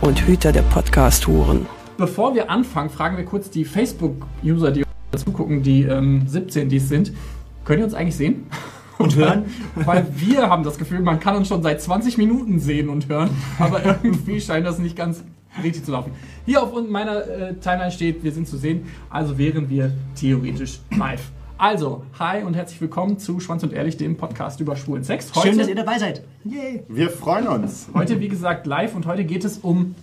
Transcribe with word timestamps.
und 0.00 0.26
Hüter 0.26 0.52
der 0.52 0.62
Podcast-Huren. 0.62 1.66
Bevor 1.96 2.34
wir 2.34 2.50
anfangen, 2.50 2.90
fragen 2.90 3.16
wir 3.16 3.24
kurz 3.24 3.50
die 3.50 3.64
Facebook-User, 3.64 4.72
die 4.72 4.84
uns 5.12 5.24
zugucken, 5.24 5.62
die 5.62 5.82
ähm, 5.82 6.26
17 6.26 6.68
dies 6.68 6.88
sind. 6.88 7.12
Könnt 7.64 7.78
ihr 7.80 7.84
uns 7.84 7.94
eigentlich 7.94 8.16
sehen? 8.16 8.46
Und 8.98 9.16
hören? 9.16 9.46
Weil 9.74 10.06
wir 10.14 10.48
haben 10.48 10.62
das 10.62 10.78
Gefühl, 10.78 11.00
man 11.00 11.18
kann 11.18 11.34
uns 11.34 11.48
schon 11.48 11.62
seit 11.62 11.82
20 11.82 12.16
Minuten 12.16 12.60
sehen 12.60 12.88
und 12.88 13.08
hören, 13.08 13.28
aber 13.58 13.84
irgendwie 13.84 14.40
scheint 14.40 14.64
das 14.64 14.78
nicht 14.78 14.94
ganz 14.94 15.24
richtig 15.64 15.84
zu 15.84 15.90
laufen. 15.90 16.12
Hier 16.46 16.62
auf 16.62 16.72
meiner 16.88 17.26
äh, 17.26 17.54
Timeline 17.54 17.90
steht, 17.90 18.22
wir 18.22 18.30
sind 18.30 18.46
zu 18.46 18.56
sehen, 18.56 18.86
also 19.10 19.36
wären 19.36 19.68
wir 19.68 19.92
theoretisch 20.14 20.78
live. 20.96 21.32
Also, 21.64 22.02
hi 22.18 22.42
und 22.42 22.52
herzlich 22.52 22.78
willkommen 22.82 23.18
zu 23.18 23.40
Schwanz 23.40 23.62
und 23.62 23.72
Ehrlich, 23.72 23.96
dem 23.96 24.18
Podcast 24.18 24.60
über 24.60 24.76
schwulen 24.76 25.02
Sex. 25.02 25.34
Heute, 25.34 25.48
Schön, 25.48 25.56
dass 25.56 25.66
ihr 25.66 25.74
dabei 25.74 25.98
seid. 25.98 26.22
Yay. 26.44 26.82
Wir 26.88 27.08
freuen 27.08 27.48
uns. 27.48 27.88
heute, 27.94 28.20
wie 28.20 28.28
gesagt, 28.28 28.66
live 28.66 28.94
und 28.94 29.06
heute 29.06 29.24
geht 29.24 29.46
es 29.46 29.56
um 29.56 29.94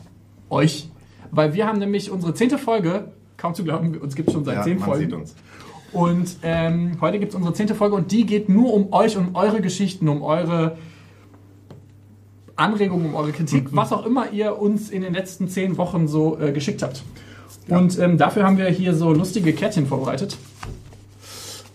euch. 0.49 0.89
Weil 1.30 1.53
wir 1.53 1.67
haben 1.67 1.77
nämlich 1.77 2.09
unsere 2.09 2.33
zehnte 2.33 2.58
Folge, 2.58 3.11
kaum 3.38 3.53
zu 3.53 3.63
glauben, 3.63 3.95
uns 3.95 4.16
gibt 4.16 4.30
es 4.30 4.33
schon 4.33 4.44
seit 4.44 4.55
Ja, 4.55 4.63
zehn 4.63 4.80
man 4.80 4.86
Folgen. 4.89 5.03
sieht 5.03 5.13
uns. 5.13 5.36
Und 5.94 6.38
ähm, 6.41 6.97
heute 6.99 7.19
gibt 7.19 7.33
es 7.33 7.36
unsere 7.36 7.53
zehnte 7.53 7.75
Folge 7.75 7.95
und 7.95 8.11
die 8.11 8.25
geht 8.25 8.49
nur 8.49 8.73
um 8.73 8.91
euch, 8.91 9.16
um 9.16 9.36
eure 9.36 9.61
Geschichten, 9.61 10.09
um 10.09 10.23
eure 10.23 10.80
Anregungen, 12.55 13.05
um 13.05 13.14
eure 13.14 13.33
Kritik, 13.33 13.67
was 13.71 13.93
auch 13.93 14.03
immer 14.03 14.31
ihr 14.31 14.58
uns 14.59 14.89
in 14.89 15.03
den 15.03 15.14
letzten 15.14 15.47
zehn 15.47 15.77
Wochen 15.77 16.08
so 16.08 16.39
äh, 16.39 16.53
geschickt 16.53 16.81
habt. 16.81 17.03
Und 17.67 17.99
ähm, 17.99 18.17
dafür 18.17 18.45
haben 18.45 18.58
wir 18.58 18.66
hier 18.69 18.95
so 18.95 19.14
lustige 19.14 19.53
Kärtchen 19.53 19.86
vorbereitet. 19.86 20.39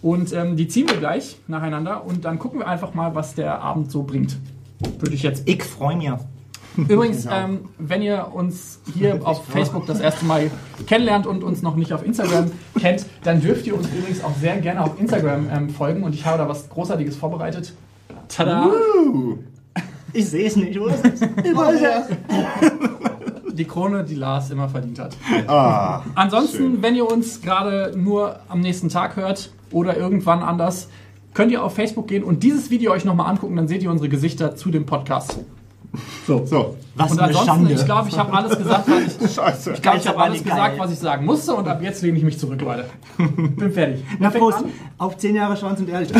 Und 0.06 0.32
ähm, 0.32 0.54
die 0.56 0.68
ziehen 0.68 0.88
wir 0.88 0.98
gleich 0.98 1.36
nacheinander 1.48 2.06
und 2.06 2.24
dann 2.24 2.38
gucken 2.38 2.60
wir 2.60 2.68
einfach 2.68 2.94
mal, 2.94 3.16
was 3.16 3.34
der 3.34 3.60
Abend 3.60 3.90
so 3.90 4.04
bringt. 4.04 4.36
Würde 5.00 5.16
ich 5.16 5.24
jetzt 5.24 5.42
Ich 5.46 5.64
freue 5.64 5.96
mich. 5.96 6.12
Übrigens, 6.76 7.26
ähm, 7.28 7.70
wenn 7.76 8.02
ihr 8.02 8.28
uns 8.32 8.78
hier 8.94 9.18
auf 9.26 9.44
Facebook 9.46 9.84
das 9.86 9.98
erste 9.98 10.24
Mal 10.24 10.48
kennenlernt 10.86 11.26
und 11.26 11.42
uns 11.42 11.60
noch 11.60 11.74
nicht 11.74 11.92
auf 11.92 12.06
Instagram 12.06 12.52
kennt, 12.78 13.04
dann 13.24 13.40
dürft 13.40 13.66
ihr 13.66 13.76
uns 13.76 13.88
übrigens 13.88 14.22
auch 14.22 14.36
sehr 14.36 14.56
gerne 14.58 14.84
auf 14.84 14.96
Instagram 15.00 15.48
ähm, 15.52 15.70
folgen 15.70 16.04
und 16.04 16.14
ich 16.14 16.24
habe 16.24 16.38
da 16.38 16.48
was 16.48 16.68
Großartiges 16.68 17.16
vorbereitet. 17.16 17.72
Tada! 18.28 18.70
Ich 20.12 20.28
sehe 20.28 20.46
es 20.46 20.54
nicht, 20.54 20.78
wo 20.78 20.86
ist 20.86 21.04
es? 21.04 21.20
Überall 21.44 21.80
her. 21.80 22.06
Die 23.56 23.64
Krone, 23.64 24.04
die 24.04 24.14
Lars 24.14 24.50
immer 24.50 24.68
verdient 24.68 24.98
hat. 24.98 25.16
Ah, 25.48 26.02
Ansonsten, 26.14 26.56
Schön. 26.56 26.82
wenn 26.82 26.94
ihr 26.94 27.10
uns 27.10 27.40
gerade 27.42 27.92
nur 27.96 28.36
am 28.48 28.60
nächsten 28.60 28.88
Tag 28.88 29.16
hört 29.16 29.50
oder 29.70 29.96
irgendwann 29.96 30.42
anders, 30.42 30.88
könnt 31.34 31.50
ihr 31.52 31.62
auf 31.62 31.74
Facebook 31.74 32.06
gehen 32.08 32.22
und 32.24 32.42
dieses 32.42 32.70
Video 32.70 32.92
euch 32.92 33.04
nochmal 33.04 33.28
angucken, 33.30 33.56
dann 33.56 33.68
seht 33.68 33.82
ihr 33.82 33.90
unsere 33.90 34.08
Gesichter 34.08 34.56
zu 34.56 34.70
dem 34.70 34.86
Podcast. 34.86 35.38
So. 36.26 36.44
so. 36.44 36.76
Was 36.94 37.12
Und 37.12 37.18
eine 37.20 37.28
ansonsten, 37.28 37.46
Schande. 37.50 37.72
ich 37.74 37.84
glaube, 37.84 38.08
ich 38.08 38.18
habe 38.18 38.32
alles 38.32 38.58
gesagt, 38.58 38.88
was 38.88 39.30
ich, 39.30 39.34
Scheiße. 39.34 39.72
Ich 39.72 39.82
glaube, 39.82 39.98
ich 39.98 40.08
habe 40.08 40.18
alles 40.18 40.42
gesagt, 40.42 40.60
geil. 40.60 40.78
was 40.78 40.92
ich 40.92 40.98
sagen 40.98 41.24
musste 41.24 41.54
und 41.54 41.68
ab 41.68 41.80
jetzt 41.82 42.02
lehne 42.02 42.18
ich 42.18 42.24
mich 42.24 42.38
zurück, 42.38 42.60
Leute. 42.60 42.84
Bin 43.18 43.72
fertig. 43.72 44.02
Na 44.18 44.30
Prost. 44.30 44.64
Auf 44.98 45.16
10 45.16 45.36
Jahre 45.36 45.56
Schwanz 45.56 45.80
und 45.80 45.88
Ehrlich. 45.88 46.12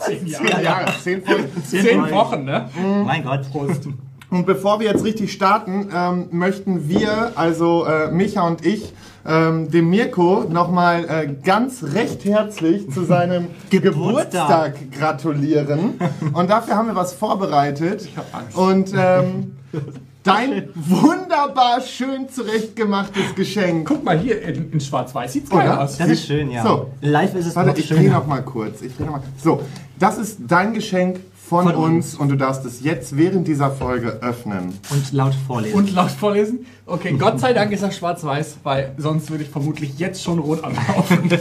Zehn 0.00 0.26
Jahre. 0.26 0.48
Ja, 0.48 0.60
ja, 0.62 0.86
zehn 1.02 1.22
Folgen. 1.22 1.64
Zehn 1.64 2.10
Wochen, 2.10 2.44
ne? 2.44 2.68
mein 3.04 3.24
Gott. 3.24 3.50
Prost. 3.50 3.88
Und 4.30 4.46
bevor 4.46 4.78
wir 4.80 4.86
jetzt 4.86 5.04
richtig 5.04 5.32
starten, 5.32 5.88
ähm, 5.94 6.28
möchten 6.30 6.88
wir, 6.88 7.32
also 7.34 7.84
äh, 7.84 8.10
Micha 8.12 8.46
und 8.46 8.64
ich, 8.64 8.92
ähm, 9.26 9.70
dem 9.70 9.90
Mirko 9.90 10.44
nochmal 10.48 11.04
äh, 11.04 11.34
ganz 11.44 11.82
recht 11.82 12.24
herzlich 12.24 12.90
zu 12.90 13.04
seinem 13.04 13.48
Geburtstag. 13.70 14.74
Geburtstag 14.78 14.92
gratulieren. 14.92 15.94
Und 16.32 16.48
dafür 16.48 16.76
haben 16.76 16.86
wir 16.88 16.94
was 16.94 17.12
vorbereitet. 17.12 18.02
Ich 18.04 18.16
hab 18.16 18.34
Angst. 18.34 18.56
Und 18.56 18.92
ähm, 18.96 19.56
dein 20.22 20.68
wunderbar 20.74 21.80
schön 21.80 22.28
zurechtgemachtes 22.28 23.34
Geschenk. 23.34 23.88
Guck 23.88 24.04
mal 24.04 24.18
hier, 24.18 24.40
in, 24.42 24.72
in 24.72 24.80
schwarz-weiß 24.80 25.32
sieht's 25.32 25.50
geil 25.50 25.68
Oder? 25.68 25.82
aus. 25.82 25.98
Das 25.98 26.08
ist 26.08 26.26
schön, 26.26 26.50
ja. 26.50 26.62
So. 26.62 26.90
Live 27.00 27.34
ist 27.34 27.46
es 27.46 27.56
Warte, 27.56 27.70
noch 27.70 27.76
ich 27.76 27.88
drehe 27.88 27.98
schöner. 28.04 28.14
noch 28.14 28.26
mal 28.26 28.42
kurz. 28.42 28.80
Ich 28.80 28.96
dreh 28.96 29.04
noch 29.04 29.12
mal. 29.12 29.22
So, 29.42 29.60
das 29.98 30.18
ist 30.18 30.38
dein 30.46 30.72
Geschenk 30.72 31.20
von, 31.50 31.64
Von 31.64 31.74
uns 31.74 32.14
und 32.14 32.28
du 32.28 32.36
darfst 32.36 32.64
es 32.64 32.80
jetzt 32.80 33.16
während 33.16 33.48
dieser 33.48 33.72
Folge 33.72 34.20
öffnen. 34.22 34.72
Und 34.88 35.10
laut 35.10 35.34
vorlesen. 35.34 35.76
Und 35.76 35.92
laut 35.92 36.12
vorlesen. 36.12 36.64
Okay, 36.86 37.16
Gott 37.18 37.40
sei 37.40 37.52
Dank 37.52 37.72
ist 37.72 37.82
er 37.82 37.90
schwarz-weiß, 37.90 38.58
weil 38.62 38.94
sonst 38.98 39.32
würde 39.32 39.42
ich 39.42 39.50
vermutlich 39.50 39.98
jetzt 39.98 40.22
schon 40.22 40.38
rot 40.38 40.62
anlaufen. 40.62 41.28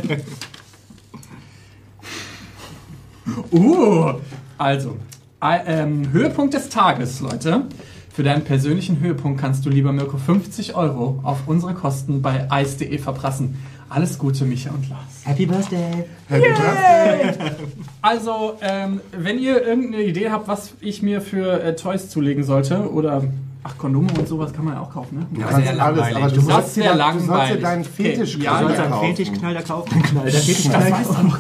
uh, 3.52 4.14
also, 4.58 4.97
äh, 5.44 5.59
ähm, 5.68 6.12
Höhepunkt 6.12 6.56
des 6.56 6.70
Tages, 6.70 7.20
Leute. 7.20 7.66
Für 8.12 8.24
deinen 8.24 8.44
persönlichen 8.44 9.00
Höhepunkt 9.02 9.40
kannst 9.40 9.64
du, 9.64 9.70
lieber 9.70 9.91
Mirko, 9.91 10.18
50 10.18 10.74
Euro 10.74 11.20
auf 11.22 11.41
unsere 11.46 11.76
Kosten 11.76 12.24
bei 12.24 12.47
ice.de 12.52 12.97
verprassen. 12.97 13.59
Alles 13.89 14.17
Gute, 14.19 14.45
Micha 14.45 14.69
und 14.72 14.88
Lars. 14.89 15.01
Happy 15.23 15.45
Birthday. 15.45 16.05
Happy 16.27 16.47
Birthday. 16.47 17.55
Also, 18.01 18.53
ähm, 18.61 19.01
wenn 19.17 19.39
ihr 19.39 19.66
irgendeine 19.66 20.03
Idee 20.03 20.29
habt, 20.29 20.47
was 20.47 20.73
ich 20.79 21.01
mir 21.01 21.22
für 21.22 21.61
äh, 21.63 21.75
Toys 21.75 22.09
zulegen 22.09 22.44
sollte, 22.44 22.89
oder 22.91 23.23
ach, 23.63 23.78
Kondome 23.78 24.07
und 24.17 24.28
sowas 24.28 24.53
kann 24.53 24.66
man 24.66 24.75
ja 24.75 24.81
auch 24.81 24.91
kaufen, 24.94 25.19
ne? 25.19 25.25
Du 25.33 25.41
kannst 25.41 25.55
sehr 25.57 25.67
alles, 25.69 25.78
langweilig. 25.78 26.16
aber 26.17 26.29
du 26.29 26.35
Das 26.35 26.45
sollst 26.45 26.78
wär 26.78 26.83
dir, 26.83 26.89
du 26.91 26.97
sollst 26.97 27.25
dir 27.25 27.28
langweilig. 27.28 27.61
deinen 27.63 27.81
Okay, 27.81 27.89
Fetisch 28.16 28.38
ja, 28.38 28.61
Du 28.61 28.69
Ja, 28.69 28.85
kaufen. 28.88 29.07
Fetischknaller 29.16 29.61
kaufen. 29.63 30.03
Knall, 30.03 30.23
der 30.31 30.33
Fetischknall 30.39 30.91
kaufen. 30.91 31.33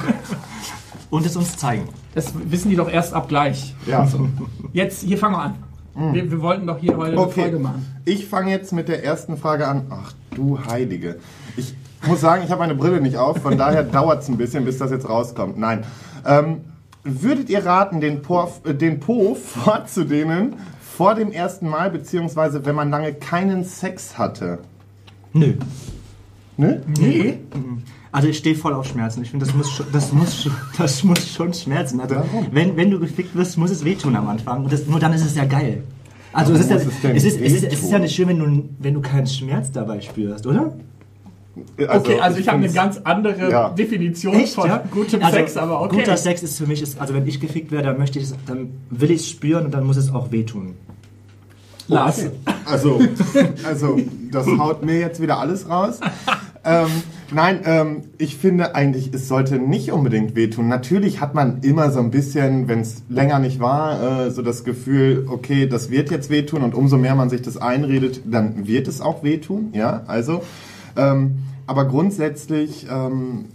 Und 1.11 1.25
es 1.25 1.35
uns 1.35 1.57
zeigen. 1.57 1.89
Das 2.15 2.33
wissen 2.51 2.69
die 2.69 2.75
doch 2.75 2.89
erst 2.89 3.13
ab 3.13 3.29
gleich. 3.29 3.73
Ja. 3.87 4.07
Jetzt, 4.73 5.03
hier 5.03 5.17
fangen 5.17 5.35
wir 5.35 5.41
an. 5.41 6.13
Wir, 6.13 6.31
wir 6.31 6.41
wollten 6.41 6.65
doch 6.67 6.77
hier 6.79 6.95
heute 6.97 7.11
eine 7.13 7.21
Okay, 7.21 7.41
Folge 7.41 7.59
machen. 7.59 7.85
ich 8.05 8.25
fange 8.27 8.51
jetzt 8.51 8.71
mit 8.73 8.87
der 8.87 9.03
ersten 9.03 9.35
Frage 9.37 9.67
an. 9.67 9.87
Ach 9.89 10.13
du 10.35 10.57
Heilige. 10.65 11.17
Ich 11.57 11.73
muss 12.07 12.21
sagen, 12.21 12.43
ich 12.45 12.51
habe 12.51 12.59
meine 12.61 12.75
Brille 12.75 13.01
nicht 13.01 13.17
auf, 13.17 13.37
von 13.41 13.57
daher 13.57 13.83
dauert 13.97 14.23
es 14.23 14.29
ein 14.29 14.37
bisschen, 14.37 14.65
bis 14.65 14.77
das 14.77 14.91
jetzt 14.91 15.07
rauskommt. 15.09 15.57
Nein. 15.57 15.83
Ähm, 16.25 16.61
würdet 17.03 17.49
ihr 17.49 17.65
raten, 17.65 18.01
den 18.01 18.21
Po, 18.21 18.49
äh, 18.65 18.73
den 18.73 18.99
po 18.99 19.35
vorzudehnen 19.35 20.55
vor 20.81 21.15
dem 21.15 21.31
ersten 21.31 21.67
Mal, 21.69 21.89
beziehungsweise 21.91 22.65
wenn 22.65 22.75
man 22.75 22.89
lange 22.89 23.13
keinen 23.13 23.63
Sex 23.63 24.17
hatte? 24.17 24.59
Nö. 25.33 25.53
Ne? 26.57 26.81
Nee. 26.99 27.39
Also 28.11 28.27
ich 28.27 28.37
stehe 28.39 28.55
voll 28.55 28.73
auf 28.73 28.85
Schmerzen. 28.87 29.21
Ich 29.21 29.29
finde, 29.31 29.45
das 29.45 29.55
muss, 29.55 29.71
schon- 29.71 29.85
das, 29.93 30.11
muss, 30.11 30.43
schon- 30.43 30.51
das 30.77 31.03
muss 31.03 31.27
schon 31.31 31.53
schmerzen. 31.53 32.01
Also 32.01 32.15
wenn, 32.51 32.75
wenn 32.75 32.91
du 32.91 32.99
gefickt 32.99 33.35
wirst, 33.35 33.57
muss 33.57 33.71
es 33.71 33.85
wehtun 33.85 34.15
am 34.15 34.27
Anfang. 34.27 34.63
Und 34.65 34.73
das, 34.73 34.85
nur 34.87 34.99
dann 34.99 35.13
ist 35.13 35.25
es 35.25 35.35
ja 35.35 35.45
geil. 35.45 35.83
Also 36.33 36.53
es 36.53 36.61
ist, 36.61 36.69
ja, 36.69 36.75
es 36.75 36.83
ist, 37.23 37.39
es, 37.41 37.53
ist, 37.53 37.63
es 37.63 37.83
ist 37.83 37.91
ja 37.91 37.97
nicht 37.99 38.13
schön, 38.13 38.27
wenn 38.27 38.39
du, 38.39 38.69
wenn 38.79 38.93
du 38.93 39.01
keinen 39.01 39.25
Schmerz 39.25 39.71
dabei 39.71 39.99
spürst, 40.01 40.45
oder? 40.45 40.73
Okay, 41.77 42.19
also 42.19 42.37
ich 42.39 42.47
habe 42.47 42.57
eine 42.59 42.71
ganz 42.71 42.99
andere 43.03 43.49
Ja. 43.49 43.69
Definition 43.69 44.45
von 44.47 44.69
gutem 44.91 45.23
Also, 45.23 45.37
Sex, 45.37 45.57
aber 45.57 45.81
okay. 45.81 45.97
Guter 45.97 46.17
Sex 46.17 46.43
ist 46.43 46.57
für 46.57 46.67
mich, 46.67 46.81
ist, 46.81 46.99
also 46.99 47.13
wenn 47.13 47.27
ich 47.27 47.39
gefickt 47.39 47.71
werde, 47.71 47.87
dann 47.87 47.97
möchte 47.97 48.19
ich 48.19 48.25
es, 48.25 48.35
dann 48.45 48.71
will 48.89 49.11
ich 49.11 49.21
es 49.21 49.29
spüren 49.29 49.65
und 49.65 49.73
dann 49.73 49.85
muss 49.85 49.97
es 49.97 50.13
auch 50.13 50.31
wehtun. 50.31 50.75
Lars. 51.87 52.25
Also, 52.65 53.01
also 53.67 53.99
das 54.31 54.45
haut 54.45 54.85
mir 54.85 54.99
jetzt 54.99 55.21
wieder 55.21 55.39
alles 55.39 55.67
raus. 55.67 55.99
Ähm, 56.63 56.87
nein, 57.31 57.61
ähm, 57.65 58.01
ich 58.17 58.35
finde 58.35 58.75
eigentlich, 58.75 59.11
es 59.13 59.27
sollte 59.27 59.57
nicht 59.57 59.91
unbedingt 59.91 60.35
wehtun. 60.35 60.67
Natürlich 60.67 61.21
hat 61.21 61.33
man 61.33 61.61
immer 61.61 61.89
so 61.89 61.99
ein 61.99 62.11
bisschen, 62.11 62.67
wenn 62.67 62.81
es 62.81 63.01
länger 63.09 63.39
nicht 63.39 63.59
war, 63.59 64.25
äh, 64.25 64.31
so 64.31 64.41
das 64.41 64.63
Gefühl, 64.65 65.25
okay, 65.29 65.67
das 65.67 65.89
wird 65.89 66.11
jetzt 66.11 66.29
wehtun 66.29 66.61
und 66.61 66.75
umso 66.75 66.97
mehr 66.97 67.15
man 67.15 67.29
sich 67.29 67.41
das 67.41 67.57
einredet, 67.57 68.21
dann 68.25 68.67
wird 68.67 68.87
es 68.87 69.01
auch 69.01 69.23
wehtun. 69.23 69.69
Ja, 69.73 70.03
also, 70.05 70.43
ähm, 70.95 71.39
aber 71.67 71.85
grundsätzlich 71.85 72.87
ähm, 72.91 73.45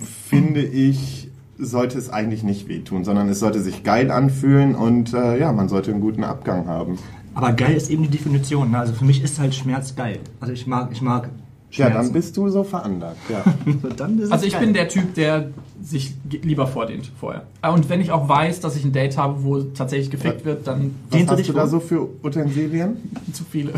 finde 0.00 0.62
ich, 0.62 1.28
sollte 1.58 1.98
es 1.98 2.08
eigentlich 2.10 2.42
nicht 2.44 2.68
wehtun, 2.68 3.04
sondern 3.04 3.28
es 3.28 3.40
sollte 3.40 3.60
sich 3.60 3.82
geil 3.84 4.10
anfühlen 4.10 4.74
und 4.74 5.12
äh, 5.12 5.38
ja, 5.38 5.52
man 5.52 5.68
sollte 5.68 5.90
einen 5.90 6.00
guten 6.00 6.24
Abgang 6.24 6.66
haben. 6.66 6.98
Aber 7.34 7.52
geil 7.52 7.74
ist 7.76 7.90
eben 7.90 8.02
die 8.04 8.08
Definition. 8.10 8.70
Ne? 8.70 8.78
Also 8.78 8.92
für 8.94 9.04
mich 9.04 9.22
ist 9.22 9.38
halt 9.38 9.54
Schmerz 9.54 9.94
geil. 9.94 10.20
Also 10.40 10.52
ich 10.52 10.66
mag, 10.66 10.90
ich 10.92 11.02
mag 11.02 11.24
Ja, 11.70 11.86
Schmerzen. 11.86 11.94
dann 11.94 12.12
bist 12.12 12.36
du 12.36 12.48
so 12.48 12.64
veranlagt. 12.64 13.18
Ja. 13.28 13.44
dann 13.96 14.18
ist 14.18 14.26
es 14.26 14.30
Also 14.32 14.46
ich 14.46 14.52
geil. 14.54 14.62
bin 14.64 14.72
der 14.74 14.88
Typ, 14.88 15.14
der 15.14 15.50
sich 15.82 16.14
lieber 16.42 16.66
vordehnt 16.66 17.10
vorher. 17.20 17.42
Ah, 17.62 17.70
Und 17.70 17.88
wenn 17.88 18.00
ich 18.00 18.10
auch 18.10 18.28
weiß, 18.28 18.60
dass 18.60 18.76
ich 18.76 18.84
ein 18.84 18.92
Date 18.92 19.16
habe, 19.16 19.42
wo 19.44 19.60
tatsächlich 19.60 20.10
gefickt 20.10 20.44
wird, 20.44 20.66
dann 20.66 20.94
Was 21.04 21.10
Dehnst 21.12 21.26
du 21.28 21.30
hast 21.32 21.38
dich 21.38 21.46
du 21.46 21.52
da 21.52 21.66
so 21.66 21.80
für 21.80 22.08
Utensilien? 22.22 22.96
zu 23.32 23.44
viele. 23.44 23.72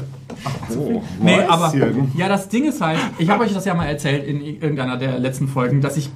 Oh, 0.76 1.02
Nee, 1.22 1.40
aber 1.48 1.68
Mäuschen. 1.68 2.12
ja, 2.16 2.28
das 2.28 2.48
Ding 2.48 2.64
ist 2.64 2.80
halt, 2.80 2.98
ich 3.18 3.28
habe 3.28 3.44
euch 3.44 3.52
das 3.52 3.64
ja 3.64 3.74
mal 3.74 3.86
erzählt 3.86 4.24
in 4.26 4.40
irgendeiner 4.40 4.96
der 4.96 5.18
letzten 5.18 5.46
Folgen, 5.48 5.80
dass 5.82 5.96
ich, 5.96 6.10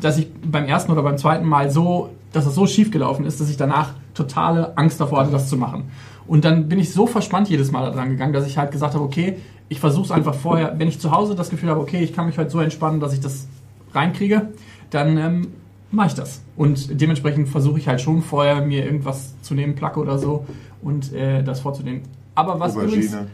dass 0.00 0.18
ich 0.18 0.28
beim 0.44 0.64
ersten 0.64 0.90
oder 0.92 1.02
beim 1.02 1.16
zweiten 1.18 1.46
Mal 1.46 1.70
so, 1.70 2.10
dass 2.32 2.46
es 2.46 2.54
so 2.54 2.66
schief 2.66 2.90
gelaufen 2.90 3.24
ist, 3.24 3.40
dass 3.40 3.48
ich 3.50 3.56
danach 3.56 3.94
totale 4.14 4.76
Angst 4.76 5.00
davor 5.00 5.20
hatte, 5.20 5.30
das 5.30 5.48
zu 5.48 5.56
machen. 5.56 5.84
Und 6.26 6.44
dann 6.44 6.68
bin 6.68 6.78
ich 6.78 6.92
so 6.92 7.06
verspannt 7.06 7.48
jedes 7.48 7.70
Mal 7.72 7.84
daran 7.90 8.10
gegangen, 8.10 8.32
dass 8.32 8.46
ich 8.46 8.58
halt 8.58 8.72
gesagt 8.72 8.94
habe, 8.94 9.04
okay, 9.04 9.36
ich 9.68 9.78
versuche 9.80 10.06
es 10.06 10.10
einfach 10.10 10.34
vorher, 10.34 10.74
wenn 10.78 10.88
ich 10.88 10.98
zu 11.00 11.12
Hause 11.12 11.34
das 11.36 11.50
Gefühl 11.50 11.70
habe, 11.70 11.80
okay, 11.80 12.02
ich 12.02 12.12
kann 12.12 12.26
mich 12.26 12.36
heute 12.38 12.50
so 12.50 12.58
entspannen, 12.60 12.98
dass 13.00 13.12
ich 13.12 13.20
das 13.20 13.46
reinkriege, 13.94 14.48
dann 14.90 15.16
ähm, 15.16 15.46
mache 15.90 16.08
ich 16.08 16.14
das. 16.14 16.42
Und 16.56 17.00
dementsprechend 17.00 17.48
versuche 17.48 17.78
ich 17.78 17.88
halt 17.88 18.00
schon 18.00 18.22
vorher 18.22 18.62
mir 18.62 18.84
irgendwas 18.84 19.34
zu 19.42 19.54
nehmen, 19.54 19.74
Placke 19.74 20.00
oder 20.00 20.18
so, 20.18 20.46
und 20.82 21.12
äh, 21.12 21.42
das 21.42 21.60
vorzunehmen. 21.60 22.02
Aber 22.34 22.60
was 22.60 22.74
übrigens, 22.74 23.12
Aubergine. 23.14 23.30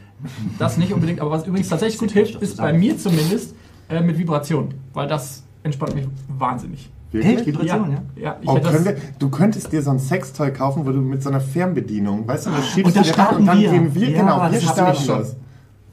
das 0.59 0.77
nicht 0.77 0.93
unbedingt, 0.93 1.21
aber 1.21 1.31
was 1.31 1.47
übrigens 1.47 1.69
tatsächlich 1.69 1.99
gut 1.99 2.11
hilft, 2.13 2.37
ist 2.43 2.57
bei 2.57 2.73
mir 2.73 2.97
zumindest 2.99 3.55
äh, 3.89 4.01
mit 4.01 4.19
Vibration, 4.19 4.75
weil 4.95 5.07
das 5.07 5.43
entspannt 5.63 5.95
mich 5.95 6.07
wahnsinnig. 6.39 6.91
Echt? 7.13 7.25
Wirklich? 7.25 7.47
Vibration, 7.47 7.93
ja? 7.93 8.03
Ja, 8.23 8.37
ich 8.41 8.49
Oh, 8.49 8.57
wir, 8.57 8.97
du 9.19 9.31
könntest 9.31 9.73
dir 9.73 9.81
so 9.81 9.91
ein 9.91 9.99
Sextoy 9.99 10.53
kaufen, 10.53 10.85
wo 10.85 10.91
du 10.91 11.01
mit 11.01 11.23
so 11.23 11.29
einer 11.31 11.41
Fernbedienung, 11.41 12.27
weißt 12.27 12.47
du, 12.47 12.51
das 12.51 12.67
schiebst 12.69 12.97
Und 12.97 13.07
du 13.07 13.13
dir 13.13 13.37
und 13.37 13.47
dann 13.47 13.61
wir. 13.61 13.71
gehen 13.71 13.95
wir, 13.95 14.11
Ja, 14.11 14.21
genau, 14.21 14.53
wir 14.53 14.61
starten 14.61 15.07
das. 15.07 15.37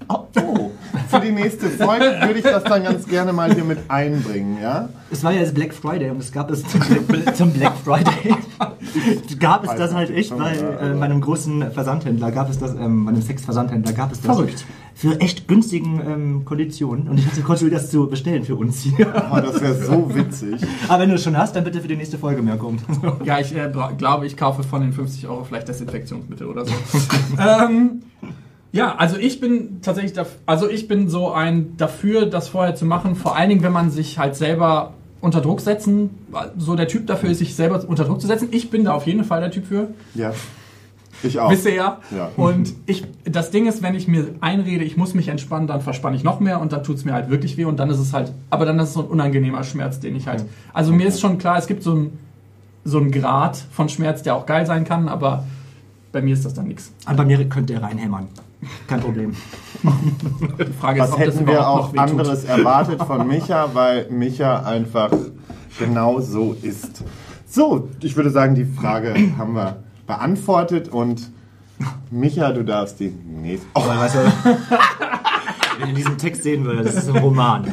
Oh, 0.09 0.25
oh. 0.37 0.71
Für 1.13 1.19
die 1.19 1.31
nächste 1.31 1.69
Folge 1.69 2.05
würde 2.21 2.39
ich 2.39 2.43
das 2.43 2.63
dann 2.63 2.83
ganz 2.83 3.07
gerne 3.07 3.33
mal 3.33 3.53
hier 3.53 3.63
mit 3.63 3.79
einbringen, 3.87 4.57
ja? 4.61 4.89
Es 5.11 5.23
war 5.23 5.31
ja 5.31 5.41
jetzt 5.41 5.53
Black 5.53 5.73
Friday 5.73 6.09
und 6.09 6.17
es 6.17 6.31
gab 6.31 6.49
es 6.49 6.63
zum 6.63 6.79
Black, 7.07 7.35
zum 7.35 7.53
Black 7.53 7.73
Friday. 7.83 8.35
gab 9.39 9.63
es 9.63 9.75
das 9.75 9.93
halt 9.93 10.09
echt 10.09 10.35
bei, 10.35 10.55
äh, 10.55 10.95
bei 10.97 11.05
einem 11.05 11.21
großen 11.21 11.71
Versandhändler, 11.71 12.31
gab 12.31 12.49
es 12.49 12.57
das, 12.57 12.73
ähm, 12.73 13.05
bei 13.05 13.11
einem 13.11 13.21
Sexversandhändler 13.21 13.93
gab 13.93 14.11
es 14.11 14.21
das. 14.21 14.35
Verrückt. 14.35 14.65
Für 14.95 15.19
echt 15.21 15.47
günstigen 15.47 16.01
ähm, 16.05 16.45
Konditionen. 16.45 17.07
Und 17.07 17.19
ich 17.19 17.25
hatte 17.25 17.41
kurz 17.41 17.63
das 17.69 17.89
zu 17.89 18.07
bestellen 18.07 18.43
für 18.43 18.55
uns 18.55 18.81
hier. 18.81 19.11
Oh, 19.31 19.39
das 19.39 19.59
wäre 19.61 19.73
so 19.73 20.13
witzig. 20.13 20.61
Aber 20.87 21.01
wenn 21.01 21.09
du 21.09 21.15
es 21.15 21.23
schon 21.23 21.37
hast, 21.37 21.55
dann 21.55 21.63
bitte 21.63 21.81
für 21.81 21.87
die 21.87 21.95
nächste 21.95 22.17
Folge 22.17 22.41
mehr 22.41 22.57
kommt. 22.57 22.81
ja, 23.23 23.39
ich 23.39 23.55
äh, 23.55 23.71
glaube, 23.97 24.25
ich 24.25 24.37
kaufe 24.37 24.63
von 24.63 24.81
den 24.81 24.93
50 24.93 25.27
Euro 25.27 25.43
vielleicht 25.43 25.67
Desinfektionsmittel 25.67 26.47
oder 26.47 26.65
so. 26.65 26.73
ähm, 27.39 28.03
ja, 28.73 28.95
also 28.95 29.15
ich 29.17 29.39
bin 29.39 29.79
tatsächlich, 29.81 30.13
daf- 30.17 30.35
also 30.45 30.67
ich 30.69 30.87
bin 30.89 31.07
so 31.07 31.31
ein 31.31 31.77
dafür, 31.77 32.25
das 32.25 32.49
vorher 32.49 32.75
zu 32.75 32.85
machen. 32.85 33.15
Vor 33.15 33.37
allen 33.37 33.49
Dingen, 33.49 33.63
wenn 33.63 33.71
man 33.71 33.89
sich 33.91 34.19
halt 34.19 34.35
selber 34.35 34.93
unter 35.21 35.39
Druck 35.39 35.61
setzen, 35.61 36.09
so 36.57 36.75
der 36.75 36.89
Typ 36.89 37.07
dafür 37.07 37.29
ist, 37.29 37.37
sich 37.37 37.55
selber 37.55 37.81
unter 37.87 38.03
Druck 38.03 38.19
zu 38.19 38.27
setzen. 38.27 38.49
Ich 38.51 38.69
bin 38.69 38.83
da 38.83 38.93
auf 38.93 39.05
jeden 39.07 39.23
Fall 39.23 39.39
der 39.39 39.51
Typ 39.51 39.67
für. 39.67 39.87
Ja. 40.15 40.33
Ich 41.21 41.39
auch. 41.39 41.49
Wisst 41.49 41.65
ihr 41.65 41.75
ja. 41.75 41.99
Ja. 42.13 42.31
Und 42.35 42.73
ich, 42.85 43.05
das 43.23 43.49
Ding 43.51 43.65
ist, 43.67 43.81
wenn 43.81 43.95
ich 43.95 44.09
mir 44.09 44.27
einrede, 44.41 44.83
ich 44.83 44.97
muss 44.97 45.13
mich 45.13 45.29
entspannen, 45.29 45.67
dann 45.67 45.79
verspanne 45.79 46.17
ich 46.17 46.23
noch 46.25 46.41
mehr 46.41 46.59
und 46.59 46.73
dann 46.73 46.83
tut 46.83 46.97
es 46.97 47.05
mir 47.05 47.13
halt 47.13 47.29
wirklich 47.29 47.55
weh 47.55 47.63
und 47.63 47.79
dann 47.79 47.89
ist 47.89 47.99
es 47.99 48.11
halt, 48.11 48.33
aber 48.49 48.65
dann 48.65 48.77
ist 48.79 48.89
es 48.89 48.93
so 48.95 49.01
ein 49.01 49.07
unangenehmer 49.07 49.63
Schmerz, 49.63 50.01
den 50.01 50.15
ich 50.17 50.27
halt. 50.27 50.43
Also 50.73 50.91
mir 50.91 51.07
ist 51.07 51.21
schon 51.21 51.37
klar, 51.37 51.57
es 51.57 51.67
gibt 51.67 51.83
so 51.83 51.93
ein 51.93 52.17
so 52.83 52.97
einen 52.97 53.11
Grad 53.11 53.55
von 53.71 53.87
Schmerz, 53.87 54.23
der 54.23 54.35
auch 54.35 54.45
geil 54.45 54.65
sein 54.65 54.83
kann, 54.83 55.07
aber 55.07 55.45
bei 56.13 56.21
mir 56.21 56.35
ist 56.35 56.45
das 56.45 56.53
dann 56.53 56.67
nichts. 56.67 56.93
Und 57.09 57.17
bei 57.17 57.25
mir 57.25 57.43
könnt 57.49 57.69
ihr 57.69 57.81
reinhämmern. 57.81 58.29
Kein 58.87 59.01
Problem. 59.01 59.35
Die 59.83 60.73
Frage 60.79 61.01
ist, 61.01 61.09
Was 61.09 61.17
das 61.17 61.19
hätten 61.19 61.47
wir 61.47 61.67
auch 61.67 61.93
anderes 61.95 62.45
erwartet 62.45 63.01
von 63.01 63.27
Micha, 63.27 63.69
weil 63.73 64.07
Micha 64.09 64.59
einfach 64.63 65.11
genau 65.77 66.21
so 66.21 66.55
ist. 66.61 67.03
So, 67.45 67.89
ich 68.01 68.15
würde 68.15 68.29
sagen, 68.29 68.55
die 68.55 68.63
Frage 68.63 69.13
haben 69.37 69.53
wir 69.53 69.83
beantwortet 70.07 70.87
und 70.87 71.31
Micha, 72.11 72.51
du 72.53 72.63
darfst 72.63 72.99
die 72.99 73.09
nächste. 73.09 73.67
Oh, 73.73 73.85
weißt 73.85 74.15
du, 74.15 74.19
wenn 75.79 75.89
ihr 75.89 75.95
diesen 75.95 76.17
Text 76.17 76.43
sehen 76.43 76.63
würdet, 76.63 76.85
das 76.85 76.95
ist 76.95 77.09
ein 77.09 77.17
Roman. 77.17 77.69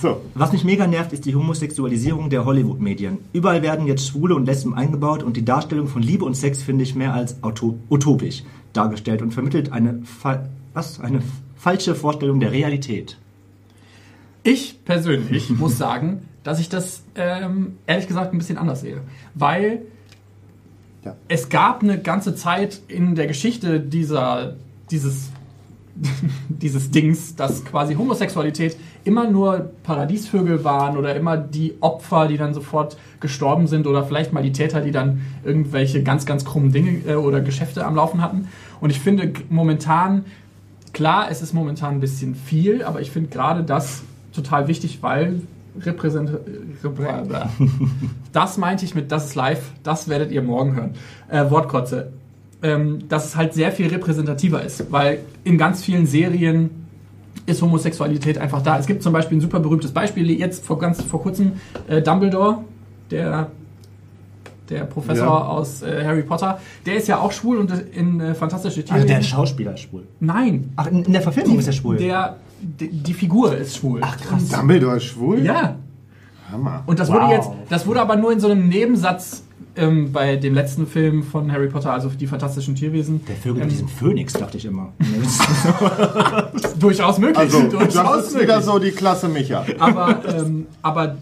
So. 0.00 0.20
Was 0.34 0.52
mich 0.52 0.64
mega 0.64 0.86
nervt, 0.86 1.12
ist 1.12 1.24
die 1.26 1.34
Homosexualisierung 1.34 2.30
der 2.30 2.44
Hollywood-Medien. 2.44 3.18
Überall 3.32 3.62
werden 3.62 3.86
jetzt 3.86 4.06
Schwule 4.08 4.34
und 4.34 4.46
Lesben 4.46 4.74
eingebaut 4.74 5.22
und 5.22 5.36
die 5.36 5.44
Darstellung 5.44 5.86
von 5.88 6.02
Liebe 6.02 6.24
und 6.24 6.34
Sex 6.34 6.62
finde 6.62 6.84
ich 6.84 6.94
mehr 6.94 7.14
als 7.14 7.36
utopisch 7.42 8.42
dargestellt 8.72 9.22
und 9.22 9.32
vermittelt 9.32 9.72
eine, 9.72 10.00
fa 10.04 10.48
was? 10.74 11.00
eine 11.00 11.20
falsche 11.56 11.94
Vorstellung 11.94 12.40
der 12.40 12.52
Realität. 12.52 13.18
Ich 14.42 14.84
persönlich 14.84 15.50
muss 15.58 15.76
sagen, 15.76 16.22
dass 16.44 16.60
ich 16.60 16.68
das 16.68 17.02
ähm, 17.16 17.76
ehrlich 17.86 18.06
gesagt 18.08 18.32
ein 18.32 18.38
bisschen 18.38 18.56
anders 18.58 18.80
sehe. 18.80 19.00
Weil 19.34 19.82
Ja. 21.04 21.16
es 21.28 21.48
gab 21.48 21.82
eine 21.82 22.00
ganze 22.00 22.34
Zeit 22.34 22.80
in 22.88 23.14
der 23.14 23.26
Geschichte 23.26 23.80
dieser, 23.80 24.56
dieses, 24.90 25.30
dieses 26.48 26.90
Dings, 26.90 27.36
dass 27.36 27.64
quasi 27.64 27.94
Homosexualität 27.94 28.76
immer 29.04 29.28
nur 29.30 29.70
Paradiesvögel 29.82 30.64
waren 30.64 30.96
oder 30.96 31.14
immer 31.14 31.36
die 31.36 31.74
Opfer, 31.80 32.28
die 32.28 32.36
dann 32.36 32.54
sofort 32.54 32.96
gestorben 33.20 33.66
sind 33.66 33.86
oder 33.86 34.04
vielleicht 34.04 34.32
mal 34.32 34.42
die 34.42 34.52
Täter, 34.52 34.80
die 34.80 34.92
dann 34.92 35.22
irgendwelche 35.44 36.02
ganz, 36.02 36.26
ganz 36.26 36.44
krummen 36.44 36.72
Dinge 36.72 37.00
äh, 37.06 37.14
oder 37.14 37.40
Geschäfte 37.40 37.84
am 37.84 37.96
Laufen 37.96 38.22
hatten. 38.22 38.48
Und 38.80 38.90
ich 38.90 39.00
finde 39.00 39.32
momentan, 39.48 40.24
klar, 40.92 41.28
es 41.30 41.42
ist 41.42 41.52
momentan 41.52 41.94
ein 41.94 42.00
bisschen 42.00 42.34
viel, 42.34 42.82
aber 42.82 43.00
ich 43.00 43.10
finde 43.10 43.30
gerade 43.30 43.62
das 43.62 44.02
total 44.32 44.68
wichtig, 44.68 44.98
weil 45.02 45.42
repräsent 45.80 46.30
repr- 46.82 47.48
das 48.32 48.58
meinte 48.58 48.84
ich 48.84 48.94
mit 48.94 49.12
das 49.12 49.26
ist 49.26 49.34
live, 49.34 49.72
das 49.82 50.08
werdet 50.08 50.32
ihr 50.32 50.42
morgen 50.42 50.74
hören. 50.74 50.94
Äh, 51.28 51.50
Wortkotze. 51.50 52.12
Ähm, 52.62 53.08
dass 53.08 53.24
es 53.24 53.36
halt 53.36 53.54
sehr 53.54 53.72
viel 53.72 53.86
repräsentativer 53.88 54.62
ist, 54.62 54.92
weil 54.92 55.20
in 55.44 55.56
ganz 55.56 55.82
vielen 55.82 56.04
Serien 56.06 56.68
ist 57.46 57.62
Homosexualität 57.62 58.36
einfach 58.36 58.60
da. 58.60 58.78
Es 58.78 58.86
gibt 58.86 59.02
zum 59.02 59.14
Beispiel 59.14 59.38
ein 59.38 59.40
super 59.40 59.60
berühmtes 59.60 59.92
Beispiel, 59.92 60.30
jetzt 60.30 60.64
vor 60.66 60.78
ganz 60.78 61.00
vor 61.02 61.22
kurzem, 61.22 61.52
äh, 61.88 62.02
Dumbledore, 62.02 62.58
der, 63.10 63.50
der 64.68 64.84
Professor 64.84 65.26
Ja. 65.26 65.46
aus 65.46 65.80
äh, 65.82 66.04
Harry 66.04 66.22
Potter, 66.22 66.60
der 66.84 66.96
ist 66.96 67.08
ja 67.08 67.18
auch 67.18 67.32
schwul 67.32 67.56
und 67.56 67.72
in 67.94 68.20
äh, 68.20 68.34
Fantastische 68.34 68.84
Tiere. 68.84 68.96
Also 68.96 69.06
der 69.08 69.22
Schauspieler 69.22 69.72
ist 69.74 69.80
schwul. 69.80 70.02
Nein, 70.20 70.70
Ach, 70.76 70.86
in, 70.86 71.02
in 71.04 71.12
der 71.14 71.22
Verfilmung 71.22 71.58
ist 71.58 71.66
er 71.66 71.72
schwul. 71.72 71.96
der, 71.96 72.36
die, 72.60 72.88
die 72.90 73.14
Figur 73.14 73.56
ist 73.56 73.78
schwul. 73.78 74.00
Ach 74.02 74.18
krass. 74.18 74.48
Dumbledore 74.50 74.98
ist 74.98 75.04
schwul? 75.04 75.40
Ja, 75.42 75.76
Hammer. 76.52 76.82
und 76.86 76.98
das 77.00 77.08
Wow. 77.08 77.14
wurde 77.22 77.32
jetzt, 77.34 77.50
das 77.70 77.86
wurde 77.86 78.02
aber 78.02 78.16
nur 78.16 78.32
in 78.32 78.38
so 78.40 78.48
einem 78.50 78.68
Nebensatz 78.68 79.44
ähm, 79.80 80.12
bei 80.12 80.36
dem 80.36 80.54
letzten 80.54 80.86
Film 80.86 81.22
von 81.22 81.50
Harry 81.50 81.68
Potter, 81.68 81.92
also 81.92 82.08
die 82.10 82.26
fantastischen 82.26 82.74
Tierwesen. 82.74 83.24
der 83.26 83.36
Vögel 83.36 83.62
ähm, 83.62 83.68
mit 83.68 83.72
diesem 83.72 83.88
Phönix, 83.88 84.34
dachte 84.34 84.58
ich 84.58 84.66
immer. 84.66 84.92
durchaus 86.78 87.18
möglich. 87.18 87.38
Also, 87.38 87.62
durchaus 87.68 87.94
das 87.94 88.26
ist 88.26 88.32
möglich. 88.32 88.48
wieder 88.48 88.62
so 88.62 88.78
die 88.78 88.90
Klasse 88.90 89.28
Micha. 89.28 89.64
aber, 89.78 90.20
ähm, 90.26 90.66
aber 90.82 91.16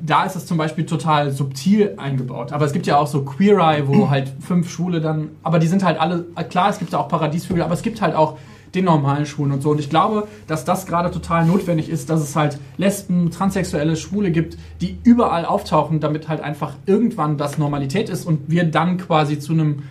da 0.00 0.24
ist 0.24 0.36
es 0.36 0.46
zum 0.46 0.58
Beispiel 0.58 0.86
total 0.86 1.30
subtil 1.30 1.94
eingebaut. 1.96 2.52
Aber 2.52 2.64
es 2.64 2.72
gibt 2.72 2.86
ja 2.86 2.98
auch 2.98 3.06
so 3.06 3.22
Queer 3.22 3.58
Eye, 3.58 3.86
wo 3.86 4.10
halt 4.10 4.32
fünf 4.40 4.70
Schwule 4.70 5.00
dann, 5.00 5.30
aber 5.42 5.58
die 5.58 5.66
sind 5.66 5.84
halt 5.84 6.00
alle, 6.00 6.24
klar, 6.48 6.70
es 6.70 6.78
gibt 6.78 6.92
da 6.92 6.98
auch 6.98 7.08
Paradiesvögel, 7.08 7.62
aber 7.62 7.74
es 7.74 7.82
gibt 7.82 8.00
halt 8.00 8.14
auch 8.14 8.38
den 8.78 8.86
normalen 8.86 9.26
Schwulen 9.26 9.52
und 9.52 9.62
so. 9.62 9.70
Und 9.70 9.80
ich 9.80 9.90
glaube, 9.90 10.26
dass 10.46 10.64
das 10.64 10.86
gerade 10.86 11.10
total 11.10 11.46
notwendig 11.46 11.88
ist, 11.88 12.10
dass 12.10 12.20
es 12.20 12.34
halt 12.36 12.58
Lesben, 12.76 13.30
Transsexuelle, 13.30 13.96
Schwule 13.96 14.30
gibt, 14.30 14.56
die 14.80 14.98
überall 15.04 15.44
auftauchen, 15.44 16.00
damit 16.00 16.28
halt 16.28 16.40
einfach 16.40 16.74
irgendwann 16.86 17.36
das 17.36 17.58
Normalität 17.58 18.08
ist 18.08 18.26
und 18.26 18.50
wir 18.50 18.64
dann 18.64 18.96
quasi 18.98 19.38
zu 19.38 19.52
einem 19.52 19.82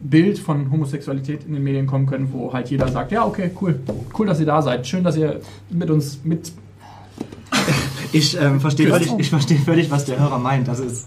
Bild 0.00 0.38
von 0.38 0.70
Homosexualität 0.70 1.44
in 1.46 1.54
den 1.54 1.64
Medien 1.64 1.86
kommen 1.86 2.06
können, 2.06 2.32
wo 2.32 2.52
halt 2.52 2.70
jeder 2.70 2.88
sagt, 2.88 3.12
ja, 3.12 3.24
okay, 3.24 3.50
cool, 3.60 3.80
cool, 4.18 4.26
dass 4.26 4.40
ihr 4.40 4.46
da 4.46 4.62
seid, 4.62 4.86
schön, 4.86 5.04
dass 5.04 5.16
ihr 5.16 5.40
mit 5.70 5.90
uns 5.90 6.20
mit 6.22 6.52
Ich 8.12 8.40
ähm, 8.40 8.60
verstehe 8.60 8.88
völlig, 8.88 9.12
ich 9.18 9.30
verstehe 9.30 9.58
völlig, 9.58 9.90
was 9.90 10.04
der 10.04 10.18
Hörer 10.18 10.38
meint. 10.38 10.68
Also 10.68 10.84
es, 10.84 11.06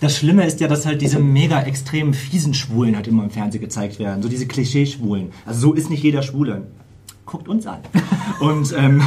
das 0.00 0.16
Schlimme 0.16 0.46
ist 0.46 0.60
ja, 0.60 0.68
dass 0.68 0.86
halt 0.86 1.02
diese 1.02 1.18
mega 1.18 1.62
extremen 1.62 2.14
fiesen 2.14 2.54
Schwulen 2.54 2.96
halt 2.96 3.06
immer 3.06 3.24
im 3.24 3.30
Fernsehen 3.30 3.60
gezeigt 3.60 3.98
werden. 3.98 4.22
So 4.22 4.28
diese 4.28 4.46
Klischee-Schwulen. 4.46 5.28
Also 5.46 5.60
so 5.60 5.72
ist 5.74 5.90
nicht 5.90 6.02
jeder 6.02 6.22
Schwule. 6.22 6.66
Guckt 7.26 7.48
uns 7.48 7.66
an. 7.66 7.78
Und 8.40 8.74
ähm, 8.76 9.02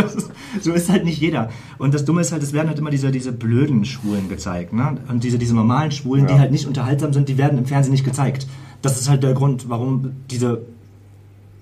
so 0.60 0.72
ist 0.72 0.88
halt 0.88 1.04
nicht 1.04 1.20
jeder. 1.20 1.50
Und 1.78 1.92
das 1.92 2.04
Dumme 2.04 2.20
ist 2.20 2.32
halt, 2.32 2.42
es 2.42 2.52
werden 2.52 2.68
halt 2.68 2.78
immer 2.78 2.90
diese, 2.90 3.10
diese 3.10 3.32
blöden 3.32 3.84
Schwulen 3.84 4.28
gezeigt. 4.28 4.72
Ne? 4.72 4.98
Und 5.08 5.24
diese, 5.24 5.38
diese 5.38 5.54
normalen 5.54 5.90
Schwulen, 5.90 6.26
die 6.26 6.32
Ja. 6.34 6.38
halt 6.38 6.52
nicht 6.52 6.66
unterhaltsam 6.66 7.12
sind, 7.12 7.28
die 7.28 7.36
werden 7.36 7.58
im 7.58 7.66
Fernsehen 7.66 7.92
nicht 7.92 8.04
gezeigt. 8.04 8.46
Das 8.80 8.98
ist 9.00 9.08
halt 9.08 9.22
der 9.24 9.34
Grund, 9.34 9.68
warum 9.68 10.12
diese 10.30 10.62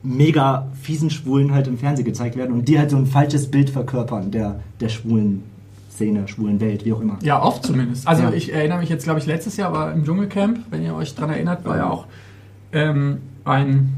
mega 0.02 0.68
fiesen 0.80 1.10
Schwulen 1.10 1.52
halt 1.52 1.66
im 1.66 1.78
Fernsehen 1.78 2.04
gezeigt 2.04 2.36
werden 2.36 2.52
und 2.52 2.68
die 2.68 2.78
halt 2.78 2.90
so 2.90 2.96
ein 2.96 3.06
falsches 3.06 3.50
Bild 3.50 3.70
verkörpern 3.70 4.30
der, 4.30 4.60
der 4.80 4.88
schwulen 4.88 5.42
Szene, 5.96 6.28
schwulen 6.28 6.60
Welt, 6.60 6.84
wie 6.84 6.92
auch 6.92 7.00
immer. 7.00 7.18
Ja, 7.22 7.42
oft 7.42 7.64
zumindest. 7.64 8.06
Also 8.06 8.22
Ja. 8.24 8.30
ich 8.32 8.52
erinnere 8.52 8.78
mich 8.78 8.88
jetzt, 8.88 9.04
glaube 9.04 9.18
ich, 9.18 9.26
letztes 9.26 9.56
Jahr 9.56 9.72
war 9.72 9.92
im 9.92 10.04
Dschungelcamp, 10.04 10.60
wenn 10.70 10.82
ihr 10.82 10.94
euch 10.94 11.14
dran 11.14 11.30
erinnert, 11.30 11.64
war 11.64 11.76
ja 11.76 11.90
auch 11.90 12.06
ähm, 12.72 13.18
ein. 13.44 13.94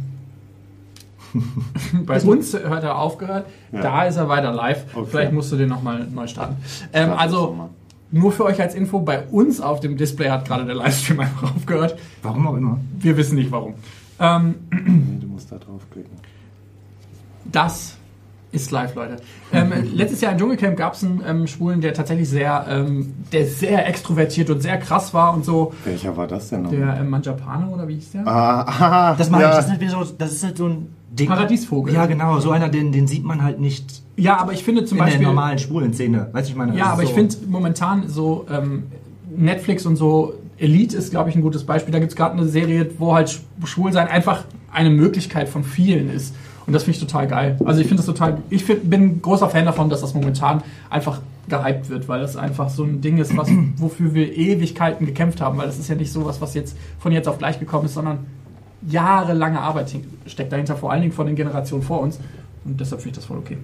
Bei 2.07 2.21
uns 2.23 2.55
hört 2.55 2.85
er 2.85 2.97
aufgehört, 2.99 3.47
Ja. 3.73 3.83
da 3.83 4.05
ist 4.05 4.17
er 4.17 4.28
weiter 4.28 4.52
live. 4.52 4.85
Okay. 4.95 5.07
Vielleicht 5.11 5.33
musst 5.33 5.52
du 5.52 5.57
den 5.57 5.69
nochmal 5.69 6.07
neu 6.07 6.26
starten. 6.26 6.57
Ähm, 6.95 7.11
also, 7.12 7.69
nur 8.11 8.33
für 8.33 8.45
euch 8.47 8.59
als 8.62 8.75
Info, 8.75 9.00
bei 9.00 9.25
uns 9.26 9.61
auf 9.61 9.81
dem 9.81 9.99
Display 9.99 10.31
hat 10.31 10.47
gerade 10.47 10.64
der 10.64 10.75
Livestream 10.76 11.21
einfach 11.21 11.55
aufgehört. 11.55 11.99
Warum 12.23 12.47
auch 12.47 12.57
immer. 12.57 12.78
Wir 12.99 13.17
wissen 13.19 13.35
nicht 13.35 13.50
warum. 13.52 13.75
Ähm, 14.19 14.55
Nee, 14.71 15.19
du 15.21 15.26
musst 15.26 15.52
da 15.52 15.59
draufklicken. 15.59 16.17
Das 17.45 17.98
ist 18.52 18.71
live, 18.71 18.95
Leute. 18.95 19.17
Ähm, 19.52 19.73
letztes 19.95 20.21
Jahr 20.21 20.33
im 20.33 20.38
Dschungelcamp 20.38 20.76
gab 20.76 20.95
es 20.95 21.05
einen 21.05 21.23
ähm, 21.26 21.47
Schwulen, 21.47 21.81
der 21.81 21.93
tatsächlich 21.95 22.28
sehr, 22.28 22.67
ähm, 22.69 23.12
der 23.33 23.47
sehr 23.47 23.87
extrovertiert 23.87 24.49
und 24.50 24.61
sehr 24.62 24.78
krass 24.78 25.12
war 25.12 25.35
und 25.35 25.45
so. 25.45 25.73
Welcher 25.85 26.17
war 26.17 26.26
das 26.26 26.49
denn 26.49 26.62
noch? 26.62 26.71
Der 26.71 26.99
ähm, 27.00 27.11
Manjapane 27.11 27.69
oder 27.69 27.87
wie 27.88 27.95
hieß 27.97 28.12
der? 28.12 28.26
Ah, 28.26 28.61
ah, 29.11 29.14
Das 29.17 29.31
meine 29.31 29.45
ja. 29.45 29.50
ich, 29.50 29.57
das 29.57 29.67
ist, 29.67 29.71
halt 29.81 29.90
so, 29.90 30.14
das 30.17 30.33
ist 30.33 30.45
halt 30.45 30.57
so 30.57 30.67
ein 30.67 30.88
Ding. 31.11 31.28
Paradiesvogel. 31.28 31.93
Ja, 31.95 32.07
genau, 32.07 32.38
so 32.40 32.50
einer, 32.50 32.69
den, 32.69 32.93
den 32.93 33.07
sieht 33.07 33.25
man 33.25 33.43
halt 33.43 33.61
nicht 33.61 34.02
Ja, 34.17 34.37
aber 34.38 34.52
ich 34.52 34.62
finde 34.64 34.85
zum 34.85 34.99
in 34.99 35.05
Beispiel. 35.05 35.21
der 35.21 35.28
normalen 35.28 35.59
schwulen 35.59 35.93
Szene. 35.93 36.28
Weißt 36.33 36.49
du, 36.49 36.52
ich 36.52 36.57
meine? 36.57 36.76
Ja, 36.76 36.87
aber 36.87 37.02
ist 37.02 37.11
ich 37.11 37.14
so- 37.14 37.21
finde 37.21 37.37
momentan 37.49 38.09
so 38.09 38.47
ähm, 38.50 38.85
Netflix 39.37 39.85
und 39.87 39.97
so 39.97 40.35
Elite 40.59 40.97
ist, 40.97 41.11
glaube 41.11 41.31
ich, 41.31 41.37
ein 41.37 41.43
gutes 41.43 41.64
Beispiel. 41.64 41.93
Da 41.93 41.99
gibt 42.00 42.11
es 42.12 42.17
gerade 42.17 42.35
eine 42.35 42.47
Serie, 42.47 42.90
wo 42.99 43.14
halt 43.14 43.28
Sch- 43.28 43.40
Schwulsein 43.67 44.09
einfach 44.09 44.45
eine 44.73 44.90
Möglichkeit 44.90 45.49
von 45.49 45.62
vielen 45.64 46.11
ist. 46.11 46.35
Und 46.68 46.75
das 46.75 46.84
finde 46.84 46.98
ich 46.98 47.00
total 47.02 47.26
geil. 47.26 47.56
Also 47.64 47.80
ich 47.80 47.87
finde 47.87 48.02
das 48.02 48.06
total, 48.06 48.42
ich 48.50 48.62
find, 48.62 48.90
bin 48.90 49.02
ein 49.02 49.22
großer 49.22 49.48
Fan 49.48 49.64
davon, 49.64 49.88
dass 49.88 50.02
das 50.02 50.12
momentan 50.12 50.62
einfach 50.90 51.22
gehypt 51.48 51.88
wird, 51.88 52.08
weil 52.08 52.20
das 52.20 52.37
einfach 52.37 52.68
so 52.68 52.84
ein 52.84 53.00
Ding 53.00 53.16
ist, 53.16 53.34
was, 53.38 53.48
wofür 53.78 54.12
wir 54.12 54.37
Ewigkeiten 54.37 55.06
gekämpft 55.06 55.40
haben, 55.40 55.56
weil 55.56 55.64
das 55.64 55.78
ist 55.78 55.88
ja 55.88 55.94
nicht 55.94 56.12
sowas, 56.12 56.42
was 56.42 56.52
jetzt 56.52 56.76
von 56.98 57.10
jetzt 57.10 57.26
auf 57.26 57.38
gleich 57.38 57.58
gekommen 57.58 57.87
ist, 57.87 57.94
sondern 57.94 58.26
jahrelange 58.87 59.58
Arbeit 59.60 59.96
steckt 60.26 60.52
dahinter, 60.52 60.76
vor 60.76 60.92
allen 60.92 61.00
Dingen 61.00 61.14
von 61.14 61.26
den 61.26 61.37
Generationen 61.37 61.82
vor 61.82 62.00
uns. 62.00 62.20
Und 62.66 62.78
deshalb 62.78 63.00
finde 63.00 63.12
ich 63.12 63.16
das 63.16 63.25
voll 63.25 63.38
okay. 63.38 63.56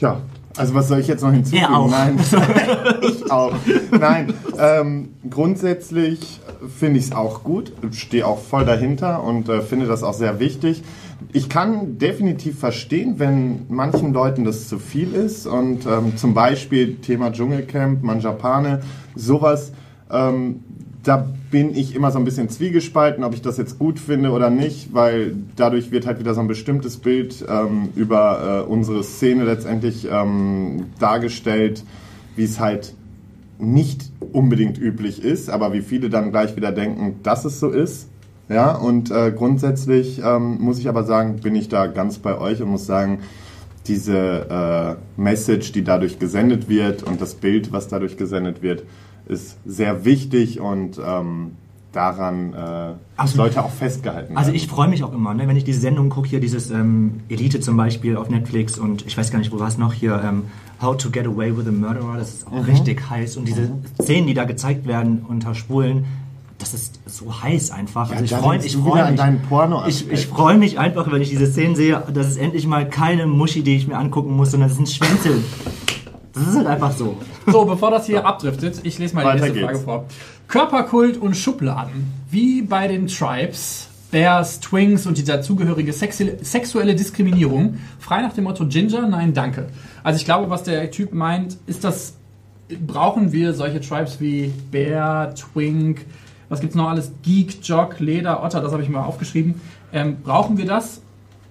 Ja, 0.00 0.22
also 0.56 0.74
was 0.74 0.88
soll 0.88 0.98
ich 0.98 1.06
jetzt 1.06 1.22
noch 1.22 1.30
hinzufügen? 1.30 1.62
Er 1.62 1.78
auch. 1.78 1.88
Nein, 1.88 2.18
ich 3.02 3.30
auch. 3.30 3.54
Nein, 3.92 4.34
ähm, 4.58 5.10
grundsätzlich 5.30 6.40
finde 6.78 6.98
ich 6.98 7.06
es 7.06 7.12
auch 7.12 7.44
gut, 7.44 7.72
stehe 7.92 8.26
auch 8.26 8.40
voll 8.40 8.64
dahinter 8.64 9.22
und 9.22 9.48
äh, 9.48 9.60
finde 9.62 9.86
das 9.86 10.02
auch 10.02 10.14
sehr 10.14 10.40
wichtig. 10.40 10.82
Ich 11.32 11.48
kann 11.48 11.98
definitiv 11.98 12.58
verstehen, 12.58 13.18
wenn 13.18 13.66
manchen 13.68 14.12
Leuten 14.12 14.44
das 14.44 14.68
zu 14.68 14.78
viel 14.78 15.14
ist 15.14 15.46
und 15.46 15.86
ähm, 15.86 16.16
zum 16.16 16.34
Beispiel 16.34 16.96
Thema 16.96 17.32
Dschungelcamp, 17.32 18.02
Manjapane, 18.02 18.80
sowas, 19.14 19.72
ähm, 20.10 20.60
da 21.02 21.28
bin 21.50 21.76
ich 21.76 21.94
immer 21.94 22.10
so 22.10 22.18
ein 22.18 22.24
bisschen 22.24 22.48
zwiegespalten, 22.48 23.24
ob 23.24 23.34
ich 23.34 23.42
das 23.42 23.58
jetzt 23.58 23.78
gut 23.78 23.98
finde 23.98 24.30
oder 24.30 24.50
nicht, 24.50 24.94
weil 24.94 25.36
dadurch 25.56 25.90
wird 25.90 26.06
halt 26.06 26.18
wieder 26.18 26.34
so 26.34 26.40
ein 26.40 26.48
bestimmtes 26.48 26.96
Bild 26.96 27.44
ähm, 27.48 27.90
über 27.94 28.64
äh, 28.66 28.70
unsere 28.70 29.04
Szene 29.04 29.44
letztendlich 29.44 30.08
ähm, 30.10 30.86
dargestellt, 30.98 31.84
wie 32.36 32.44
es 32.44 32.58
halt 32.58 32.94
nicht 33.58 34.10
unbedingt 34.32 34.78
üblich 34.78 35.22
ist, 35.22 35.50
aber 35.50 35.72
wie 35.72 35.82
viele 35.82 36.10
dann 36.10 36.30
gleich 36.30 36.56
wieder 36.56 36.72
denken, 36.72 37.20
dass 37.22 37.44
es 37.44 37.60
so 37.60 37.68
ist. 37.68 38.08
Ja, 38.48 38.72
und 38.76 39.10
äh, 39.10 39.32
grundsätzlich 39.32 40.20
ähm, 40.22 40.58
muss 40.60 40.78
ich 40.78 40.88
aber 40.88 41.04
sagen, 41.04 41.36
bin 41.36 41.54
ich 41.56 41.68
da 41.68 41.86
ganz 41.86 42.18
bei 42.18 42.36
euch 42.38 42.60
und 42.62 42.68
muss 42.68 42.86
sagen, 42.86 43.20
diese 43.86 44.98
äh, 45.16 45.20
Message, 45.20 45.72
die 45.72 45.84
dadurch 45.84 46.18
gesendet 46.18 46.68
wird 46.68 47.02
und 47.02 47.20
das 47.20 47.34
Bild, 47.34 47.72
was 47.72 47.88
dadurch 47.88 48.16
gesendet 48.16 48.62
wird, 48.62 48.82
ist 49.26 49.56
sehr 49.64 50.04
wichtig 50.04 50.60
und 50.60 50.98
ähm, 51.04 51.52
daran 51.92 52.52
äh, 52.54 52.94
Also- 53.16 53.36
sollte 53.36 53.62
auch 53.64 53.70
festgehalten 53.70 54.36
Also 54.36 54.48
werden. 54.48 54.56
ich 54.56 54.66
freue 54.66 54.88
mich 54.88 55.04
auch 55.04 55.12
immer, 55.14 55.32
ne, 55.32 55.46
wenn 55.48 55.56
ich 55.56 55.64
diese 55.64 55.80
Sendung 55.80 56.08
gucke, 56.10 56.28
hier 56.28 56.40
dieses 56.40 56.70
ähm, 56.70 57.20
Elite 57.28 57.60
zum 57.60 57.76
Beispiel 57.76 58.16
auf 58.16 58.28
Netflix 58.28 58.78
und 58.78 59.06
ich 59.06 59.16
weiß 59.16 59.30
gar 59.30 59.38
nicht, 59.38 59.52
wo 59.52 59.60
war 59.60 59.68
es 59.68 59.78
noch 59.78 59.92
hier, 59.94 60.20
ähm, 60.22 60.42
How 60.82 60.96
to 60.96 61.08
Get 61.10 61.26
Away 61.26 61.56
with 61.56 61.66
a 61.68 61.70
Murderer, 61.70 62.16
das 62.18 62.34
ist 62.34 62.46
auch 62.48 62.52
Mhm. 62.52 62.64
richtig 62.64 63.08
heiß 63.08 63.36
und 63.36 63.46
diese 63.46 63.70
Szenen, 64.02 64.26
die 64.26 64.34
da 64.34 64.44
gezeigt 64.44 64.86
werden 64.86 65.24
unter 65.28 65.54
Schwulen, 65.54 66.04
das 66.58 66.72
ist 66.74 67.00
so 67.06 67.42
heiß 67.42 67.70
einfach. 67.70 68.08
Ja, 68.10 68.16
Also 68.18 68.24
ich 68.24 68.34
freue 68.34 68.58
ich 68.64 68.76
freu 68.76 69.00
an 69.00 69.10
mich. 69.12 69.20
deinen 69.20 69.42
Porno 69.42 69.84
ich, 69.86 70.10
ich 70.10 70.26
freue 70.26 70.56
mich 70.56 70.78
einfach, 70.78 71.10
wenn 71.10 71.20
ich 71.22 71.30
diese 71.30 71.46
Szenen 71.46 71.74
sehe, 71.76 72.02
das 72.12 72.28
ist 72.28 72.36
endlich 72.36 72.66
mal 72.66 72.88
keine 72.88 73.26
Muschi, 73.26 73.62
die 73.62 73.76
ich 73.76 73.86
mir 73.88 73.96
angucken 73.96 74.34
muss, 74.36 74.52
sondern 74.52 74.68
das 74.68 74.76
sind 74.76 74.88
Schwänze. 74.88 75.42
Das 76.32 76.48
ist 76.48 76.56
halt 76.56 76.66
einfach 76.66 76.92
so. 76.92 77.16
So, 77.46 77.64
bevor 77.64 77.90
das 77.90 78.06
hier 78.06 78.26
abdriftet, 78.26 78.80
ich 78.82 78.98
lese 78.98 79.14
mal 79.14 79.22
die 79.22 79.26
Weiter 79.28 79.40
nächste 79.40 79.52
geht's. 79.54 79.64
Frage 79.66 79.78
vor. 79.80 80.04
Körperkult 80.48 81.16
und 81.16 81.36
Schubladen. 81.36 82.12
Wie 82.30 82.62
bei 82.62 82.88
den 82.88 83.06
Tribes, 83.06 83.88
Bears, 84.10 84.60
Twinks 84.60 85.06
und 85.06 85.18
die 85.18 85.24
dazugehörige 85.24 85.92
sexuelle 85.92 86.94
Diskriminierung. 86.94 87.78
Frei 87.98 88.22
nach 88.22 88.32
dem 88.32 88.44
Motto 88.44 88.66
Ginger, 88.66 89.06
nein, 89.08 89.32
danke. 89.34 89.68
Also 90.02 90.18
ich 90.18 90.24
glaube, 90.24 90.50
was 90.50 90.62
der 90.64 90.90
Typ 90.90 91.12
meint, 91.12 91.56
ist 91.66 91.84
das, 91.84 92.14
brauchen 92.86 93.32
wir 93.32 93.54
solche 93.54 93.80
Tribes 93.80 94.20
wie 94.20 94.52
Bear, 94.70 95.34
Twink, 95.34 96.04
was 96.54 96.60
gibt's 96.60 96.76
noch 96.76 96.88
alles? 96.88 97.10
Geek, 97.24 97.58
Jock, 97.66 97.98
Leder, 97.98 98.44
Otter, 98.44 98.60
das 98.60 98.70
habe 98.70 98.80
ich 98.80 98.88
mal 98.88 99.02
aufgeschrieben. 99.02 99.60
Ähm, 99.92 100.18
brauchen 100.22 100.56
wir 100.56 100.66
das? 100.66 101.00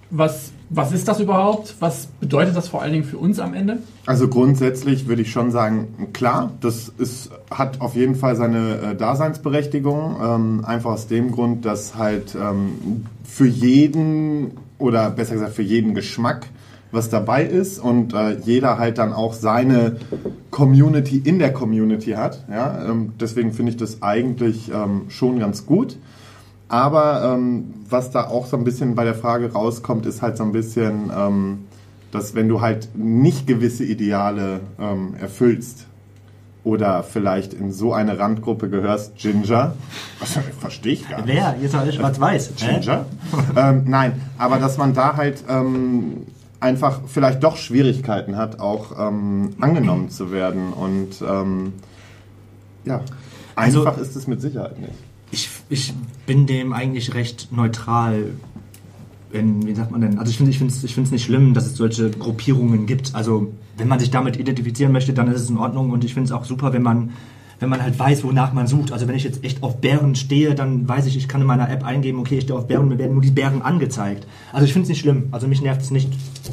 Was, 0.08 0.52
was 0.70 0.92
ist 0.92 1.08
das 1.08 1.20
überhaupt? 1.20 1.74
Was 1.80 2.06
bedeutet 2.06 2.56
das 2.56 2.68
vor 2.68 2.80
allen 2.80 2.92
Dingen 2.92 3.04
für 3.04 3.18
uns 3.18 3.38
am 3.38 3.52
Ende? 3.52 3.80
Also 4.06 4.28
grundsätzlich 4.28 5.06
würde 5.06 5.20
ich 5.20 5.30
schon 5.30 5.50
sagen, 5.50 6.08
klar, 6.14 6.52
das 6.62 6.90
ist, 6.96 7.30
hat 7.50 7.82
auf 7.82 7.96
jeden 7.96 8.14
Fall 8.14 8.34
seine 8.34 8.76
äh, 8.76 8.96
Daseinsberechtigung. 8.96 10.16
Ähm, 10.22 10.64
einfach 10.64 10.92
aus 10.92 11.06
dem 11.06 11.32
Grund, 11.32 11.66
dass 11.66 11.96
halt 11.96 12.34
ähm, 12.34 13.04
für 13.24 13.46
jeden 13.46 14.52
oder 14.78 15.10
besser 15.10 15.34
gesagt 15.34 15.52
für 15.52 15.62
jeden 15.62 15.94
Geschmack 15.94 16.46
was 16.94 17.10
dabei 17.10 17.44
ist 17.44 17.78
und 17.78 18.14
äh, 18.14 18.36
jeder 18.44 18.78
halt 18.78 18.98
dann 18.98 19.12
auch 19.12 19.34
seine 19.34 19.96
Community 20.50 21.18
in 21.18 21.38
der 21.38 21.52
Community 21.52 22.12
hat. 22.12 22.44
Ja? 22.50 22.84
Ähm, 22.88 23.12
deswegen 23.20 23.52
finde 23.52 23.72
ich 23.72 23.76
das 23.76 24.02
eigentlich 24.02 24.70
ähm, 24.72 25.02
schon 25.08 25.38
ganz 25.38 25.66
gut. 25.66 25.96
Aber 26.68 27.34
ähm, 27.34 27.74
was 27.88 28.10
da 28.10 28.26
auch 28.26 28.46
so 28.46 28.56
ein 28.56 28.64
bisschen 28.64 28.94
bei 28.94 29.04
der 29.04 29.14
Frage 29.14 29.52
rauskommt, 29.52 30.06
ist 30.06 30.22
halt 30.22 30.36
so 30.36 30.44
ein 30.44 30.52
bisschen, 30.52 31.10
ähm, 31.16 31.66
dass 32.10 32.34
wenn 32.34 32.48
du 32.48 32.60
halt 32.60 32.88
nicht 32.94 33.46
gewisse 33.46 33.84
Ideale 33.84 34.60
ähm, 34.80 35.14
erfüllst 35.20 35.86
oder 36.64 37.02
vielleicht 37.02 37.52
in 37.52 37.70
so 37.70 37.92
eine 37.92 38.18
Randgruppe 38.18 38.70
gehörst, 38.70 39.16
Ginger, 39.16 39.74
was 40.18 40.38
verstehe 40.58 40.94
ich 40.94 41.08
gar 41.08 41.18
nicht. 41.18 41.36
Wer? 41.36 41.56
Jetzt 41.60 41.74
alles 41.74 41.94
schwarz-weiß. 41.94 42.52
Ginger? 42.56 43.04
ähm, 43.56 43.84
nein, 43.86 44.20
aber 44.38 44.56
dass 44.56 44.78
man 44.78 44.94
da 44.94 45.16
halt 45.16 45.44
ähm, 45.48 46.26
einfach 46.64 47.02
vielleicht 47.06 47.44
doch 47.44 47.56
Schwierigkeiten 47.56 48.36
hat, 48.36 48.58
auch 48.58 48.98
ähm, 48.98 49.50
angenommen 49.60 50.08
zu 50.08 50.32
werden. 50.32 50.72
Und 50.72 51.10
ähm, 51.20 51.74
ja, 52.84 53.02
Also- 53.54 53.84
einfach 53.84 54.00
ist 54.00 54.16
es 54.16 54.26
mit 54.26 54.40
Sicherheit 54.40 54.80
nicht. 54.80 54.94
Ich, 55.30 55.50
ich 55.68 55.92
bin 56.26 56.46
dem 56.46 56.72
eigentlich 56.72 57.14
recht 57.14 57.48
neutral. 57.52 58.30
In, 59.32 59.66
wie 59.66 59.74
sagt 59.74 59.90
man 59.90 60.00
denn? 60.00 60.18
Also 60.20 60.30
ich 60.30 60.36
finde 60.36 60.52
ich 60.52 60.60
es 60.60 60.84
ich 60.84 60.94
find's 60.94 61.10
nicht 61.10 61.24
schlimm, 61.24 61.54
dass 61.54 61.66
es 61.66 61.76
solche 61.76 62.10
Gruppierungen 62.10 62.86
gibt. 62.86 63.14
Also 63.16 63.52
wenn 63.76 63.88
man 63.88 63.98
sich 63.98 64.10
damit 64.12 64.36
identifizieren 64.38 64.92
möchte, 64.92 65.12
dann 65.12 65.26
ist 65.28 65.40
es 65.42 65.50
in 65.50 65.58
Ordnung 65.58 65.90
und 65.90 66.04
ich 66.04 66.14
finde 66.14 66.26
es 66.28 66.32
auch 66.32 66.44
super, 66.44 66.72
wenn 66.72 66.82
man 66.82 67.10
wenn 67.64 67.70
man 67.70 67.82
halt 67.82 67.98
weiß, 67.98 68.24
wonach 68.24 68.52
man 68.52 68.66
sucht. 68.66 68.92
Also 68.92 69.08
wenn 69.08 69.14
ich 69.16 69.24
jetzt 69.24 69.42
echt 69.42 69.62
auf 69.62 69.80
Bären 69.80 70.14
stehe, 70.16 70.54
dann 70.54 70.86
weiß 70.86 71.06
ich, 71.06 71.16
ich 71.16 71.28
kann 71.28 71.40
in 71.40 71.46
meiner 71.46 71.70
App 71.70 71.82
eingeben, 71.82 72.18
okay, 72.18 72.36
ich 72.36 72.44
stehe 72.44 72.58
auf 72.58 72.66
Bären 72.66 72.82
und 72.82 72.88
mir 72.90 72.98
werden 72.98 73.14
nur 73.14 73.22
die 73.22 73.30
Bären 73.30 73.62
angezeigt. 73.62 74.26
Also 74.52 74.66
ich 74.66 74.74
finde 74.74 74.82
es 74.82 74.90
nicht 74.90 75.00
schlimm. 75.00 75.28
Also 75.30 75.48
mich 75.48 75.62
nervt 75.62 75.80
es 75.80 75.90
nicht. 75.90 76.12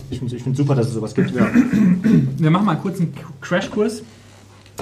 Ich 0.10 0.20
finde 0.20 0.34
es 0.34 0.58
super, 0.58 0.74
dass 0.74 0.88
es 0.88 0.94
sowas 0.94 1.14
gibt. 1.14 1.34
Wir 1.36 2.50
machen 2.50 2.66
mal 2.66 2.72
einen 2.72 2.82
kurzen 2.82 3.14
Crashkurs 3.42 4.04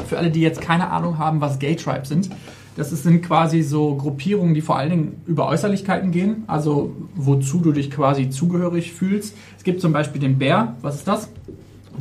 für 0.05 0.19
alle, 0.19 0.29
die 0.29 0.41
jetzt 0.41 0.61
keine 0.61 0.91
Ahnung 0.91 1.17
haben, 1.17 1.41
was 1.41 1.57
Gay 1.57 1.75
Tribes 1.75 2.09
sind. 2.09 2.29
Das 2.75 2.91
sind 2.91 3.23
quasi 3.23 3.63
so 3.63 3.95
Gruppierungen, 3.95 4.53
die 4.53 4.61
vor 4.61 4.77
allen 4.77 4.91
Dingen 4.91 5.21
über 5.25 5.47
Äußerlichkeiten 5.47 6.11
gehen, 6.11 6.43
also 6.45 6.95
wozu 7.15 7.57
du 7.57 7.71
dich 7.71 7.89
quasi 7.89 8.29
zugehörig 8.29 8.93
fühlst. 8.93 9.35
Es 9.57 9.63
gibt 9.63 9.81
zum 9.81 9.93
Beispiel 9.93 10.21
den 10.21 10.37
Bär, 10.37 10.75
was 10.83 10.97
ist 10.97 11.07
das? 11.07 11.27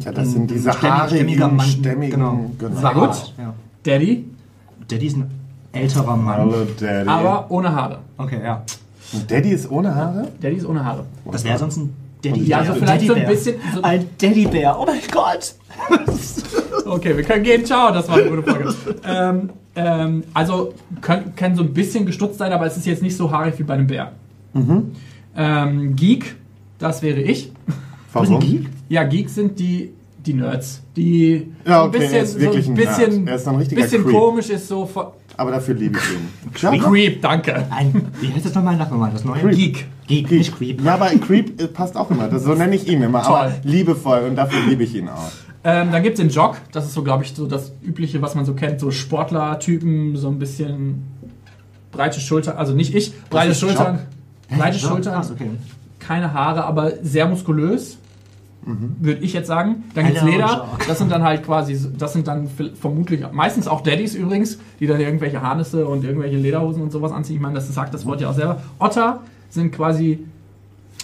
Ja, 0.04 0.12
das 0.12 0.32
sind 0.32 0.50
diese 0.50 0.70
haarigen, 0.70 1.16
stämmiger 1.16 1.49
Mann, 1.49 1.66
stämmigen, 1.66 2.12
genau. 2.12 2.50
genau. 2.58 2.78
Sarut, 2.78 3.35
Ja. 3.38 3.54
Daddy, 3.88 4.25
Daddy 4.87 5.07
ist 5.07 5.16
ein 5.16 5.30
älterer 5.73 6.14
Mann. 6.14 6.38
Hallo 6.40 6.66
Daddy. 6.78 7.09
aber 7.09 7.50
ohne 7.50 7.75
Haare. 7.75 8.00
Okay, 8.18 8.38
ja. 8.42 8.62
Und 9.14 9.30
Daddy 9.30 9.50
ist 9.50 9.71
ohne 9.71 9.95
Haare? 9.95 10.28
Daddy 10.42 10.57
ist 10.57 10.66
ohne 10.66 10.85
Haare. 10.85 11.07
Das 11.33 11.42
wäre 11.42 11.57
sonst 11.57 11.78
ein 11.78 11.97
Daddy 12.23 12.45
Ja, 12.45 12.59
also 12.59 12.75
vielleicht 12.75 13.07
so 13.07 13.14
ein 13.14 13.26
bisschen. 13.26 13.57
So, 13.75 13.80
Ein 13.80 14.07
Teddybär. 14.18 14.76
Oh 14.78 14.85
mein 14.85 15.00
Gott. 15.11 15.54
okay, 16.87 17.16
wir 17.16 17.25
können 17.25 17.42
gehen. 17.45 17.64
Ciao, 17.64 17.90
das 17.90 18.07
war 18.09 18.16
eine 18.18 18.28
gute 18.28 18.42
Folge. 18.42 18.75
ähm, 19.07 19.50
ähm, 19.75 20.25
also 20.35 20.75
können, 21.00 21.35
können 21.35 21.57
so 21.57 21.62
ein 21.62 21.73
bisschen 21.73 22.04
gestutzt 22.04 22.38
sein, 22.38 22.52
aber 22.52 22.66
es 22.66 22.76
ist 22.76 22.85
jetzt 22.85 23.02
nicht 23.02 23.16
so 23.16 23.30
haarig 23.30 23.59
wie 23.59 23.62
bei 23.62 23.73
einem 23.73 23.87
Bär. 23.87 24.12
Ähm, 25.35 25.97
Geek, 25.97 26.37
das 26.78 27.00
wäre 27.00 27.21
ich. 27.21 27.52
Warum? 28.12 28.66
Ja, 28.90 29.04
Geeks 29.04 29.35
sind 29.35 29.59
die, 29.59 29.95
die 30.28 30.35
Nerds, 30.35 30.82
die 30.94 31.49
Ja, 31.64 31.82
so 31.82 31.88
okay, 31.88 32.08
er 32.12 32.23
ist 32.23 32.38
wirklich 32.38 32.68
ein 32.68 32.75
Nerd. 32.75 33.26
Er 33.26 33.35
ist 33.35 33.49
ein 33.49 33.58
bisschen 33.58 34.04
Creep. 34.04 34.14
komisch 34.14 34.50
ist, 34.50 34.68
so 34.68 34.88
Aber 35.37 35.50
dafür 35.50 35.75
liebe 35.75 35.99
ich 35.99 36.14
ihn. 36.14 36.28
Ja, 36.61 36.76
Creep, 36.76 37.23
danke. 37.23 37.66
Ein, 37.70 38.08
wie 38.20 38.32
heißt 38.32 38.47
das 38.47 38.54
nochmal? 38.54 38.76
Sag 38.76 38.92
mal 38.92 39.11
das 39.11 39.25
neue. 39.25 39.40
Creep. 39.40 39.56
Geek. 39.56 39.87
Geek, 40.06 40.30
nicht 40.30 40.56
Creep. 40.56 40.85
Ja, 40.85 40.94
aber 40.94 41.06
Creep 41.06 41.61
äh, 41.61 41.66
passt 41.68 41.97
auch 41.97 42.11
immer. 42.11 42.28
Das, 42.28 42.44
so 42.44 42.54
nenne 42.54 42.75
ich 42.75 42.88
ihn 42.88 43.02
immer. 43.02 43.25
Aber 43.25 43.50
Toll. 43.50 43.54
liebevoll 43.64 44.20
und 44.28 44.37
dafür 44.37 44.61
liebe 44.68 44.85
ich 44.85 44.94
ihn 44.94 45.08
auch. 45.08 45.30
Ähm, 45.64 45.90
dann 45.90 46.02
gibt 46.02 46.18
es 46.18 46.25
den 46.25 46.30
Jock, 46.30 46.56
das 46.73 46.87
ist 46.87 46.94
so, 46.94 47.02
glaube 47.02 47.25
ich, 47.25 47.35
so 47.35 47.47
das 47.47 47.73
Übliche, 47.82 48.23
was 48.23 48.35
man 48.35 48.44
so 48.44 48.54
kennt, 48.54 48.78
so 48.80 48.90
Sportler-Typen, 48.90 50.16
so 50.16 50.28
ein 50.28 50.38
bisschen 50.38 51.04
breite 51.90 52.20
Schultern, 52.20 52.56
also 52.56 52.75
nicht 52.75 52.94
ich, 52.94 53.12
breite 53.28 53.54
Schultern, 53.54 53.99
breite 54.56 54.78
So, 54.78 54.88
Schultern, 54.88 55.14
krass, 55.14 55.30
okay. 55.32 55.50
keine 55.99 56.32
Haare, 56.32 56.64
aber 56.64 56.92
sehr 57.02 57.26
muskulös. 57.26 57.99
Würde 58.64 59.20
ich 59.22 59.32
jetzt 59.32 59.46
sagen. 59.46 59.84
Dann 59.94 60.06
gibt's 60.06 60.20
Hello, 60.20 60.32
Leder. 60.32 60.46
Jock. 60.46 60.86
Das 60.86 60.98
sind 60.98 61.10
dann 61.10 61.22
halt 61.22 61.42
quasi, 61.44 61.78
das 61.96 62.12
sind 62.12 62.28
dann 62.28 62.48
vermutlich 62.80 63.24
meistens 63.32 63.66
auch 63.66 63.80
Daddys 63.80 64.14
übrigens, 64.14 64.58
die 64.80 64.86
dann 64.86 65.00
irgendwelche 65.00 65.40
Harnisse 65.40 65.86
und 65.86 66.04
irgendwelche 66.04 66.36
Lederhosen 66.36 66.82
und 66.82 66.90
sowas 66.92 67.12
anziehen. 67.12 67.36
Ich 67.36 67.42
meine, 67.42 67.54
das 67.54 67.72
sagt 67.72 67.94
das 67.94 68.04
Wort 68.04 68.20
ja 68.20 68.28
auch 68.30 68.34
selber. 68.34 68.60
Otter 68.78 69.20
sind 69.48 69.72
quasi 69.72 70.18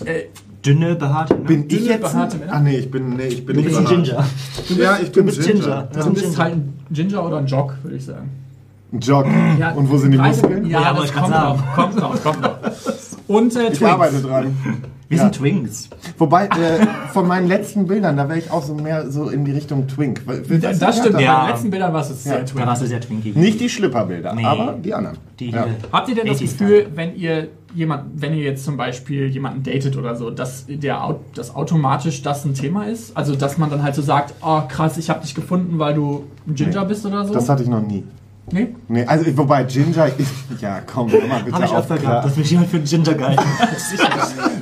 äh, 0.04 0.24
Dünne, 0.64 0.94
behaarte. 0.96 1.34
Ne? 1.34 1.40
Bin 1.40 1.64
ich 1.68 1.86
jetzt? 1.86 2.00
behaarte 2.02 2.36
Männer? 2.38 2.52
Ah 2.54 2.60
nee, 2.60 2.76
ich 2.76 2.90
bin, 2.90 3.16
nee, 3.16 3.26
ich 3.28 3.46
bin 3.46 3.56
du 3.56 3.62
nicht 3.62 3.68
bist 3.70 3.78
ein 3.78 4.02
behaart. 4.02 4.26
Ginger. 4.68 4.82
Ja, 4.84 4.98
ich 5.00 5.08
Du 5.12 5.14
bin 5.16 5.26
bist 5.26 5.42
Ginger. 5.42 5.88
Ginger. 5.92 6.04
du 6.04 6.12
bist 6.14 6.38
halt 6.38 6.54
ein 6.54 6.74
Ginger 6.90 7.26
oder 7.26 7.36
ein 7.38 7.46
Jock, 7.46 7.74
würde 7.82 7.96
ich 7.96 8.04
sagen. 8.04 8.30
Jog. 9.00 9.26
Ja, 9.58 9.72
Und 9.72 9.90
wo 9.90 9.96
sind 9.98 10.12
die 10.12 10.18
Muskeln? 10.18 10.66
Ja, 10.66 10.80
Ja, 10.82 10.92
das 10.94 11.06
ich 11.06 11.14
kommt 11.14 11.30
noch, 11.30 11.74
kommt 11.74 11.96
noch, 11.96 12.22
kommt 12.22 12.40
noch. 12.42 12.58
Und 13.26 13.56
äh, 13.56 13.62
Ich 13.72 13.78
Twinks. 13.78 13.82
arbeite 13.92 14.20
dran. 14.22 14.56
Wir 15.08 15.18
Ja. 15.18 15.24
sind 15.24 15.34
Twinks. 15.34 15.90
Wobei, 16.18 16.46
äh, 16.46 16.86
von 17.12 17.26
meinen 17.28 17.46
letzten 17.46 17.86
Bildern, 17.86 18.16
da 18.16 18.28
wäre 18.28 18.38
ich 18.38 18.50
auch 18.50 18.62
so 18.62 18.74
mehr 18.74 19.10
so 19.10 19.28
in 19.28 19.44
die 19.44 19.52
Richtung 19.52 19.86
Twink. 19.86 20.22
Weil- 20.26 20.40
Das, 20.60 20.78
das- 20.78 20.98
stimmt, 20.98 21.20
Ja. 21.20 21.40
bei 21.40 21.42
den 21.46 21.50
letzten 21.52 21.70
Bildern 21.70 21.92
war 21.92 22.00
es 22.00 22.24
sehr 22.24 22.38
Ja. 22.38 22.44
Twink. 22.44 22.60
Da 22.60 22.66
warst 22.66 22.82
du 22.82 22.86
sehr 22.86 23.00
twinky. 23.00 23.32
Nicht 23.38 23.60
die 23.60 23.68
Schlipperbilder, 23.68 24.34
Nee. 24.34 24.44
aber 24.44 24.72
die 24.82 24.94
anderen. 24.94 25.18
Die 25.38 25.50
ja. 25.50 25.66
Habt 25.92 26.08
ihr 26.08 26.14
denn 26.14 26.26
das 26.26 26.36
80s 26.40 26.56
Gefühl, 26.58 26.86
wenn 26.94 27.14
ihr 27.16 27.48
jemand, 27.74 28.04
wenn 28.22 28.32
ihr 28.34 28.44
jetzt 28.44 28.64
zum 28.64 28.76
Beispiel 28.76 29.26
jemanden 29.28 29.62
datet 29.64 29.96
oder 29.96 30.14
so, 30.14 30.30
dass 30.30 30.64
der 30.68 31.16
dass 31.34 31.54
automatisch 31.54 32.22
das 32.22 32.44
ein 32.44 32.54
Thema 32.54 32.84
ist? 32.86 33.16
Also 33.16 33.34
dass 33.34 33.58
man 33.58 33.68
dann 33.68 33.82
halt 33.82 33.94
so 33.94 34.02
sagt, 34.02 34.34
oh 34.42 34.62
krass, 34.68 34.96
ich 34.96 35.10
habe 35.10 35.20
dich 35.22 35.34
gefunden, 35.34 35.78
weil 35.78 35.94
du 35.94 36.24
ein 36.46 36.54
Ginger 36.54 36.82
Nee. 36.82 36.88
bist 36.88 37.04
oder 37.04 37.24
so? 37.26 37.34
Das 37.34 37.48
hatte 37.48 37.62
ich 37.64 37.68
noch 37.68 37.82
nie. 37.82 38.04
Nee? 38.52 38.74
Nee, 38.88 39.04
also 39.04 39.24
wobei 39.36 39.64
Ginger, 39.64 40.08
ja 40.60 40.80
komm, 40.80 41.10
hör 41.10 41.26
mal 41.26 41.42
bitte 41.42 41.56
Habe 41.56 41.64
ich 41.64 41.70
auf. 41.70 41.78
öfter 41.78 41.98
gehabt, 41.98 42.24
dass 42.24 42.36
mich 42.36 42.50
jemand 42.50 42.70
für 42.70 42.76
einen 42.76 42.86
Ginger 42.86 43.14
gehalten 43.14 43.58
hat. 43.58 43.68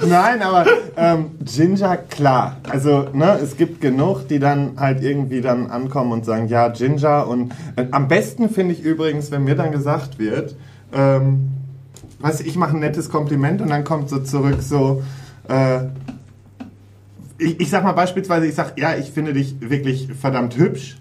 Nein, 0.09 0.43
aber 0.43 0.67
ähm, 0.97 1.31
Ginger, 1.45 1.97
klar. 1.97 2.57
Also, 2.69 3.07
ne, 3.12 3.39
es 3.43 3.57
gibt 3.57 3.81
genug, 3.81 4.29
die 4.29 4.39
dann 4.39 4.73
halt 4.77 5.03
irgendwie 5.03 5.41
dann 5.41 5.71
ankommen 5.71 6.12
und 6.12 6.25
sagen, 6.25 6.49
ja, 6.49 6.69
Ginger. 6.69 7.27
Und 7.29 7.53
äh, 7.77 7.87
am 7.91 8.09
besten 8.09 8.49
finde 8.51 8.75
ich 8.75 8.83
übrigens, 8.83 9.31
wenn 9.31 9.45
mir 9.45 9.55
dann 9.55 9.73
gesagt 9.73 10.19
wird, 10.19 10.57
ähm, 10.93 11.51
weißt 12.21 12.41
du, 12.41 12.45
ich 12.45 12.57
mache 12.57 12.77
ein 12.77 12.81
nettes 12.81 13.11
Kompliment 13.11 13.61
und 13.61 13.69
dann 13.71 13.85
kommt 13.85 14.09
so 14.09 14.19
zurück 14.21 14.62
so, 14.62 15.03
äh, 15.49 15.81
ich, 17.39 17.61
ich 17.61 17.71
sag 17.71 17.83
mal 17.85 17.93
beispielsweise, 17.93 18.47
ich 18.47 18.55
sag, 18.55 18.79
ja, 18.79 18.95
ich 18.97 19.11
finde 19.11 19.33
dich 19.33 19.57
wirklich 19.61 20.09
verdammt 20.19 20.57
hübsch. 20.57 20.99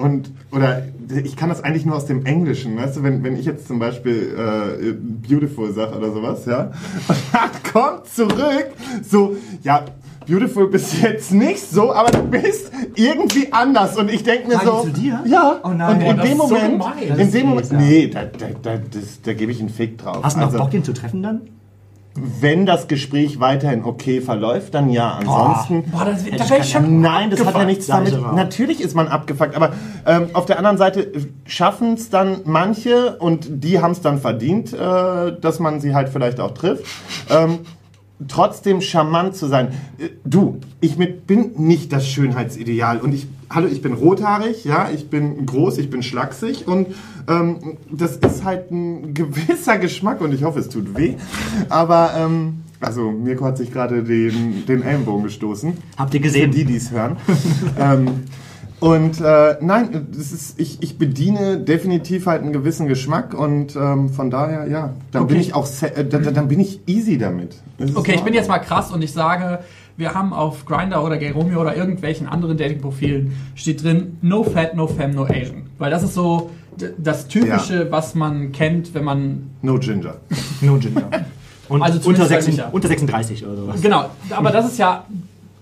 Und, 0.00 0.30
oder 0.52 0.82
ich 1.24 1.36
kann 1.36 1.48
das 1.48 1.62
eigentlich 1.62 1.84
nur 1.84 1.96
aus 1.96 2.06
dem 2.06 2.24
Englischen, 2.24 2.76
weißt 2.76 2.96
du, 2.98 3.02
wenn, 3.02 3.22
wenn 3.22 3.36
ich 3.36 3.44
jetzt 3.44 3.66
zum 3.66 3.78
Beispiel 3.78 4.34
äh, 4.36 4.92
beautiful 4.92 5.72
sag 5.72 5.94
oder 5.96 6.12
sowas, 6.12 6.46
ja, 6.46 6.70
und 7.08 7.16
dann 7.32 7.50
kommt 7.72 8.06
zurück, 8.06 8.68
so, 9.02 9.36
ja, 9.62 9.84
beautiful 10.26 10.68
bist 10.68 11.02
jetzt 11.02 11.32
nicht 11.32 11.60
so, 11.60 11.92
aber 11.92 12.10
du 12.12 12.22
bist 12.22 12.70
irgendwie 12.94 13.52
anders. 13.52 13.96
Und 13.96 14.10
ich 14.10 14.22
denke 14.22 14.48
mir 14.48 14.54
Sagen 14.54 14.66
so, 14.66 14.82
zu 14.84 14.90
dir? 14.90 15.20
ja, 15.26 15.58
Oh 15.64 15.68
nein. 15.70 15.96
und 15.96 16.00
in 16.02 16.16
das 16.16 16.26
dem 16.28 16.38
so 16.38 16.46
Moment. 16.46 16.84
Das 17.08 17.18
in 17.18 17.30
dem 17.32 17.46
Moment, 17.48 17.72
nee, 17.72 18.06
da, 18.06 18.24
da, 18.24 18.46
da, 18.62 18.76
das, 18.76 19.20
da 19.22 19.32
gebe 19.34 19.50
ich 19.52 19.60
einen 19.60 19.68
Fick 19.70 19.98
drauf. 19.98 20.20
Hast 20.22 20.36
du 20.36 20.40
noch 20.40 20.46
Also- 20.46 20.58
Bock, 20.58 20.70
den 20.70 20.84
zu 20.84 20.92
treffen 20.92 21.22
dann? 21.22 21.40
Wenn 22.14 22.66
das 22.66 22.88
Gespräch 22.88 23.38
weiterhin 23.38 23.84
okay 23.84 24.20
verläuft, 24.20 24.74
dann 24.74 24.90
ja. 24.90 25.12
Ansonsten. 25.12 25.90
Boah, 25.90 26.04
das, 26.04 26.24
Hätte 26.24 26.44
da 26.48 26.56
ich 26.56 26.70
schon 26.70 27.00
Nein, 27.00 27.30
das 27.30 27.44
hat 27.44 27.54
ja 27.54 27.64
nichts 27.64 27.86
damit. 27.86 28.20
Natürlich 28.34 28.80
ist 28.80 28.94
man 28.94 29.08
abgefuckt, 29.08 29.54
aber 29.54 29.72
ähm, 30.06 30.30
auf 30.32 30.46
der 30.46 30.58
anderen 30.58 30.76
Seite 30.76 31.12
schaffen 31.46 31.94
es 31.94 32.10
dann 32.10 32.40
manche 32.44 33.16
und 33.16 33.64
die 33.64 33.80
haben 33.80 33.92
es 33.92 34.00
dann 34.00 34.18
verdient, 34.18 34.72
äh, 34.72 34.76
dass 35.40 35.60
man 35.60 35.80
sie 35.80 35.94
halt 35.94 36.08
vielleicht 36.08 36.40
auch 36.40 36.52
trifft. 36.52 36.84
Ähm, 37.30 37.60
trotzdem 38.28 38.80
charmant 38.80 39.36
zu 39.36 39.46
sein. 39.46 39.68
Äh, 39.98 40.08
Du, 40.24 40.60
ich 40.80 40.96
mit, 40.96 41.26
bin 41.26 41.52
nicht 41.56 41.92
das 41.92 42.06
Schönheitsideal 42.06 42.98
und 42.98 43.14
ich, 43.14 43.26
hallo, 43.50 43.66
ich 43.66 43.82
bin 43.82 43.92
rothaarig, 43.92 44.64
ja, 44.64 44.88
ich 44.94 45.10
bin 45.10 45.44
groß, 45.44 45.78
ich 45.78 45.90
bin 45.90 46.02
schlaksig 46.02 46.66
und 46.68 46.88
ähm, 47.28 47.76
das 47.90 48.16
ist 48.16 48.44
halt 48.44 48.70
ein 48.70 49.12
gewisser 49.14 49.78
Geschmack 49.78 50.20
und 50.20 50.32
ich 50.32 50.44
hoffe, 50.44 50.60
es 50.60 50.68
tut 50.68 50.96
weh. 50.96 51.14
Aber 51.68 52.12
ähm, 52.16 52.62
also 52.80 53.10
Mirko 53.10 53.44
hat 53.44 53.58
sich 53.58 53.72
gerade 53.72 54.02
den, 54.02 54.64
den 54.66 54.82
Ellenbogen 54.82 55.24
gestoßen. 55.24 55.74
Habt 55.98 56.14
ihr 56.14 56.20
Für 56.20 56.24
gesehen? 56.26 56.50
die, 56.52 56.64
die 56.64 56.76
es 56.76 56.90
hören. 56.90 57.16
ähm, 57.78 58.06
und 58.78 59.20
äh, 59.20 59.56
nein, 59.60 60.06
das 60.10 60.32
ist, 60.32 60.58
ich, 60.58 60.82
ich 60.82 60.96
bediene 60.96 61.58
definitiv 61.58 62.24
halt 62.26 62.40
einen 62.42 62.54
gewissen 62.54 62.86
Geschmack 62.86 63.34
und 63.34 63.76
ähm, 63.76 64.08
von 64.08 64.30
daher, 64.30 64.68
ja, 64.68 64.94
dann 65.12 65.26
bin 65.26 65.36
Okay. 65.36 65.46
ich 65.48 65.54
auch, 65.54 65.68
äh, 65.82 66.02
dann, 66.06 66.32
dann 66.32 66.48
bin 66.48 66.60
ich 66.60 66.80
easy 66.86 67.18
damit. 67.18 67.56
Das 67.76 67.94
Okay, 67.94 68.12
ich 68.12 68.20
in 68.20 68.24
bin 68.24 68.32
jetzt 68.32 68.48
mal 68.48 68.58
krass 68.58 68.90
und 68.90 69.02
ich 69.02 69.12
sage, 69.12 69.58
wir 70.00 70.14
haben 70.14 70.32
auf 70.32 70.64
Grindr 70.64 71.04
oder 71.04 71.16
Gay 71.18 71.30
Romeo 71.30 71.60
oder 71.60 71.76
irgendwelchen 71.76 72.26
anderen 72.26 72.56
Dating-Profilen 72.56 73.32
steht 73.54 73.84
drin, 73.84 74.18
no 74.22 74.42
fat, 74.42 74.74
no 74.74 74.86
femme, 74.88 75.14
no 75.14 75.24
Asian. 75.24 75.66
Weil 75.78 75.90
das 75.90 76.02
ist 76.02 76.14
so 76.14 76.50
das 76.98 77.28
Typische, 77.28 77.90
was 77.92 78.14
man 78.14 78.50
kennt, 78.52 78.94
wenn 78.94 79.04
man 79.04 79.50
No 79.62 79.78
Ginger. 79.78 80.16
No 80.62 80.76
Ginger. 80.76 81.08
Und 81.68 81.82
Also 81.82 81.98
unter, 82.08 82.26
zumindest 82.26 82.30
bei 82.30 82.40
6, 82.40 82.46
Micha. 82.56 82.68
unter 82.70 82.88
36 82.88 83.46
oder 83.46 83.56
sowas. 83.56 83.80
Genau, 83.80 84.10
aber 84.30 84.50
das 84.50 84.66
ist 84.66 84.78
ja 84.78 85.04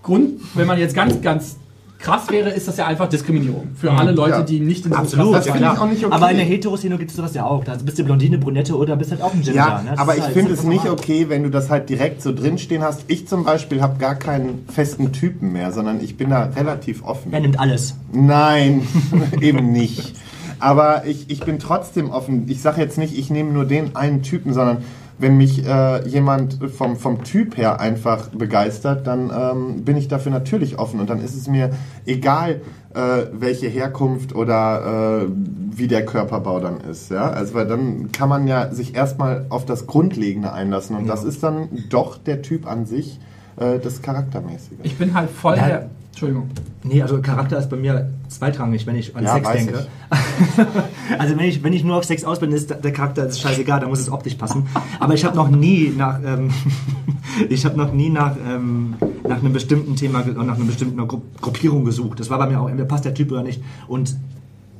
Grund, 0.01 0.39
wenn 0.55 0.65
man 0.65 0.79
jetzt 0.79 0.95
ganz, 0.95 1.21
ganz 1.21 1.57
krass 1.99 2.29
wäre, 2.31 2.49
ist 2.49 2.67
das 2.67 2.77
ja 2.77 2.87
einfach 2.87 3.07
Diskriminierung. 3.09 3.67
Für 3.75 3.91
alle 3.91 4.11
Leute, 4.11 4.37
Ja. 4.37 4.41
die 4.41 4.59
nicht 4.61 4.85
in 4.85 4.91
diesem 4.91 4.93
Absolut, 5.03 5.35
Das 5.35 5.45
ja, 5.45 5.51
finde 5.53 5.67
ich 5.67 5.73
klar. 5.73 5.85
auch 5.85 5.89
nicht 5.91 6.05
okay. 6.05 6.15
Aber 6.15 6.31
in 6.31 6.37
der 6.37 6.45
Heteroszene 6.45 6.97
gibt 6.97 7.11
es 7.11 7.17
sowas 7.17 7.33
ja 7.33 7.45
auch. 7.45 7.63
Da 7.65 7.75
bist 7.75 7.99
du 7.99 8.03
Blondine, 8.05 8.37
Brünette 8.37 8.75
oder 8.77 8.95
bist 8.95 9.11
halt 9.11 9.21
auch 9.21 9.33
ein 9.33 9.41
Ginger. 9.41 9.55
Ja, 9.55 9.81
ne? 9.83 9.97
Aber 9.99 10.15
ich 10.15 10.23
halt- 10.23 10.33
finde 10.33 10.53
es 10.53 10.63
nicht 10.63 10.85
normal. 10.85 10.99
okay, 10.99 11.25
wenn 11.29 11.43
du 11.43 11.49
das 11.49 11.69
halt 11.69 11.89
direkt 11.89 12.21
so 12.21 12.33
drinstehen 12.33 12.81
hast. 12.83 13.03
Ich 13.07 13.27
zum 13.27 13.43
Beispiel 13.43 13.81
habe 13.81 13.99
gar 13.99 14.15
keinen 14.15 14.65
festen 14.73 15.11
Typen 15.11 15.51
mehr, 15.51 15.71
sondern 15.73 16.01
ich 16.01 16.15
bin 16.17 16.29
da 16.29 16.45
relativ 16.55 17.03
offen. 17.03 17.33
Er 17.33 17.41
nimmt 17.41 17.59
alles. 17.59 17.95
Nein, 18.13 18.87
eben 19.41 19.71
nicht. 19.71 20.13
Aber 20.61 21.05
ich, 21.05 21.29
ich 21.29 21.41
bin 21.41 21.59
trotzdem 21.59 22.09
offen. 22.11 22.45
Ich 22.47 22.61
sage 22.61 22.81
jetzt 22.81 22.97
nicht, 22.97 23.17
ich 23.17 23.29
nehme 23.29 23.51
nur 23.51 23.65
den 23.65 23.95
einen 23.95 24.23
Typen, 24.23 24.53
sondern 24.53 24.77
wenn 25.19 25.37
mich 25.37 25.65
äh, 25.65 26.07
jemand 26.07 26.59
vom, 26.75 26.95
vom 26.95 27.23
Typ 27.23 27.57
her 27.57 27.79
einfach 27.79 28.29
begeistert, 28.29 29.05
dann 29.05 29.29
ähm, 29.29 29.83
bin 29.83 29.97
ich 29.97 30.07
dafür 30.07 30.31
natürlich 30.31 30.79
offen. 30.79 30.99
Und 30.99 31.09
dann 31.09 31.21
ist 31.23 31.35
es 31.35 31.47
mir 31.47 31.71
egal, 32.05 32.61
äh, 32.93 33.27
welche 33.33 33.67
Herkunft 33.67 34.33
oder 34.33 35.23
äh, 35.23 35.27
wie 35.75 35.87
der 35.87 36.05
Körperbau 36.05 36.59
dann 36.59 36.79
ist. 36.81 37.11
Ja? 37.11 37.29
Also 37.29 37.53
weil 37.53 37.67
dann 37.67 38.11
kann 38.11 38.29
man 38.29 38.47
ja 38.47 38.71
sich 38.73 38.95
erstmal 38.95 39.45
auf 39.49 39.65
das 39.65 39.87
Grundlegende 39.87 40.53
einlassen. 40.53 40.95
Und 40.95 41.07
das 41.07 41.23
ist 41.23 41.43
dann 41.43 41.67
doch 41.89 42.17
der 42.17 42.41
Typ 42.41 42.65
an 42.65 42.85
sich, 42.85 43.19
äh, 43.57 43.77
das 43.79 44.01
Charaktermäßige. 44.01 44.77
Ich 44.83 44.97
bin 44.97 45.13
halt 45.13 45.29
voll 45.29 45.57
Ja. 45.57 45.67
der. 45.67 45.89
Entschuldigung. 46.23 46.49
Nee, 46.83 47.01
also 47.01 47.21
Charakter 47.21 47.57
ist 47.57 47.69
bei 47.69 47.77
mir 47.77 48.09
zweitrangig, 48.27 48.85
wenn 48.85 48.97
ich 48.97 49.15
an 49.15 49.23
Ja, 49.23 49.35
Sex 49.35 49.47
weiß 49.47 49.55
denke. 49.65 49.87
also 51.17 51.37
wenn 51.37 51.45
ich, 51.45 51.63
wenn 51.63 51.71
ich 51.71 51.85
nur 51.85 51.95
auf 51.95 52.03
Sex 52.03 52.25
aus 52.25 52.41
bin, 52.41 52.51
ist 52.51 52.69
der 52.83 52.91
Charakter 52.91 53.25
ist 53.25 53.39
scheißegal, 53.39 53.79
da 53.79 53.87
muss 53.87 54.01
es 54.01 54.11
optisch 54.11 54.35
passen. 54.35 54.67
Aber 54.99 55.13
ich 55.13 55.23
habe 55.23 55.37
noch 55.37 55.49
nie 55.49 55.93
nach 55.97 56.19
ähm, 56.25 56.49
ich 57.49 57.63
habe 57.63 57.77
noch 57.77 57.93
nie 57.93 58.09
nach, 58.09 58.35
ähm, 58.45 58.95
nach 59.25 59.37
einem 59.37 59.53
bestimmten 59.53 59.95
Thema, 59.95 60.21
ge- 60.23 60.33
nach 60.33 60.55
einer 60.57 60.65
bestimmten 60.65 60.97
Gru 61.07 61.21
Gruppierung 61.39 61.85
gesucht. 61.85 62.19
Das 62.19 62.29
war 62.29 62.37
bei 62.37 62.47
mir 62.49 62.59
auch, 62.59 62.67
entweder 62.67 62.87
passt 62.87 63.05
der 63.05 63.13
Typ 63.13 63.31
oder 63.31 63.43
nicht. 63.43 63.61
Und 63.87 64.17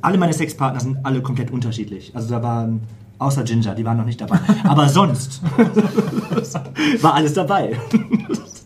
alle 0.01 0.17
meine 0.17 0.33
Sexpartner 0.33 0.81
sind 0.81 0.97
alle 1.05 1.21
komplett 1.21 1.51
unterschiedlich. 1.51 2.11
Also 2.15 2.29
da 2.31 2.43
waren 2.43 2.81
außer 3.17 3.43
Ginger, 3.43 3.75
die 3.75 3.85
waren 3.85 3.95
noch 3.97 4.05
nicht 4.05 4.19
dabei. 4.19 4.39
Aber 4.65 4.89
sonst 4.89 5.41
war 7.01 7.13
alles 7.13 7.31
dabei. 7.33 7.77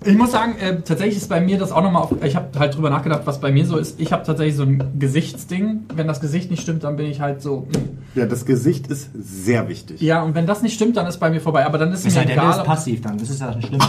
Ich 0.05 0.17
muss 0.17 0.31
sagen, 0.31 0.55
äh, 0.59 0.81
tatsächlich 0.81 1.17
ist 1.17 1.29
bei 1.29 1.39
mir 1.41 1.57
das 1.57 1.71
auch 1.71 1.81
nochmal 1.81 2.03
auf. 2.03 2.11
Ich 2.23 2.35
habe 2.35 2.47
halt 2.59 2.75
drüber 2.75 2.89
nachgedacht, 2.89 3.21
was 3.25 3.39
bei 3.39 3.51
mir 3.51 3.65
so 3.65 3.77
ist. 3.77 3.99
Ich 3.99 4.11
habe 4.11 4.23
tatsächlich 4.23 4.55
so 4.55 4.63
ein 4.63 4.83
Gesichtsding. 4.99 5.85
Wenn 5.95 6.07
das 6.07 6.19
Gesicht 6.19 6.51
nicht 6.51 6.61
stimmt, 6.61 6.83
dann 6.83 6.95
bin 6.95 7.05
ich 7.07 7.21
halt 7.21 7.41
so. 7.41 7.67
mm. 7.71 8.17
Ja, 8.19 8.25
das 8.25 8.45
Gesicht 8.45 8.87
ist 8.87 9.09
sehr 9.13 9.67
wichtig. 9.67 10.01
Ja, 10.01 10.21
und 10.23 10.35
wenn 10.35 10.45
das 10.45 10.61
nicht 10.61 10.73
stimmt, 10.75 10.97
dann 10.97 11.07
ist 11.07 11.17
bei 11.19 11.29
mir 11.29 11.41
vorbei. 11.41 11.65
Aber 11.65 11.77
dann 11.77 11.91
ist 11.91 12.05
Ist 12.05 12.15
mir 12.15 12.25
der 12.25 12.33
egal. 12.33 12.51
ist 12.59 12.63
passiv 12.63 13.01
dann. 13.01 13.17
Das 13.17 13.29
ist 13.29 13.41
ja 13.41 13.53
nicht 13.55 13.67
schlimm. 13.67 13.81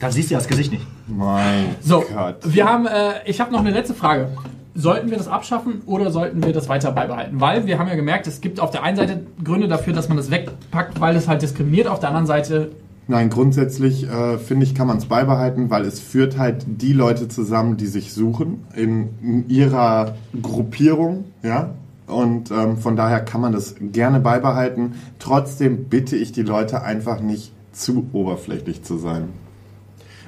Dann 0.00 0.10
siehst 0.12 0.30
du 0.30 0.34
ja 0.34 0.38
das 0.40 0.48
Gesicht 0.48 0.72
nicht. 0.72 0.86
Mein 1.06 1.76
So, 1.80 2.00
Gott. 2.12 2.36
wir 2.44 2.66
haben, 2.66 2.86
äh, 2.86 3.12
ich 3.24 3.40
habe 3.40 3.50
noch 3.52 3.60
eine 3.60 3.70
letzte 3.70 3.94
Frage. 3.94 4.28
Sollten 4.74 5.10
wir 5.10 5.16
das 5.16 5.26
abschaffen 5.26 5.80
oder 5.86 6.10
sollten 6.10 6.44
wir 6.44 6.52
das 6.52 6.68
weiter 6.68 6.92
beibehalten? 6.92 7.40
Weil 7.40 7.66
wir 7.66 7.78
haben 7.78 7.88
ja 7.88 7.94
gemerkt, 7.94 8.26
es 8.26 8.42
gibt 8.42 8.60
auf 8.60 8.70
der 8.70 8.82
einen 8.82 8.96
Seite 8.98 9.22
Gründe 9.42 9.68
dafür, 9.68 9.94
dass 9.94 10.08
man 10.08 10.18
das 10.18 10.30
wegpackt, 10.30 11.00
weil 11.00 11.16
es 11.16 11.28
halt 11.28 11.40
diskriminiert. 11.40 11.86
Auf 11.86 11.98
der 12.00 12.10
anderen 12.10 12.26
Seite, 12.26 12.72
Nein, 13.08 13.30
grundsätzlich 13.30 14.08
äh, 14.08 14.36
finde 14.38 14.64
ich, 14.64 14.74
kann 14.74 14.88
man 14.88 14.96
es 14.96 15.06
beibehalten, 15.06 15.70
weil 15.70 15.84
es 15.84 16.00
führt 16.00 16.38
halt 16.38 16.64
die 16.66 16.92
Leute 16.92 17.28
zusammen, 17.28 17.76
die 17.76 17.86
sich 17.86 18.12
suchen 18.12 18.64
in, 18.74 19.10
in 19.22 19.48
ihrer 19.48 20.16
Gruppierung, 20.40 21.24
ja. 21.42 21.70
Und 22.08 22.50
ähm, 22.50 22.76
von 22.76 22.96
daher 22.96 23.20
kann 23.20 23.40
man 23.40 23.52
das 23.52 23.76
gerne 23.80 24.20
beibehalten. 24.20 24.94
Trotzdem 25.18 25.84
bitte 25.84 26.16
ich 26.16 26.32
die 26.32 26.42
Leute 26.42 26.82
einfach 26.82 27.20
nicht 27.20 27.52
zu 27.72 28.06
oberflächlich 28.12 28.82
zu 28.82 28.96
sein. 28.96 29.28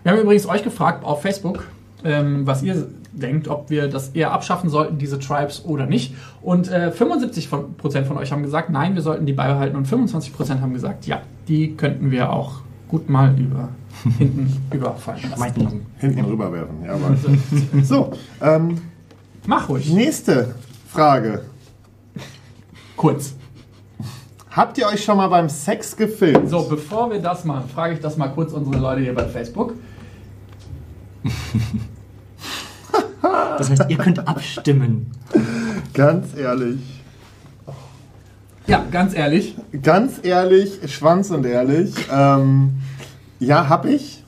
wir 0.02 0.12
haben 0.12 0.20
übrigens 0.20 0.46
euch 0.46 0.64
gefragt 0.64 1.04
auf 1.04 1.22
Facebook, 1.22 1.64
ähm, 2.04 2.46
was 2.46 2.62
ihr 2.62 2.88
denkt, 3.12 3.48
ob 3.48 3.70
wir 3.70 3.88
das 3.88 4.10
eher 4.10 4.32
abschaffen 4.32 4.70
sollten, 4.70 4.98
diese 4.98 5.18
Tribes 5.18 5.64
oder 5.64 5.86
nicht. 5.86 6.14
Und 6.42 6.70
äh, 6.70 6.92
75% 6.96 7.48
von, 7.48 7.74
von 8.04 8.18
euch 8.18 8.32
haben 8.32 8.42
gesagt, 8.42 8.70
nein, 8.70 8.94
wir 8.94 9.02
sollten 9.02 9.26
die 9.26 9.32
beibehalten. 9.32 9.76
Und 9.76 9.88
25% 9.88 10.60
haben 10.60 10.74
gesagt, 10.74 11.06
ja, 11.06 11.22
die 11.48 11.76
könnten 11.76 12.10
wir 12.10 12.32
auch 12.32 12.62
gut 12.88 13.08
mal 13.08 13.38
über 13.38 13.68
hinten 14.18 14.56
überfallen. 14.72 15.32
Meinten. 15.38 15.86
Hinten 15.98 16.24
rüberwerfen. 16.24 16.84
Ja, 16.84 16.94
aber 16.94 17.16
so, 17.82 18.12
ähm, 18.40 18.80
Mach 19.46 19.68
ruhig. 19.68 19.92
nächste 19.92 20.54
Frage. 20.88 21.42
Kurz. 22.96 23.34
Habt 24.50 24.76
ihr 24.78 24.86
euch 24.86 25.04
schon 25.04 25.16
mal 25.18 25.28
beim 25.28 25.48
Sex 25.48 25.96
gefilmt? 25.96 26.48
So, 26.50 26.62
bevor 26.62 27.10
wir 27.10 27.20
das 27.20 27.44
machen, 27.44 27.68
frage 27.68 27.94
ich 27.94 28.00
das 28.00 28.16
mal 28.16 28.28
kurz 28.28 28.52
unsere 28.52 28.78
Leute 28.78 29.02
hier 29.02 29.14
bei 29.14 29.24
Facebook. 29.26 29.74
Das 33.22 33.70
heißt, 33.70 33.84
ihr 33.88 33.98
könnt 33.98 34.26
abstimmen. 34.26 35.10
Ganz 35.94 36.36
ehrlich. 36.36 36.80
Ja, 38.68 38.84
ganz 38.90 39.14
ehrlich. 39.14 39.56
Ganz 39.82 40.20
ehrlich, 40.22 40.78
Schwanz 40.92 41.30
und 41.30 41.46
ehrlich. 41.46 41.94
Ähm, 42.12 42.74
ja, 43.40 43.70
hab 43.70 43.86
ich. 43.86 44.22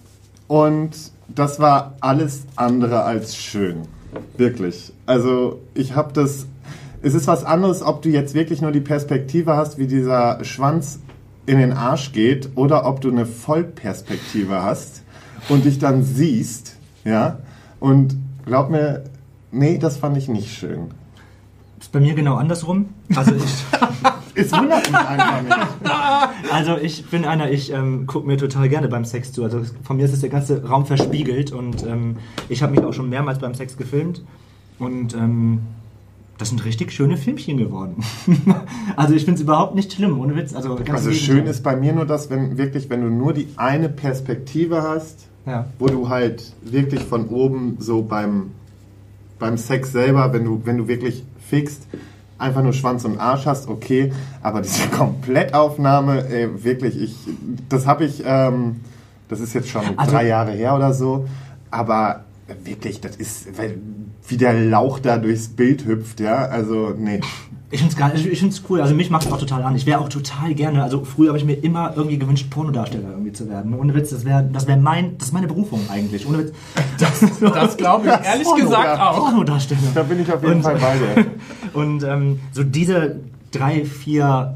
Und 0.48 0.96
das 1.28 1.60
war 1.60 1.96
alles 2.00 2.46
andere 2.56 3.02
als 3.02 3.36
schön. 3.36 3.82
Wirklich. 4.38 4.94
Also, 5.04 5.60
ich 5.74 5.94
hab 5.94 6.14
das. 6.14 6.46
Es 7.02 7.12
ist 7.12 7.26
was 7.26 7.44
anderes, 7.44 7.82
ob 7.82 8.00
du 8.00 8.08
jetzt 8.08 8.32
wirklich 8.32 8.62
nur 8.62 8.72
die 8.72 8.80
Perspektive 8.80 9.56
hast, 9.56 9.76
wie 9.76 9.86
dieser 9.86 10.42
Schwanz 10.42 11.00
in 11.44 11.58
den 11.58 11.72
Arsch 11.72 12.12
geht, 12.12 12.50
oder 12.54 12.86
ob 12.86 13.02
du 13.02 13.10
eine 13.10 13.26
Vollperspektive 13.26 14.62
hast 14.62 15.02
und 15.50 15.66
dich 15.66 15.78
dann 15.78 16.02
siehst. 16.02 16.76
Ja. 17.04 17.40
Und 17.78 18.16
glaub 18.46 18.70
mir, 18.70 19.04
nee, 19.52 19.76
das 19.76 19.98
fand 19.98 20.16
ich 20.16 20.28
nicht 20.28 20.54
schön. 20.54 20.92
Ist 21.78 21.92
bei 21.92 22.00
mir 22.00 22.14
genau 22.14 22.36
andersrum. 22.36 22.90
Also 23.14 23.34
ich, 23.34 23.42
Es 24.34 24.52
wundert 24.52 24.86
mich 24.90 24.96
einfach 24.98 25.42
nicht. 25.42 26.52
also 26.52 26.76
ich 26.76 27.04
bin 27.06 27.24
einer, 27.24 27.50
ich 27.50 27.72
ähm, 27.72 28.06
gucke 28.06 28.26
mir 28.26 28.36
total 28.36 28.68
gerne 28.68 28.88
beim 28.88 29.04
Sex 29.04 29.32
zu. 29.32 29.42
Also 29.44 29.62
von 29.82 29.96
mir 29.96 30.04
ist 30.04 30.12
es 30.12 30.20
der 30.20 30.30
ganze 30.30 30.64
Raum 30.64 30.86
verspiegelt 30.86 31.52
und 31.52 31.84
ähm, 31.86 32.16
ich 32.48 32.62
habe 32.62 32.72
mich 32.74 32.84
auch 32.84 32.92
schon 32.92 33.08
mehrmals 33.08 33.38
beim 33.38 33.54
Sex 33.54 33.76
gefilmt 33.76 34.22
und 34.78 35.14
ähm, 35.14 35.60
das 36.38 36.48
sind 36.48 36.64
richtig 36.64 36.90
schöne 36.92 37.16
Filmchen 37.18 37.58
geworden. 37.58 38.02
also 38.96 39.12
ich 39.14 39.24
finde 39.24 39.36
es 39.36 39.42
überhaupt 39.42 39.74
nicht 39.74 39.92
schlimm, 39.92 40.18
ohne 40.18 40.34
Witz. 40.36 40.54
Also, 40.54 40.78
Also 40.90 41.12
schön 41.12 41.46
ist 41.46 41.62
bei 41.62 41.76
mir 41.76 41.92
nur 41.92 42.06
das, 42.06 42.30
wenn 42.30 42.56
wirklich, 42.56 42.88
wenn 42.88 43.02
du 43.02 43.08
nur 43.08 43.34
die 43.34 43.48
eine 43.56 43.90
Perspektive 43.90 44.82
hast, 44.82 45.26
Ja. 45.44 45.66
wo 45.78 45.86
du 45.88 46.08
halt 46.08 46.54
wirklich 46.62 47.02
von 47.02 47.28
oben 47.28 47.76
so 47.78 48.00
beim, 48.02 48.52
beim 49.38 49.58
Sex 49.58 49.92
selber, 49.92 50.32
wenn 50.32 50.44
du, 50.44 50.62
wenn 50.64 50.78
du 50.78 50.88
wirklich 50.88 51.24
fixt, 51.46 51.86
einfach 52.40 52.62
nur 52.62 52.72
Schwanz 52.72 53.04
und 53.04 53.18
Arsch 53.18 53.46
hast, 53.46 53.68
okay, 53.68 54.12
aber 54.42 54.60
diese 54.62 54.88
Komplettaufnahme, 54.98 56.26
ey, 56.28 56.64
wirklich, 56.64 57.00
ich, 57.00 57.14
das 57.68 57.86
habe 57.86 58.04
ich, 58.04 58.22
ähm, 58.24 58.80
das 59.28 59.40
ist 59.40 59.54
jetzt 59.54 59.68
schon 59.68 59.82
Also- 59.96 60.12
drei 60.12 60.26
Jahre 60.26 60.52
her 60.52 60.74
oder 60.74 60.92
so, 60.94 61.26
aber 61.70 62.24
wirklich, 62.64 63.00
das 63.00 63.16
ist, 63.16 63.56
weil, 63.58 63.78
wie 64.30 64.36
der 64.36 64.52
Lauch 64.54 64.98
da 64.98 65.18
durchs 65.18 65.48
Bild 65.48 65.84
hüpft, 65.86 66.20
ja, 66.20 66.36
also, 66.46 66.94
nee. 66.96 67.20
Ich 67.72 67.78
finde 67.78 67.92
es 67.92 67.98
geil, 67.98 68.10
ich, 68.16 68.26
ich 68.26 68.40
find's 68.40 68.62
cool. 68.68 68.80
Also 68.80 68.94
mich 68.96 69.10
macht 69.10 69.26
es 69.26 69.32
auch 69.32 69.38
total 69.38 69.62
an. 69.62 69.76
Ich 69.76 69.86
wäre 69.86 70.00
auch 70.00 70.08
total 70.08 70.54
gerne, 70.54 70.82
also 70.82 71.04
früher 71.04 71.28
habe 71.28 71.38
ich 71.38 71.44
mir 71.44 71.52
immer 71.54 71.92
irgendwie 71.94 72.18
gewünscht, 72.18 72.50
Pornodarsteller 72.50 73.10
irgendwie 73.10 73.32
zu 73.32 73.48
werden. 73.48 73.78
Ohne 73.78 73.94
Witz, 73.94 74.10
das 74.10 74.24
wäre 74.24 74.48
das 74.52 74.66
wär 74.66 74.76
mein, 74.76 75.16
das 75.18 75.28
ist 75.28 75.32
meine 75.34 75.46
Berufung 75.46 75.80
eigentlich. 75.88 76.26
Ohne 76.26 76.38
Witz. 76.38 76.52
Das 76.98 77.76
glaube 77.76 78.06
ich 78.08 78.26
ehrlich 78.26 78.42
Porno, 78.44 78.64
gesagt 78.64 78.84
ja. 78.84 79.10
auch. 79.10 79.18
Pornodarsteller. 79.18 79.80
Da 79.94 80.02
bin 80.02 80.20
ich 80.20 80.32
auf 80.32 80.42
jeden 80.42 80.54
Und- 80.56 80.62
Fall 80.62 80.78
bei 80.78 80.96
dir. 81.22 81.26
Und 81.80 82.02
ähm, 82.02 82.40
so 82.50 82.64
diese 82.64 83.20
drei, 83.52 83.84
vier, 83.84 84.54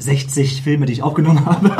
60 0.00 0.62
Filme, 0.62 0.86
die 0.86 0.94
ich 0.94 1.02
aufgenommen 1.04 1.44
habe, 1.46 1.70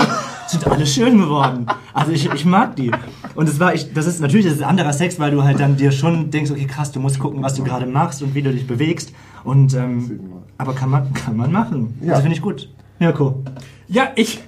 sind 0.51 0.67
alle 0.67 0.87
schön 0.87 1.19
geworden. 1.19 1.67
Also 1.93 2.13
ich, 2.13 2.31
ich 2.33 2.45
mag 2.45 2.77
die. 2.77 2.91
Und 3.35 3.49
es 3.49 3.61
war, 3.61 3.75
ich, 3.75 3.93
das 3.93 4.07
ist 4.07 4.21
natürlich 4.21 4.47
das 4.47 4.57
ist 4.57 4.63
anderer 4.63 4.93
Sex, 4.93 5.19
weil 5.19 5.31
du 5.31 5.45
halt 5.45 5.61
dann 5.61 5.77
dir 5.77 5.93
schon 5.93 6.31
denkst, 6.31 6.51
okay, 6.51 6.67
krass, 6.67 6.93
du 6.93 7.01
musst 7.01 7.19
gucken, 7.19 7.43
was 7.43 7.55
du 7.55 7.65
gerade 7.65 7.87
machst 7.87 8.23
und 8.23 8.35
wie 8.35 8.43
du 8.43 8.53
dich 8.53 8.67
bewegst. 8.67 9.13
Und 9.45 9.75
ähm, 9.75 10.21
aber 10.57 10.75
kann 10.75 10.91
man, 10.91 11.13
kann 11.15 11.37
man 11.37 11.53
machen. 11.53 11.99
Ja. 12.01 12.11
Also 12.11 12.23
finde 12.23 12.37
ich 12.37 12.43
gut. 12.43 12.69
Mirko. 12.99 13.43
Ja, 13.87 14.09
ich, 14.17 14.41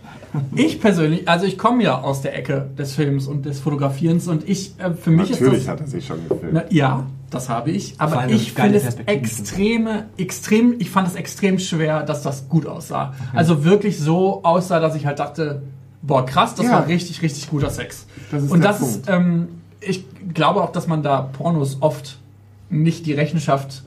ich 0.54 0.80
persönlich, 0.80 1.28
also 1.28 1.46
ich 1.46 1.56
komme 1.56 1.82
ja 1.82 2.00
aus 2.00 2.22
der 2.22 2.36
Ecke 2.36 2.70
des 2.76 2.94
Films 2.94 3.26
und 3.26 3.46
des 3.46 3.60
Fotografierens 3.60 4.28
und 4.28 4.48
ich, 4.48 4.78
äh, 4.78 4.92
für 4.92 5.10
mich 5.10 5.30
Natürlich 5.30 5.54
ist 5.54 5.62
das... 5.62 5.68
hat 5.68 5.80
er 5.80 5.86
sich 5.86 6.06
schon 6.06 6.28
gefilmt. 6.28 6.52
Na, 6.52 6.64
ja, 6.70 7.06
das 7.30 7.48
habe 7.48 7.70
ich, 7.70 7.94
aber 7.98 8.28
ich 8.28 8.52
finde 8.52 8.78
es 8.78 8.96
extreme, 9.06 10.06
extrem, 10.16 10.74
ich 10.78 10.90
fand 10.90 11.06
es 11.06 11.14
extrem 11.14 11.58
schwer, 11.58 12.02
dass 12.02 12.22
das 12.22 12.48
gut 12.48 12.66
aussah. 12.66 13.14
Also 13.32 13.64
wirklich 13.64 13.98
so 14.00 14.42
aussah, 14.42 14.80
dass 14.80 14.96
ich 14.96 15.06
halt 15.06 15.20
dachte, 15.20 15.62
boah 16.02 16.24
krass, 16.26 16.54
das 16.54 16.66
Ja. 16.66 16.72
war 16.72 16.86
richtig, 16.86 17.22
richtig 17.22 17.48
guter 17.50 17.70
Sex. 17.70 18.06
Das 18.30 18.42
ist 18.44 18.50
und 18.50 18.62
das 18.64 18.78
Punkt. 18.78 18.94
ist, 18.96 19.08
ähm, 19.08 19.48
ich 19.80 20.04
glaube 20.34 20.62
auch, 20.62 20.72
dass 20.72 20.86
man 20.86 21.02
da 21.02 21.22
Pornos 21.22 21.78
oft 21.80 22.18
nicht 22.68 23.06
die 23.06 23.12
Rechenschaft 23.12 23.82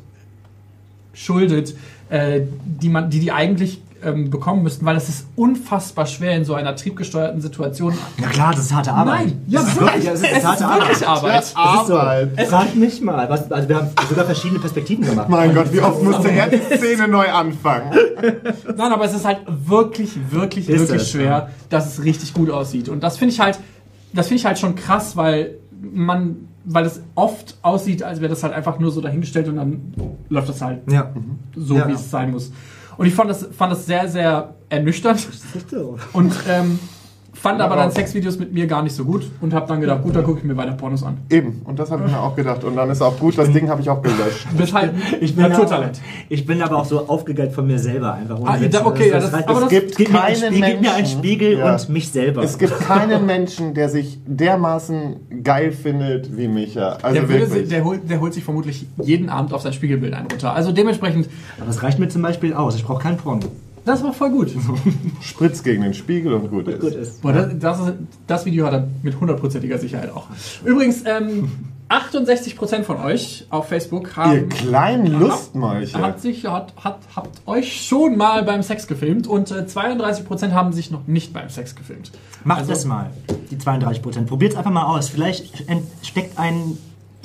schuldet, 1.13 1.75
äh, 2.09 2.41
die 2.65 2.89
man, 2.89 3.09
die 3.09 3.19
die 3.19 3.31
eigentlich 3.31 3.81
ähm, 4.05 4.29
bekommen 4.29 4.63
müssten, 4.63 4.85
weil 4.85 4.95
es 4.95 5.09
ist 5.09 5.27
unfassbar 5.35 6.05
schwer 6.05 6.35
in 6.35 6.45
so 6.45 6.53
einer 6.53 6.75
triebgesteuerten 6.75 7.41
Situation. 7.41 7.93
Ja 8.21 8.27
klar, 8.27 8.51
das 8.53 8.65
ist 8.65 8.73
harte 8.73 8.91
Arbeit. 8.93 9.25
Nein, 9.25 9.41
ja, 9.47 9.59
das 9.61 9.69
ist 9.69 9.79
wirklich, 9.79 10.05
das 10.05 10.13
ist, 10.21 10.31
es 10.31 10.37
ist 10.37 10.45
harte 10.45 10.63
wirklich 10.85 11.07
Arbeit. 11.07 11.35
Das 11.35 11.45
ist 11.47 11.87
so. 11.87 11.97
Arbeit. 11.97 12.47
Frag 12.47 12.75
mich 12.75 13.01
mal. 13.01 13.29
Was, 13.29 13.51
also 13.51 13.69
wir 13.69 13.75
haben 13.77 13.87
sogar 14.09 14.25
verschiedene 14.25 14.59
Perspektiven 14.59 15.05
gemacht. 15.05 15.29
Mein 15.29 15.53
Gott, 15.53 15.71
wie 15.71 15.79
oft 15.81 16.01
musste 16.03 16.31
er 16.31 16.47
die 16.49 16.57
Szene 16.77 17.07
neu 17.07 17.29
anfangen? 17.29 17.91
Nein, 18.75 18.91
aber 18.91 19.05
es 19.05 19.13
ist 19.13 19.25
halt 19.25 19.39
wirklich, 19.47 20.11
wirklich, 20.31 20.69
Ist 20.69 20.79
wirklich 20.79 21.01
es, 21.03 21.11
schwer, 21.11 21.23
ja. 21.25 21.49
dass 21.69 21.97
es 21.97 22.03
richtig 22.03 22.33
gut 22.33 22.49
aussieht. 22.49 22.89
Und 22.89 23.01
das 23.03 23.17
finde 23.17 23.33
ich 23.33 23.39
halt, 23.39 23.59
das 24.13 24.27
finde 24.27 24.39
ich 24.39 24.45
halt 24.45 24.59
schon 24.59 24.75
krass, 24.75 25.15
weil 25.17 25.55
man, 25.81 26.47
weil 26.65 26.85
es 26.85 27.01
oft 27.15 27.57
aussieht, 27.61 28.03
als 28.03 28.21
wäre 28.21 28.29
das 28.29 28.43
halt 28.43 28.53
einfach 28.53 28.79
nur 28.79 28.91
so 28.91 29.01
dahingestellt 29.01 29.47
und 29.49 29.57
dann 29.57 29.93
läuft 30.29 30.47
das 30.49 30.61
halt 30.61 30.79
Ja. 30.89 31.11
so, 31.55 31.75
Ja. 31.75 31.87
wie 31.87 31.93
es 31.93 32.09
sein 32.09 32.31
muss. 32.31 32.51
Und 32.97 33.05
ich 33.05 33.13
fand 33.13 33.29
das, 33.29 33.47
fand 33.57 33.71
das 33.71 33.85
sehr, 33.85 34.07
sehr 34.07 34.55
ernüchternd. 34.69 35.27
Und 36.13 36.33
ähm, 36.47 36.79
fand 37.43 37.59
aber 37.59 37.75
dann 37.75 37.91
Sexvideos 37.91 38.39
mit 38.39 38.53
mir 38.53 38.67
gar 38.67 38.81
nicht 38.83 38.95
so 38.95 39.03
gut 39.03 39.29
und 39.41 39.53
habe 39.53 39.67
dann 39.67 39.81
gedacht, 39.81 40.01
gut, 40.01 40.15
dann 40.15 40.23
gucke 40.23 40.39
ich 40.39 40.45
mir 40.45 40.55
weiter 40.55 40.71
Pornos 40.71 41.03
an. 41.03 41.17
Eben, 41.29 41.61
und 41.65 41.77
das 41.77 41.91
habe 41.91 42.05
ich 42.05 42.11
mir 42.11 42.19
auch 42.19 42.35
gedacht. 42.37 42.63
Und 42.63 42.77
dann 42.77 42.89
ist 42.89 43.01
auch 43.01 43.19
gut, 43.19 43.37
das 43.37 43.51
Ding 43.51 43.69
habe 43.69 43.81
ich 43.81 43.89
auch 43.89 44.01
gelöscht. 44.01 44.47
Halt 44.73 44.93
Ich 45.19 45.35
bin 45.35 45.49
Naturtalent. 45.49 45.97
Aber, 45.97 46.25
ich 46.29 46.45
bin 46.45 46.61
aber 46.61 46.77
auch 46.77 46.85
so 46.85 46.99
aufgegeilt 47.07 47.51
von 47.51 47.67
mir 47.67 47.77
selber 47.77 48.13
einfach. 48.13 48.39
Ah, 48.45 48.57
da- 48.57 48.85
okay, 48.85 49.09
ja, 49.09 49.19
das- 49.19 49.31
das- 49.31 49.67
gibt 49.67 49.97
gib, 49.97 50.11
mir 50.13 50.23
einen 50.23 50.39
keinen 50.39 50.53
Spiegel, 50.53 50.69
gib 50.71 50.81
mir 50.81 50.87
einen 50.91 50.95
Menschen- 51.03 51.19
Spiegel 51.19 51.57
Ja. 51.59 51.71
und 51.73 51.89
mich 51.89 52.09
selber. 52.11 52.43
Es 52.43 52.57
gibt 52.57 52.79
keinen 52.87 53.25
Menschen, 53.25 53.73
der 53.73 53.89
sich 53.89 54.19
dermaßen 54.25 55.43
geil 55.43 55.73
findet 55.73 56.35
wie 56.37 56.47
Micha. 56.47 56.97
Also 57.01 57.19
Der, 57.19 57.29
würde, 57.29 57.63
der, 57.63 57.83
holt, 57.83 58.09
der 58.09 58.21
holt 58.21 58.33
sich 58.33 58.43
vermutlich 58.45 58.87
jeden 59.03 59.29
Abend 59.29 59.53
auf 59.53 59.61
sein 59.61 59.73
Spiegelbild 59.73 60.13
einen 60.13 60.27
runter. 60.27 60.53
Also 60.53 60.71
dementsprechend, 60.71 61.27
aber 61.59 61.69
es 61.69 61.83
reicht 61.83 61.99
mir 61.99 62.07
zum 62.07 62.21
Beispiel 62.21 62.53
aus. 62.53 62.75
Ich 62.75 62.85
brauche 62.85 63.03
keinen 63.03 63.17
Porno. 63.17 63.47
Das 63.85 64.03
war 64.03 64.13
voll 64.13 64.31
gut. 64.31 64.51
Spritz 65.21 65.63
gegen 65.63 65.83
den 65.83 65.93
Spiegel 65.93 66.33
und 66.33 66.49
gut 66.49 66.67
ist. 66.67 66.79
Gut 66.79 66.93
ist. 66.93 67.21
Boah, 67.21 67.33
das, 67.33 67.47
das, 67.59 67.79
ist, 67.79 67.93
das 68.27 68.45
Video 68.45 68.65
hat 68.65 68.73
er 68.73 68.87
mit 69.01 69.19
hundertprozentiger 69.19 69.77
Sicherheit 69.77 70.11
auch. 70.11 70.27
Übrigens, 70.63 71.03
ähm, 71.05 71.49
68% 71.89 72.83
von 72.83 72.97
euch 72.97 73.45
auf 73.49 73.67
Facebook 73.67 74.15
haben, 74.17 74.33
Ihr 74.33 74.49
kleinen 74.49 75.19
Lustmolche. 75.19 75.97
hat 75.99 76.21
sich, 76.21 76.45
hat, 76.45 76.73
hat, 76.83 76.99
habt 77.15 77.41
euch 77.45 77.85
schon 77.85 78.17
mal 78.17 78.43
beim 78.43 78.63
Sex 78.63 78.87
gefilmt 78.87 79.27
und 79.27 79.51
äh, 79.51 79.65
32% 79.67 80.51
haben 80.51 80.73
sich 80.73 80.89
noch 80.89 81.05
nicht 81.07 81.33
beim 81.33 81.49
Sex 81.49 81.75
gefilmt. 81.75 82.11
Macht 82.43 82.61
Also- 82.61 82.71
das 82.71 82.85
mal, 82.85 83.11
die 83.51 83.57
32 83.57 84.01
Prozent. 84.01 84.27
Probiert 84.27 84.53
es 84.53 84.57
einfach 84.57 84.71
mal 84.71 84.85
aus. 84.85 85.09
Vielleicht 85.09 85.65
steckt 86.01 86.39
ein 86.39 86.77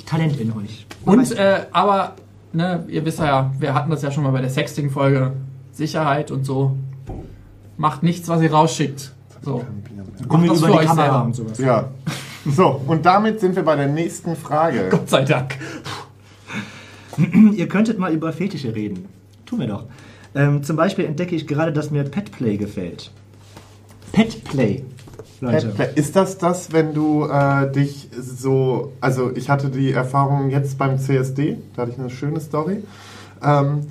Talent 0.05 0.39
in 0.39 0.51
euch. 0.51 0.85
Und, 1.05 1.31
äh, 1.31 1.61
aber, 1.71 2.13
ne, 2.53 2.83
ihr 2.89 3.05
wisst 3.05 3.19
ja, 3.19 3.51
wir 3.57 3.73
hatten 3.73 3.89
das 3.89 4.01
ja 4.01 4.11
schon 4.11 4.23
mal 4.23 4.31
bei 4.31 4.41
der 4.41 4.49
Sexting-Folge, 4.49 5.33
Sicherheit 5.79 6.29
und 6.29 6.43
so. 6.43 6.75
Macht 7.77 8.03
nichts, 8.03 8.27
was 8.27 8.41
ihr 8.41 8.51
rausschickt. 8.51 9.13
So. 9.41 9.65
Das 10.17 10.25
über 10.25 10.55
für 10.55 10.67
die 10.67 10.77
euch 10.77 10.85
Kamera 10.85 10.95
selber. 10.95 11.23
und 11.23 11.35
sowas. 11.35 11.57
Ja. 11.57 11.89
So, 12.45 12.81
und 12.87 13.05
damit 13.05 13.39
sind 13.39 13.55
wir 13.55 13.63
bei 13.63 13.75
der 13.75 13.87
nächsten 13.87 14.35
Frage. 14.35 14.89
Gott 14.91 15.09
sei 15.09 15.23
Dank. 15.23 15.57
Ihr 17.53 17.67
könntet 17.67 17.99
mal 17.99 18.13
über 18.13 18.31
Fetische 18.31 18.75
reden. 18.75 19.07
Tun 19.45 19.59
wir 19.59 19.67
doch. 19.67 19.85
Ähm, 20.35 20.63
zum 20.63 20.75
Beispiel 20.75 21.05
entdecke 21.05 21.35
ich 21.35 21.47
gerade, 21.47 21.73
dass 21.73 21.91
mir 21.91 22.03
Petplay 22.03 22.57
gefällt. 22.57 23.11
Petplay. 24.11 24.83
Leute. 25.41 25.73
Ist 25.95 26.15
das 26.15 26.37
das, 26.37 26.73
wenn 26.73 26.93
du 26.93 27.25
äh, 27.25 27.71
dich 27.71 28.09
so, 28.19 28.91
also 28.99 29.31
ich 29.35 29.49
hatte 29.49 29.69
die 29.69 29.91
Erfahrung 29.91 30.49
jetzt 30.49 30.77
beim 30.77 30.99
CSD, 30.99 31.57
da 31.75 31.83
hatte 31.83 31.91
ich 31.91 31.99
eine 31.99 32.09
schöne 32.09 32.41
Story, 32.41 32.83
ähm, 33.41 33.87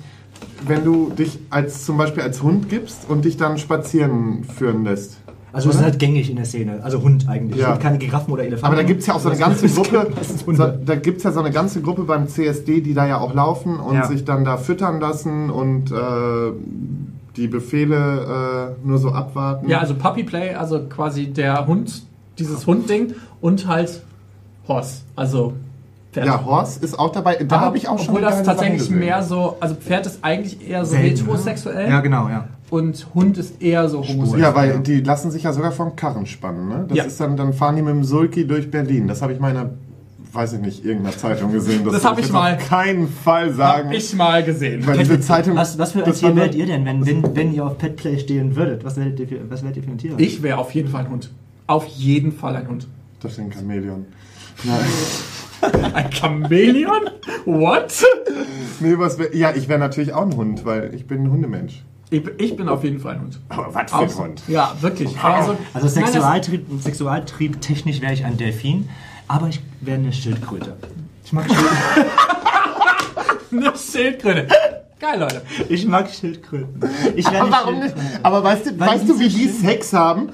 wenn 0.67 0.83
du 0.83 1.09
dich 1.09 1.39
als 1.49 1.85
zum 1.85 1.97
Beispiel 1.97 2.23
als 2.23 2.41
Hund 2.43 2.69
gibst 2.69 3.09
und 3.09 3.25
dich 3.25 3.37
dann 3.37 3.57
spazieren 3.57 4.43
führen 4.43 4.83
lässt. 4.83 5.17
Also 5.51 5.69
es 5.69 5.77
ist 5.77 5.81
halt 5.81 5.97
gängig 5.97 6.29
in 6.29 6.35
der 6.35 6.45
Szene. 6.45 6.79
Also 6.83 7.01
Hund 7.01 7.27
eigentlich. 7.27 7.59
Ja. 7.59 7.67
Es 7.67 7.71
gibt 7.73 7.83
keine 7.83 7.97
Giraffen 7.97 8.31
oder 8.31 8.43
Elefanten. 8.43 8.65
Aber 8.67 8.75
da 8.75 8.83
gibt 8.83 9.01
es 9.01 9.07
ja 9.07 9.15
auch 9.15 9.19
so 9.19 9.29
eine 9.29 9.39
ganze 9.39 9.67
Gruppe, 9.67 10.07
so, 10.53 10.67
da 10.85 10.95
gibt 10.95 11.17
es 11.17 11.23
ja 11.23 11.31
so 11.31 11.39
eine 11.39 11.49
ganze 11.51 11.81
Gruppe 11.81 12.03
beim 12.03 12.27
CSD, 12.27 12.81
die 12.81 12.93
da 12.93 13.07
ja 13.07 13.17
auch 13.19 13.33
laufen 13.33 13.79
und 13.79 13.95
Ja. 13.95 14.05
sich 14.05 14.25
dann 14.25 14.45
da 14.45 14.57
füttern 14.57 14.99
lassen 14.99 15.49
und 15.49 15.91
äh, 15.91 15.95
die 17.35 17.47
Befehle 17.47 18.75
äh, 18.83 18.87
nur 18.87 18.99
so 18.99 19.09
abwarten. 19.11 19.67
Ja, 19.69 19.79
also 19.79 19.95
Puppy 19.95 20.23
Play, 20.23 20.53
also 20.53 20.81
quasi 20.87 21.27
der 21.27 21.65
Hund 21.65 22.03
dieses 22.37 22.67
Hundding 22.67 23.15
und 23.41 23.65
halt 23.67 24.03
Horse, 24.67 25.01
also 25.15 25.53
Pferd. 26.11 26.25
Ja, 26.25 26.43
Horst 26.43 26.83
ist 26.83 26.97
auch 26.97 27.11
dabei. 27.11 27.35
Da 27.35 27.59
habe 27.59 27.77
ich 27.77 27.87
auch 27.87 27.99
schon 27.99 28.09
Obwohl 28.09 28.21
das 28.21 28.33
Sachen 28.35 28.45
tatsächlich 28.45 28.79
gesehen. 28.79 28.99
mehr 28.99 29.21
so, 29.21 29.57
also 29.59 29.75
Pferd 29.75 30.07
ist 30.07 30.19
eigentlich 30.23 30.67
eher 30.67 30.83
so 30.83 30.91
Selten, 30.95 31.05
ne? 31.05 31.11
heterosexuell 31.21 31.89
Ja, 31.89 31.99
genau, 32.01 32.27
ja. 32.29 32.47
und 32.71 33.07
Hund 33.13 33.37
ist 33.37 33.61
eher 33.61 33.87
so 33.89 33.99
homosexuell. 33.99 34.41
Ja, 34.41 34.55
weil 34.55 34.79
die 34.79 35.01
lassen 35.01 35.29
sich 35.29 35.43
ja 35.43 35.53
sogar 35.53 35.71
vom 35.71 35.95
Karren 35.95 36.25
spannen. 36.25 36.67
Ne? 36.67 36.85
Das 36.87 36.97
Ja. 36.97 37.03
ist 37.03 37.19
dann, 37.19 37.37
dann 37.37 37.53
fahren 37.53 37.75
die 37.75 37.83
mit 37.83 37.93
dem 37.93 38.03
Sulki 38.03 38.47
durch 38.47 38.71
Berlin. 38.71 39.07
Das 39.07 39.21
habe 39.21 39.33
ich 39.33 39.39
mal 39.39 39.51
in 39.51 39.57
einer, 39.57 39.69
weiß 40.33 40.53
ich 40.53 40.61
nicht, 40.61 40.83
irgendeiner 40.83 41.15
Zeitung 41.15 41.51
gesehen. 41.51 41.83
Das 41.85 41.93
will 41.93 42.03
hab 42.09 42.17
ich 42.19 42.31
mal- 42.31 42.55
auf 42.55 42.67
keinen 42.67 43.07
Fall 43.07 43.53
sagen. 43.53 43.89
Hab 43.89 43.93
ich 43.95 44.15
mal 44.15 44.43
gesehen. 44.43 44.87
weil 44.87 44.97
diese 44.97 45.19
Zeitung. 45.21 45.55
Was, 45.57 45.77
was 45.77 45.91
für 45.91 45.99
ein 45.99 46.05
das 46.05 46.19
Tier 46.21 46.35
wärt 46.35 46.55
ihr 46.55 46.65
denn, 46.65 46.85
wenn, 46.85 47.05
wenn, 47.05 47.35
wenn 47.35 47.53
ihr 47.53 47.65
auf 47.67 47.77
Petplay 47.77 48.17
stehen 48.17 48.55
würdet? 48.55 48.83
Was 48.83 48.97
wärt 48.97 49.19
ihr 49.19 49.27
für, 49.27 49.47
was 49.47 49.63
wärt 49.63 49.77
ihr 49.77 49.83
für 49.83 49.91
ein 49.91 49.97
Tier? 49.99 50.13
Ich 50.17 50.41
wäre 50.41 50.57
auf 50.57 50.71
jeden 50.73 50.89
Fall 50.89 51.05
ein 51.05 51.11
Hund. 51.11 51.29
Auf 51.67 51.85
jeden 51.85 52.31
Fall 52.31 52.55
ein 52.55 52.67
Hund. 52.67 52.87
Das 53.21 53.33
ist 53.33 53.39
ein 53.39 53.51
Chamäleon. 53.51 54.07
Ein 55.93 56.11
Chamäleon? 56.11 57.09
What? 57.45 58.03
Nee, 58.79 58.97
was 58.97 59.17
wär, 59.19 59.35
ja, 59.35 59.51
ich 59.55 59.67
wäre 59.67 59.79
natürlich 59.79 60.13
auch 60.13 60.21
ein 60.23 60.35
Hund, 60.35 60.65
weil 60.65 60.93
ich 60.93 61.05
bin 61.07 61.23
ein 61.23 61.31
Hundemensch. 61.31 61.83
Ich, 62.11 62.23
ich 62.37 62.55
bin 62.55 62.67
auf 62.69 62.83
jeden 62.83 62.99
Fall 62.99 63.15
ein 63.15 63.21
Hund. 63.21 63.39
Aber 63.49 63.73
was 63.73 63.91
für 63.91 63.97
ein 63.97 64.15
Hund? 64.29 64.41
Ja, 64.47 64.73
wirklich. 64.81 65.15
Also, 65.21 65.55
Also 65.73 65.87
Sexualtrieb, 65.87 66.65
Sexualtrieb 66.81 67.61
technisch 67.61 68.01
wäre 68.01 68.13
ich 68.13 68.25
ein 68.25 68.37
Delfin, 68.37 68.89
aber 69.27 69.47
ich 69.49 69.61
wäre 69.81 69.99
eine 69.99 70.11
Schildkröte. 70.13 70.75
Ich 71.23 71.33
mag, 71.33 71.45
Schild 71.45 71.59
Eine 73.51 73.73
Schildkröte. 73.77 74.47
Geil, 74.99 75.19
Leute. 75.19 75.41
ich 75.69 75.85
mag 75.87 76.09
Schildkröten. 76.09 76.81
Ich 77.15 77.27
Aber 77.27 77.51
warum 77.51 77.75
nicht? 77.79 77.89
Schildkröte. 77.97 78.19
Aber 78.23 78.43
weißt 78.43 78.65
du, 78.65 78.79
Weil 78.79 78.87
weißt 78.89 79.03
die 79.03 79.07
du, 79.07 79.19
wie 79.19 79.29
die 79.29 79.43
schön- 79.47 79.53
Sex 79.61 79.93
haben? 79.93 80.29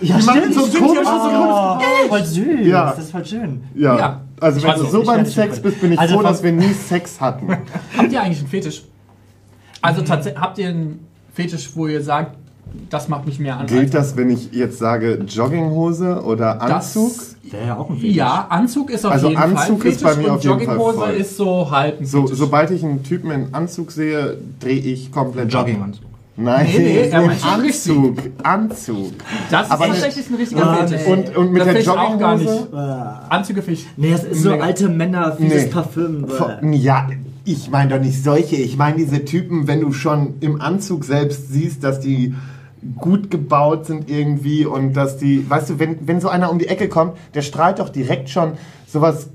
Ja, 0.00 0.18
Die 0.18 0.24
machen 0.24 0.52
so 0.52 0.60
komische 0.62 1.02
Oh, 1.06 1.78
voll 2.08 2.24
süß. 2.24 2.66
Ja. 2.66 2.90
Das 2.90 2.98
ist 3.04 3.10
voll 3.10 3.24
schön. 3.24 3.62
Ja. 3.74 3.98
Ja. 3.98 4.20
Also 4.40 4.58
Ich 4.58 4.64
wenn 4.64 4.78
du 4.80 4.86
so 4.86 5.02
beim 5.02 5.24
Sex 5.26 5.60
bist, 5.60 5.80
bin 5.80 5.92
ich 5.92 5.98
Also 5.98 6.14
froh, 6.14 6.22
dass 6.22 6.42
wir 6.42 6.52
nie 6.52 6.72
Sex 6.72 7.20
hatten. 7.20 7.48
Habt 7.96 8.12
ihr 8.12 8.22
eigentlich 8.22 8.38
einen 8.38 8.48
Fetisch? 8.48 8.82
Also 9.82 10.02
tatsächlich, 10.02 10.40
habt 10.40 10.58
ihr 10.58 10.68
einen 10.68 11.06
Fetisch, 11.34 11.70
wo 11.74 11.86
ihr 11.86 12.02
sagt, 12.02 12.36
das 12.90 13.08
macht 13.08 13.26
mich 13.26 13.38
mehr 13.38 13.56
an? 13.56 13.66
Gilt 13.66 13.94
das, 13.94 14.16
wenn 14.16 14.28
ich 14.30 14.52
jetzt 14.52 14.78
sage 14.78 15.22
Jogginghose 15.26 16.22
oder 16.22 16.54
Das- 16.60 16.96
Anzug? 16.96 17.12
Wäre 17.50 17.66
ja 17.66 17.76
auch 17.78 17.88
ein 17.88 17.96
Fetisch. 17.96 18.14
Ja, 18.16 18.46
Anzug 18.50 18.90
ist 18.90 19.06
auf 19.06 19.12
Also 19.12 19.28
jeden 19.28 19.40
Fall 19.40 19.50
ein 19.50 19.56
Anzug 19.56 19.82
Fetisch 19.82 19.96
ist 19.96 20.02
bei 20.04 20.16
mir 20.16 20.24
und 20.24 20.30
auf 20.32 20.44
jeden 20.44 20.60
Fall 20.64 20.76
Jogginghose 20.76 21.12
ist 21.12 21.36
so 21.36 21.70
halt 21.70 22.00
ein 22.00 22.06
So, 22.06 22.22
Fetisch. 22.22 22.38
sobald 22.38 22.70
ich 22.72 22.84
einen 22.84 23.02
Typen 23.04 23.30
in 23.30 23.54
Anzug 23.54 23.90
sehe, 23.92 24.36
drehe 24.60 24.78
ich 24.80 25.10
komplett. 25.12 25.52
Jogginganzug. 25.52 26.04
Nein, 26.40 26.66
Nee, 26.70 26.78
nee, 26.78 27.08
er 27.08 27.20
im 27.20 27.26
meint 27.26 27.44
Anzug. 27.44 28.16
Anzug. 28.44 29.12
das 29.50 29.66
ist 29.66 29.72
aber 29.72 29.86
tatsächlich 29.88 30.30
ein 30.30 30.34
richtiger 30.36 30.76
Fetisch. 30.76 31.00
nee. 31.06 31.12
Und, 31.12 31.36
und 31.36 31.52
mit 31.52 31.60
Das 31.62 31.68
der 31.72 31.80
ich 31.80 31.88
auch 31.88 32.18
gar 32.18 32.34
Jogginghose? 32.38 32.68
Anzüge 33.28 33.62
fisch. 33.62 33.86
Nee, 33.96 34.12
das 34.12 34.22
ist 34.24 34.42
so 34.44 34.50
Mega. 34.50 34.64
alte 34.64 34.88
Männer, 34.88 35.32
fieses 35.36 35.64
Nee. 35.64 35.70
Parfüm. 35.70 36.26
Ja, 36.72 37.08
ich 37.44 37.70
meine 37.70 37.96
doch 37.96 38.00
nicht 38.04 38.22
solche. 38.22 38.54
Ich 38.56 38.76
meine 38.76 38.96
diese 38.98 39.24
Typen, 39.24 39.66
wenn 39.66 39.80
du 39.80 39.92
schon 39.92 40.34
im 40.40 40.60
Anzug 40.60 41.04
selbst 41.04 41.48
siehst, 41.52 41.82
dass 41.82 41.98
die 41.98 42.34
gut 42.96 43.32
gebaut 43.32 43.86
sind 43.86 44.08
irgendwie 44.08 44.64
und 44.64 44.92
dass 44.92 45.16
die, 45.16 45.44
weißt 45.50 45.70
du, 45.70 45.78
wenn, 45.80 46.06
wenn 46.06 46.20
so 46.20 46.28
einer 46.28 46.52
um 46.52 46.60
die 46.60 46.68
Ecke 46.68 46.88
kommt, 46.88 47.14
der 47.34 47.42
strahlt 47.42 47.80
doch 47.80 47.88
direkt 47.88 48.30
schon 48.30 48.52
sowas, 48.86 49.28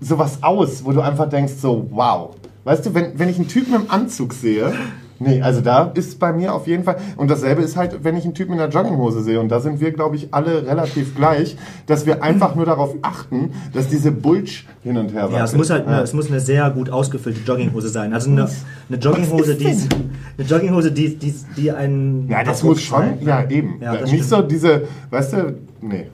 sowas 0.00 0.38
aus, 0.42 0.84
wo 0.86 0.92
du 0.92 1.02
einfach 1.02 1.28
denkst 1.28 1.52
so, 1.60 1.86
wow. 1.90 2.30
Weißt 2.64 2.86
du, 2.86 2.94
wenn, 2.94 3.18
wenn 3.18 3.28
ich 3.28 3.36
einen 3.36 3.48
Typen 3.48 3.74
im 3.74 3.90
Anzug 3.90 4.32
sehe, 4.32 4.72
nee, 5.18 5.40
also 5.42 5.60
da 5.60 5.90
ist 5.94 6.18
bei 6.18 6.32
mir 6.32 6.54
auf 6.54 6.66
jeden 6.66 6.84
Fall, 6.84 6.96
und 7.16 7.30
dasselbe 7.30 7.62
ist 7.62 7.76
halt, 7.76 8.04
wenn 8.04 8.16
ich 8.16 8.24
einen 8.24 8.34
Typen 8.34 8.52
in 8.52 8.58
der 8.58 8.68
Jogginghose 8.68 9.22
sehe, 9.22 9.40
und 9.40 9.48
da 9.48 9.60
sind 9.60 9.80
wir, 9.80 9.92
glaube 9.92 10.16
ich, 10.16 10.28
alle 10.32 10.66
relativ 10.66 11.14
gleich, 11.14 11.56
dass 11.86 12.06
wir 12.06 12.22
einfach 12.22 12.54
nur 12.54 12.64
darauf 12.66 12.94
achten, 13.02 13.52
dass 13.72 13.88
diese 13.88 14.12
Bulge 14.12 14.50
hin 14.82 14.96
und 14.96 15.12
her 15.12 15.28
Ja, 15.32 15.44
es 15.44 15.54
muss 15.54 15.70
halt, 15.70 15.86
Ja. 15.86 15.92
eine, 15.92 16.02
es 16.02 16.12
muss 16.12 16.28
eine 16.28 16.40
sehr 16.40 16.70
gut 16.70 16.90
ausgefüllte 16.90 17.40
Jogginghose 17.46 17.88
sein. 17.88 18.12
Also 18.12 18.30
eine, 18.30 18.48
eine 18.88 18.98
Jogginghose, 18.98 19.54
die, 19.56 19.66
eine 19.66 20.46
Jogginghose, 20.46 20.92
die, 20.92 21.16
die, 21.16 21.34
die 21.56 21.70
einen. 21.72 22.28
Ja, 22.28 22.44
das 22.44 22.62
muss 22.62 22.80
schon, 22.80 23.20
ja 23.22 23.48
eben. 23.48 23.80
Ja, 23.80 23.92
nicht 23.94 24.08
stimmt. 24.08 24.24
so 24.24 24.42
diese, 24.42 24.82
weißt 25.10 25.32
du, 25.34 25.54
nee. 25.80 26.06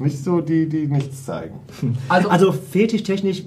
Nicht 0.00 0.22
so 0.22 0.40
die, 0.40 0.68
die 0.68 0.86
nichts 0.86 1.24
zeigen. 1.24 1.54
Also, 2.08 2.28
Also 2.28 2.52
fetischtechnisch, 2.52 3.44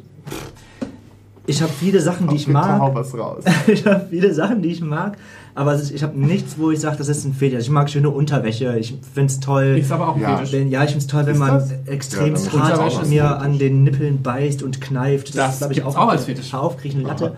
ich 1.47 1.61
habe 1.61 1.71
viele 1.71 1.99
Sachen, 1.99 2.27
die 2.27 2.35
ich 2.35 2.47
mag. 2.47 2.93
was 2.93 3.17
raus. 3.17 3.43
Ich 3.67 3.85
habe 3.85 4.05
viele 4.09 4.33
Sachen, 4.33 4.61
die 4.61 4.69
ich 4.69 4.81
mag, 4.81 5.17
aber 5.55 5.73
ist, 5.73 5.91
ich 5.91 6.03
habe 6.03 6.17
nichts, 6.17 6.57
wo 6.57 6.71
ich 6.71 6.79
sage, 6.79 6.97
das 6.97 7.07
ist 7.09 7.25
ein 7.25 7.33
Fetisch. 7.33 7.59
Ich 7.63 7.69
mag 7.69 7.89
schöne 7.89 8.09
Unterwäsche, 8.09 8.77
ich 8.77 8.95
finde 9.13 9.33
es 9.33 9.39
toll. 9.39 9.77
ist 9.79 9.91
aber 9.91 10.09
auch 10.09 10.15
ein 10.15 10.21
Ja. 10.21 10.37
Fetisch. 10.37 10.53
Wenn, 10.53 10.69
ja, 10.69 10.83
ich 10.83 10.91
finde 10.91 10.99
es 11.05 11.07
toll, 11.07 11.25
wenn 11.25 11.33
Ist 11.33 11.39
man 11.39 11.49
das? 11.55 11.71
extrem 11.87 12.35
Ja, 12.35 12.61
hart 12.61 13.07
mir 13.07 13.23
Fetisch. 13.23 13.43
an 13.45 13.59
den 13.59 13.83
Nippeln 13.83 14.21
beißt 14.21 14.63
und 14.63 14.79
kneift. 14.81 15.35
Das 15.35 15.59
glaub 15.59 15.71
gibt's 15.71 15.95
auch 15.95 16.07
als 16.09 16.25
Fetisch. 16.25 16.53
Aufkriechen, 16.53 17.01
Latte. 17.01 17.35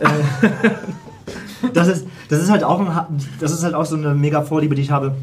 Äh, 0.00 1.68
das, 1.72 1.88
ist, 1.88 2.06
das 2.28 2.42
ist 2.42 2.50
halt 2.50 2.64
auch 2.64 2.80
ein, 2.80 3.18
das 3.40 3.52
ist 3.52 3.62
halt 3.64 3.74
auch 3.74 3.84
so 3.86 3.96
eine 3.96 4.14
mega 4.14 4.42
Vorliebe, 4.42 4.74
die 4.74 4.82
ich 4.82 4.90
habe. 4.90 5.14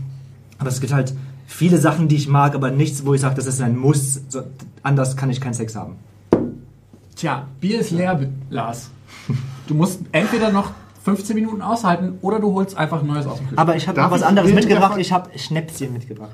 Aber 0.58 0.70
es 0.70 0.80
gibt 0.82 0.94
halt 0.94 1.14
viele 1.48 1.78
Sachen, 1.78 2.08
die 2.10 2.16
ich 2.16 2.28
mag, 2.28 2.54
aber 2.54 2.70
nichts, 2.70 3.06
wo 3.06 3.14
ich 3.14 3.22
sage, 3.22 3.36
das 3.36 3.46
ist 3.46 3.62
ein 3.62 3.78
Muss. 3.78 4.22
So, 4.30 4.42
anders 4.84 5.16
kann 5.18 5.30
ich 5.30 5.42
keinen 5.42 5.54
Sex 5.54 5.76
haben. 5.76 5.96
Tja, 7.20 7.46
Bier 7.60 7.82
ist 7.82 7.92
leer, 7.92 8.18
Lars. 8.50 8.92
Du 9.68 9.74
musst 9.74 10.00
entweder 10.14 10.52
noch 10.52 10.72
15 11.04 11.36
Minuten 11.36 11.62
aushalten 11.62 12.18
oder 12.22 12.40
du 12.40 12.54
holst 12.54 12.78
einfach 12.78 13.02
ein 13.02 13.08
neues 13.08 13.26
aus 13.26 13.40
dem 13.40 13.48
Kühlschrank. 13.50 13.60
Aber 13.60 13.76
ich 13.76 13.90
habe 13.90 14.00
noch 14.00 14.10
was 14.12 14.24
anderes 14.24 14.54
mitgebracht. 14.54 14.98
Ich 14.98 15.12
habe 15.12 15.38
Schnäpschen 15.38 15.92
mitgebracht. 15.92 16.32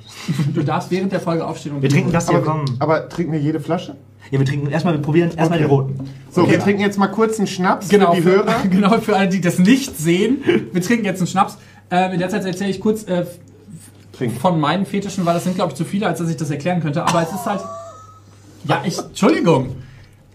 Du 0.54 0.62
darfst 0.64 0.92
während 0.92 1.12
der 1.12 1.20
Folge 1.22 1.44
aufstehen 1.48 1.76
und 1.76 1.82
Wir 1.82 1.90
trinken 1.90 2.12
das 2.12 2.30
hier, 2.30 2.38
Aber, 2.38 2.46
komm. 2.46 2.66
aber 2.78 3.10
trinken 3.10 3.32
wir 3.34 3.40
jede 3.40 3.60
Flasche? 3.60 3.96
Ja, 4.30 4.38
wir 4.38 4.46
trinken 4.46 4.68
erstmal, 4.70 4.94
wir 4.94 5.02
probieren 5.02 5.32
erstmal 5.36 5.58
den 5.58 5.68
roten. 5.70 6.00
So, 6.30 6.42
Okay. 6.44 6.52
wir 6.52 6.60
trinken 6.60 6.82
jetzt 6.82 7.00
mal 7.00 7.08
kurz 7.08 7.40
einen 7.40 7.48
Schnaps 7.48 7.90
Genau 7.90 8.12
für 8.12 8.18
die 8.18 8.22
für, 8.22 8.30
Hörer. 8.32 8.56
genau, 8.70 9.00
für 9.00 9.16
alle, 9.18 9.28
die 9.30 9.42
das 9.42 9.58
nicht 9.58 9.98
sehen. 9.98 10.44
Wir 10.72 10.82
trinken 10.84 11.06
jetzt 11.06 11.20
einen 11.20 11.28
Schnaps. 11.28 11.58
Ähm, 11.90 12.12
in 12.14 12.20
der 12.20 12.30
Zeit 12.30 12.46
erzähle 12.46 12.70
ich 12.70 12.80
kurz 12.80 13.04
äh, 13.06 13.26
Trinken. 14.14 14.40
von 14.40 14.60
meinen 14.60 14.86
Fetischen, 14.86 15.26
weil 15.26 15.34
das 15.34 15.46
sind, 15.46 15.56
glaube 15.56 15.72
ich, 15.72 15.78
zu 15.78 15.84
viele, 15.86 16.06
als 16.06 16.20
dass 16.20 16.30
ich 16.30 16.38
das 16.38 16.52
erklären 16.52 16.82
könnte. 16.82 17.04
Aber 17.08 17.24
es 17.24 17.30
ist 17.32 17.46
halt. 17.48 17.62
Ja, 18.66 18.82
ich. 18.86 18.98
Entschuldigung. 19.00 19.76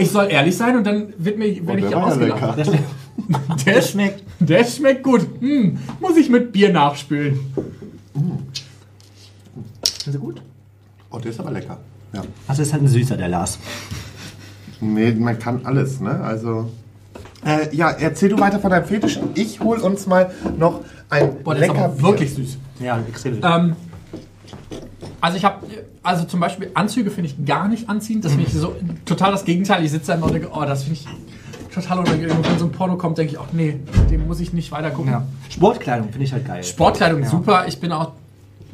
Ich 0.01 0.11
soll 0.11 0.29
ehrlich 0.31 0.57
sein 0.57 0.77
und 0.77 0.85
dann 0.87 1.13
wird 1.19 1.39
mir, 1.39 1.55
wenn 1.67 1.69
Oh, 1.69 1.75
ich 1.77 1.83
der 1.83 1.91
ja 1.91 2.03
ausgelacht. 2.03 2.59
Das, 2.59 2.71
Der, 3.67 3.75
das 3.75 3.91
schmeckt. 3.91 4.25
der 4.41 4.65
schmeckt 4.65 5.03
gut. 5.03 5.27
Hm, 5.41 5.79
muss 6.01 6.17
ich 6.17 6.31
mit 6.31 6.53
Bier 6.53 6.73
nachspülen. 6.73 7.39
Sind 10.03 10.13
sie 10.13 10.19
gut? 10.19 10.41
Oh, 11.11 11.19
der 11.19 11.31
ist 11.31 11.39
aber 11.41 11.51
lecker. 11.51 11.77
Ja. 12.15 12.23
Also 12.49 12.63
ist 12.63 12.73
halt 12.73 12.83
ein 12.83 12.89
süßer, 12.89 13.17
der 13.17 13.29
Lars. 13.29 13.59
Nee, 14.81 15.13
man 15.13 15.39
kann 15.39 15.61
alles, 15.65 16.01
ne? 16.01 16.19
Also. 16.21 16.71
Äh, 17.45 17.75
ja, 17.77 17.91
erzähl 17.91 18.31
du 18.31 18.39
weiter 18.39 18.59
von 18.59 18.71
deinem 18.71 18.85
Fetischen. 18.87 19.29
Ich 19.35 19.61
hol 19.61 19.79
uns 19.79 20.07
mal 20.07 20.31
noch 20.59 20.81
ein 21.11 21.43
Boah, 21.43 21.55
der 21.55 21.65
ist 21.65 21.69
lecker 21.69 21.85
aber 21.85 21.95
Bier. 21.95 22.03
wirklich 22.05 22.35
süß. 22.35 22.57
Ja, 22.81 22.99
extrem 23.07 23.35
süß. 23.35 23.43
Ähm, 23.45 23.77
also 25.21 25.37
ich 25.37 25.45
habe, 25.45 25.67
also 26.03 26.25
zum 26.25 26.41
Beispiel 26.41 26.71
Anzüge 26.75 27.11
finde 27.11 27.31
ich 27.31 27.45
gar 27.45 27.69
nicht 27.69 27.89
anziehend. 27.89 28.25
Das 28.25 28.33
finde 28.33 28.47
ich 28.49 28.55
so 28.55 28.75
total 29.05 29.33
das 29.33 29.45
Gegenteil. 29.45 29.85
Ich 29.85 29.91
sitze 29.91 30.09
da 30.09 30.15
immer 30.15 30.27
und 30.27 30.33
denke, 30.35 30.49
oh, 30.53 30.65
das 30.65 30.85
finde 30.85 31.01
ich 31.01 31.75
total 31.75 32.01
unangenehm. 32.01 32.37
Und 32.37 32.49
wenn 32.51 32.59
so 32.59 32.65
ein 32.67 32.73
Porno 32.73 32.97
kommt, 32.97 33.19
denke 33.19 33.33
ich 33.33 33.39
auch, 33.39 33.47
nee, 33.53 33.79
dem 34.11 34.27
muss 34.27 34.41
ich 34.41 34.53
nicht 34.53 34.73
weiter 34.73 34.91
gucken. 34.91 35.13
ja. 35.13 35.23
Sportkleidung 35.49 36.09
finde 36.11 36.25
ich 36.25 36.33
halt 36.33 36.47
geil. 36.47 36.65
Sportkleidung 36.65 37.23
Ja. 37.23 37.29
super. 37.29 37.65
Ich 37.69 37.79
bin 37.81 37.93
auch, 37.93 38.13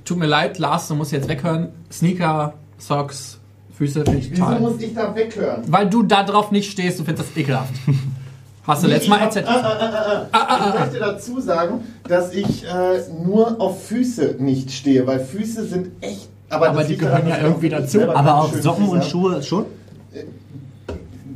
tut 0.04 0.18
mir 0.18 0.26
leid, 0.26 0.58
Lars, 0.58 0.88
du 0.88 0.94
musst 0.94 1.12
jetzt 1.12 1.28
weghören. 1.28 1.68
Sneaker, 1.92 2.54
Socks, 2.78 3.38
Füße 3.76 4.04
finde 4.04 4.18
ich 4.20 4.30
Wieso 4.30 4.44
total. 4.44 4.60
muss 4.60 4.80
ich 4.80 4.94
da 4.94 5.14
weghören? 5.14 5.62
Weil 5.66 5.88
du 5.90 6.02
da 6.02 6.22
drauf 6.22 6.50
nicht 6.52 6.70
stehst, 6.70 6.98
du 6.98 7.04
findest 7.04 7.30
das 7.30 7.36
ekelhaft. 7.36 7.74
Hast 8.66 8.82
du 8.82 8.88
letztes 8.88 9.08
Mal 9.08 9.20
erzählt. 9.20 9.46
Ich 9.48 10.80
möchte 10.80 10.98
dazu 10.98 11.40
sagen, 11.40 11.80
dass 12.08 12.32
ich 12.32 12.64
äh, 12.64 13.00
nur 13.24 13.60
auf 13.60 13.86
Füße 13.86 14.36
nicht 14.40 14.72
stehe, 14.72 15.06
weil 15.06 15.20
Füße 15.20 15.66
sind 15.66 15.90
echt. 16.00 16.28
Aber, 16.48 16.68
Aber 16.68 16.78
das 16.80 16.88
die 16.88 16.96
gehören 16.96 17.26
ja 17.28 17.38
irgendwie 17.40 17.68
dazu. 17.68 18.02
Aber 18.10 18.48
schönen 18.48 18.62
Socken 18.62 18.88
und. 18.88 19.04
Schuhe 19.04 19.42
schon? 19.42 19.64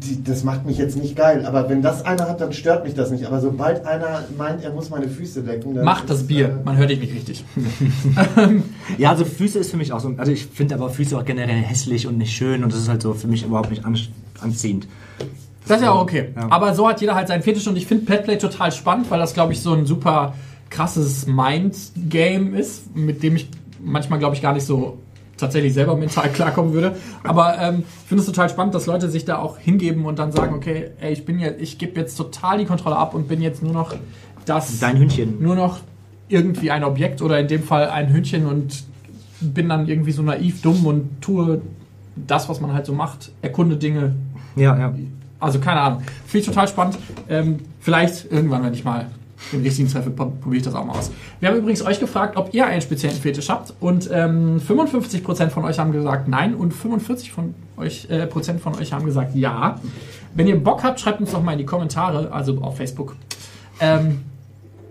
Die, 0.03 0.25
das 0.25 0.45
macht 0.45 0.65
mich 0.65 0.79
jetzt 0.79 0.97
nicht 0.97 1.15
geil, 1.15 1.45
aber 1.45 1.69
wenn 1.69 1.83
das 1.83 2.07
einer 2.07 2.27
hat, 2.27 2.41
dann 2.41 2.55
stört 2.55 2.85
mich 2.85 2.95
das 2.95 3.11
nicht. 3.11 3.27
Aber 3.27 3.39
sobald 3.39 3.85
einer 3.85 4.25
meint, 4.39 4.65
er 4.65 4.73
muss 4.73 4.89
meine 4.89 5.09
Füße 5.09 5.43
decken, 5.43 5.75
dann. 5.75 5.85
Mach 5.85 6.07
das 6.07 6.27
Bier. 6.27 6.47
äh, 6.49 6.65
Man 6.65 6.79
hört 6.79 6.89
dich 6.89 7.01
nicht 7.01 7.15
richtig. 7.15 7.45
Ja, 8.99 9.11
also 9.11 9.25
Füße 9.27 9.59
ist 9.59 9.71
für 9.71 9.77
mich 9.77 9.93
auch 9.93 10.01
so. 10.01 10.13
Also 10.17 10.33
ich 10.33 10.47
finde 10.47 10.75
aber 10.75 10.89
Füße 10.91 11.17
auch 11.19 11.25
generell 11.25 11.57
hässlich 11.61 12.07
und 12.07 12.17
nicht 12.19 12.33
schön 12.35 12.65
und 12.65 12.73
das 12.73 12.81
ist 12.81 12.89
halt 12.89 13.03
so 13.03 13.13
für 13.15 13.29
mich 13.29 13.45
überhaupt 13.45 13.71
nicht 13.71 13.85
an, 13.85 13.97
anziehend. 14.41 14.89
Das 15.69 15.79
ist 15.79 15.85
ja 15.85 15.93
auch 15.93 16.01
okay. 16.03 16.31
Ja. 16.35 16.47
Aber 16.51 16.75
so 16.75 16.89
hat 16.89 17.01
jeder 17.01 17.15
halt 17.15 17.29
seinen 17.29 17.43
Fetisch 17.43 17.67
und 17.69 17.77
ich 17.77 17.87
finde 17.87 18.05
Petplay 18.07 18.39
total 18.39 18.73
spannend, 18.73 19.11
weil 19.11 19.19
das, 19.21 19.35
glaube 19.35 19.53
ich, 19.53 19.61
so 19.61 19.73
ein 19.75 19.87
super 19.87 20.35
krasses 20.71 21.27
Mind-Game 21.27 22.55
ist, 22.55 22.95
mit 22.97 23.23
dem 23.23 23.37
ich 23.37 23.49
manchmal, 23.83 24.19
glaube 24.19 24.35
ich, 24.35 24.43
gar 24.43 24.53
nicht 24.53 24.65
so 24.67 24.99
tatsächlich 25.37 25.73
selber 25.73 25.97
mental 25.97 26.29
klarkommen 26.33 26.73
würde. 26.73 26.97
Aber 27.25 27.59
ähm, 27.59 27.85
ich 28.03 28.09
finde 28.09 28.21
es 28.21 28.27
total 28.27 28.51
spannend, 28.51 28.75
dass 28.75 28.87
Leute 28.87 29.09
sich 29.09 29.25
da 29.25 29.39
auch 29.39 29.59
hingeben 29.59 30.05
und 30.05 30.19
dann 30.19 30.33
sagen, 30.33 30.55
okay, 30.55 30.91
ey, 31.01 31.13
ich 31.13 31.25
bin 31.25 31.39
jetzt, 31.39 31.61
ich 31.61 31.79
gebe 31.79 31.99
jetzt 31.99 32.17
total 32.17 32.59
die 32.59 32.67
Kontrolle 32.67 32.97
ab 32.97 33.15
und 33.15 33.29
bin 33.29 33.41
jetzt 33.41 33.63
nur 33.63 33.73
noch 33.73 33.95
das, 34.45 34.79
Dein 34.81 34.99
Hündchen. 34.99 35.43
nur 35.43 35.55
noch 35.55 35.81
irgendwie 36.29 36.71
ein 36.71 36.85
Objekt 36.85 37.23
oder 37.23 37.39
in 37.41 37.49
dem 37.49 37.63
Fall 37.63 37.89
ein 37.91 38.13
Hündchen 38.13 38.47
und 38.47 38.85
bin 39.41 39.69
dann 39.69 39.89
irgendwie 39.89 40.13
so 40.13 40.23
naiv 40.23 40.63
dumm 40.63 40.87
und 40.87 41.21
tue 41.21 41.63
das, 42.15 42.49
was 42.49 42.61
man 42.61 42.73
halt 42.73 42.87
so 42.87 42.93
macht, 42.93 43.33
erkunde 43.43 43.77
Dinge. 43.77 44.15
Ja, 44.57 44.79
ja. 44.79 44.95
Also 45.39 45.59
keine 45.59 45.81
Ahnung. 45.81 46.03
Finde 46.27 46.39
ich 46.39 46.47
total 46.47 46.69
spannend. 46.69 46.99
Ähm, 47.29 47.61
vielleicht 47.81 48.31
irgendwann, 48.31 48.63
wenn 48.63 48.75
ich 48.75 48.85
mal 48.85 49.07
den 49.53 49.63
richtigen 49.63 49.89
pro- 50.15 50.27
probiere 50.27 50.57
ich 50.59 50.63
das 50.63 50.75
auch 50.75 50.85
mal 50.85 50.97
aus. 50.97 51.11
Wir 51.41 51.49
haben 51.49 51.57
übrigens 51.57 51.83
euch 51.85 51.99
gefragt, 52.01 52.37
ob 52.37 52.53
ihr 52.55 52.67
einen 52.67 52.83
speziellen 52.83 53.17
Fetisch 53.17 53.49
habt 53.49 53.73
und 53.81 54.09
ähm, 54.13 54.61
55% 54.61 55.49
von 55.51 55.65
euch 55.65 55.79
haben 55.79 55.93
gesagt 55.93 56.29
nein 56.29 56.55
und 56.55 56.73
45% 56.75 57.31
von 57.31 57.55
euch, 57.77 58.07
äh, 58.11 58.27
Prozent 58.27 58.61
von 58.61 58.75
euch 58.79 58.93
haben 58.93 59.07
gesagt 59.07 59.35
ja. 59.35 59.81
Wenn 60.35 60.47
ihr 60.47 60.63
Bock 60.63 60.85
habt, 60.85 61.01
schreibt 61.01 61.21
uns 61.21 61.33
doch 61.33 61.43
mal 61.43 61.53
in 61.53 61.59
die 61.59 61.65
Kommentare, 61.67 62.31
also 62.33 62.59
auf 62.61 62.77
Facebook, 62.77 63.17
ähm, 63.81 64.21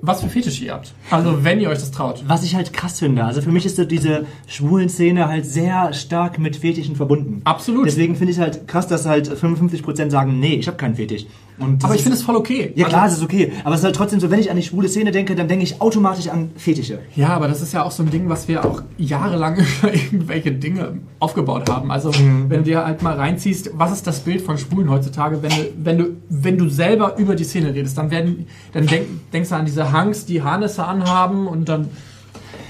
was 0.02 0.22
für 0.22 0.30
Fetische 0.30 0.64
ihr 0.66 0.74
habt. 0.74 0.94
Also 1.12 1.44
wenn 1.44 1.60
ihr 1.60 1.70
euch 1.70 1.80
das 1.80 1.92
traut. 1.92 2.24
Was 2.28 2.44
ich 2.44 2.56
halt 2.56 2.72
krass 2.74 3.00
finde, 3.00 3.24
also 3.26 3.42
für 3.42 3.52
mich 3.52 3.66
ist 3.66 3.76
so 3.76 3.84
diese 3.86 4.26
schwulen 4.48 4.88
Szene 4.90 5.28
halt 5.28 5.46
sehr 5.46 5.92
stark 5.94 6.40
mit 6.40 6.56
Fetischen 6.56 6.96
verbunden. 6.96 7.42
Absolut. 7.44 7.86
Deswegen 7.86 8.16
finde 8.16 8.32
ich 8.34 8.40
halt 8.40 8.68
krass, 8.68 8.88
dass 8.88 9.06
halt 9.06 9.30
55% 9.30 10.10
sagen, 10.10 10.40
nee, 10.40 10.56
ich 10.56 10.68
habe 10.68 10.78
keinen 10.78 10.96
Fetisch. 10.96 11.26
Aber 11.84 11.96
ich 11.96 12.02
finde 12.02 12.18
es 12.18 12.24
voll 12.24 12.36
okay. 12.36 12.72
Ja 12.76 12.88
klar, 12.88 13.04
Also- 13.04 13.14
es 13.14 13.20
ist 13.20 13.26
okay. 13.26 13.52
Aber 13.64 13.74
es 13.76 13.82
ist 13.82 13.86
halt 13.86 13.96
trotzdem 13.96 14.20
so, 14.20 14.30
wenn 14.32 14.40
ich 14.40 14.50
an 14.50 14.58
die 14.58 14.64
schwule 14.64 14.88
Szene 14.90 15.12
denke, 15.12 15.36
dann 15.36 15.48
denke 15.48 15.64
ich 15.64 15.82
automatisch 15.82 16.28
an 16.30 16.52
Fetische. 16.56 17.00
Ja, 17.16 17.30
aber 17.30 17.48
das 17.48 17.62
ist 17.62 17.74
ja 17.74 17.84
auch 17.84 17.92
so 17.92 18.04
ein 18.04 18.10
Ding, 18.10 18.30
was 18.30 18.48
wir 18.48 18.66
auch 18.66 18.82
jahrelang 18.98 19.58
über 19.82 19.94
irgendwelche 19.94 20.52
Dinge 20.52 21.00
aufgebaut 21.20 21.70
haben. 21.70 21.92
Also, 21.92 22.12
wenn 22.14 22.50
du 22.50 22.64
dir 22.64 22.86
halt 22.86 23.02
mal 23.02 23.16
reinziehst, 23.16 23.72
was 23.74 23.92
ist 23.92 24.08
das 24.08 24.20
Bild 24.22 24.42
von 24.42 24.58
Schwulen 24.58 24.90
heutzutage, 24.90 25.42
wenn 25.44 25.50
du, 25.52 25.56
wenn 25.78 25.98
du, 25.98 26.06
wenn 26.30 26.58
du 26.58 26.70
selber 26.70 27.18
über 27.18 27.36
die 27.36 27.44
Szene 27.44 27.74
redest, 27.74 27.98
dann 27.98 28.12
werden, 28.12 28.48
dann 28.74 28.86
denk, 28.88 29.08
denkst 29.34 29.50
du 29.50 29.56
an 29.56 29.66
diese 29.66 29.92
Hanks, 29.92 30.26
die 30.26 30.42
Harnisse 30.42 30.86
anhaben 30.86 31.48
und 31.48 31.68
dann 31.70 31.90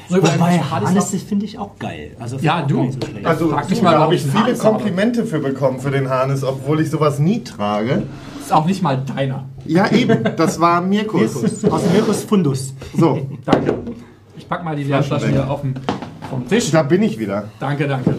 so 0.10 0.18
über 0.18 0.34
Wobei, 0.34 0.58
Hannes 0.58 1.14
finde 1.28 1.46
ich 1.46 1.60
auch 1.60 1.78
geil. 1.78 2.16
Also 2.20 2.38
Ja, 2.42 2.64
du. 2.64 2.92
so 2.92 2.98
schlecht. 3.08 3.26
Also, 3.26 3.50
Frag 3.50 3.70
mich 3.70 3.82
mal, 3.84 3.92
da 3.92 3.98
ob 4.00 4.04
habe 4.06 4.16
ich 4.16 4.24
viele. 4.24 4.56
Komplimente 4.56 5.26
für 5.26 5.38
bekommen 5.40 5.80
für 5.80 5.92
den 5.92 6.10
Harnis, 6.10 6.44
obwohl 6.44 6.82
ich 6.82 6.90
sowas 6.90 7.20
nie 7.20 7.44
trage. 7.44 8.04
Ist 8.50 8.54
auch 8.56 8.66
nicht 8.66 8.82
mal 8.82 8.98
deiner. 8.98 9.46
Ja, 9.66 9.92
eben, 9.92 10.24
das 10.36 10.60
war 10.60 10.82
Mirkus. 10.82 11.64
Aus 11.66 11.82
Mirkus 11.94 12.24
Fundus. 12.24 12.74
So, 12.98 13.28
Danke. 13.46 13.76
Ich 14.38 14.48
pack 14.48 14.64
mal 14.64 14.76
die 14.76 14.86
Flasche 14.86 15.22
weg. 15.22 15.30
hier 15.32 15.50
auf 15.50 15.62
den, 15.62 15.76
vom 16.30 16.48
Tisch. 16.48 16.72
da 16.72 16.82
bin 16.82 17.04
ich 17.04 17.20
wieder. 17.20 17.46
Danke, 17.60 17.88
danke. 17.88 18.16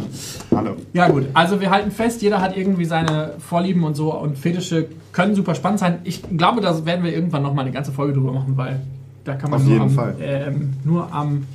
Hallo. 0.55 0.77
Ja 0.93 1.09
gut, 1.09 1.27
also 1.35 1.61
wir 1.61 1.71
halten 1.71 1.90
fest, 1.90 2.23
jeder 2.23 2.40
hat 2.40 2.57
irgendwie 2.57 2.85
seine 2.85 3.33
Vorlieben 3.38 3.83
und 3.83 3.95
so 3.97 4.14
und 4.14 4.38
Fetische 4.38 4.87
können 5.12 5.35
super 5.35 5.55
spannend 5.55 5.81
sein. 5.81 5.99
Ich 6.05 6.23
glaube, 6.37 6.61
da 6.61 6.85
werden 6.85 7.05
wir 7.05 7.12
irgendwann 7.12 7.43
noch 7.43 7.55
mal 7.55 7.62
eine 7.62 7.73
ganze 7.73 7.90
Folge 7.90 8.12
drüber 8.12 8.33
machen, 8.33 8.57
weil 8.57 8.81
da 9.25 9.35
kann 9.35 9.51
man 9.51 9.61
Auf 9.61 9.66
nur, 9.66 9.73
jeden 9.73 9.83
am, 9.83 9.90
Fall. 9.90 10.16
Ähm, 10.21 10.75
nur 10.85 11.12
am, 11.12 11.47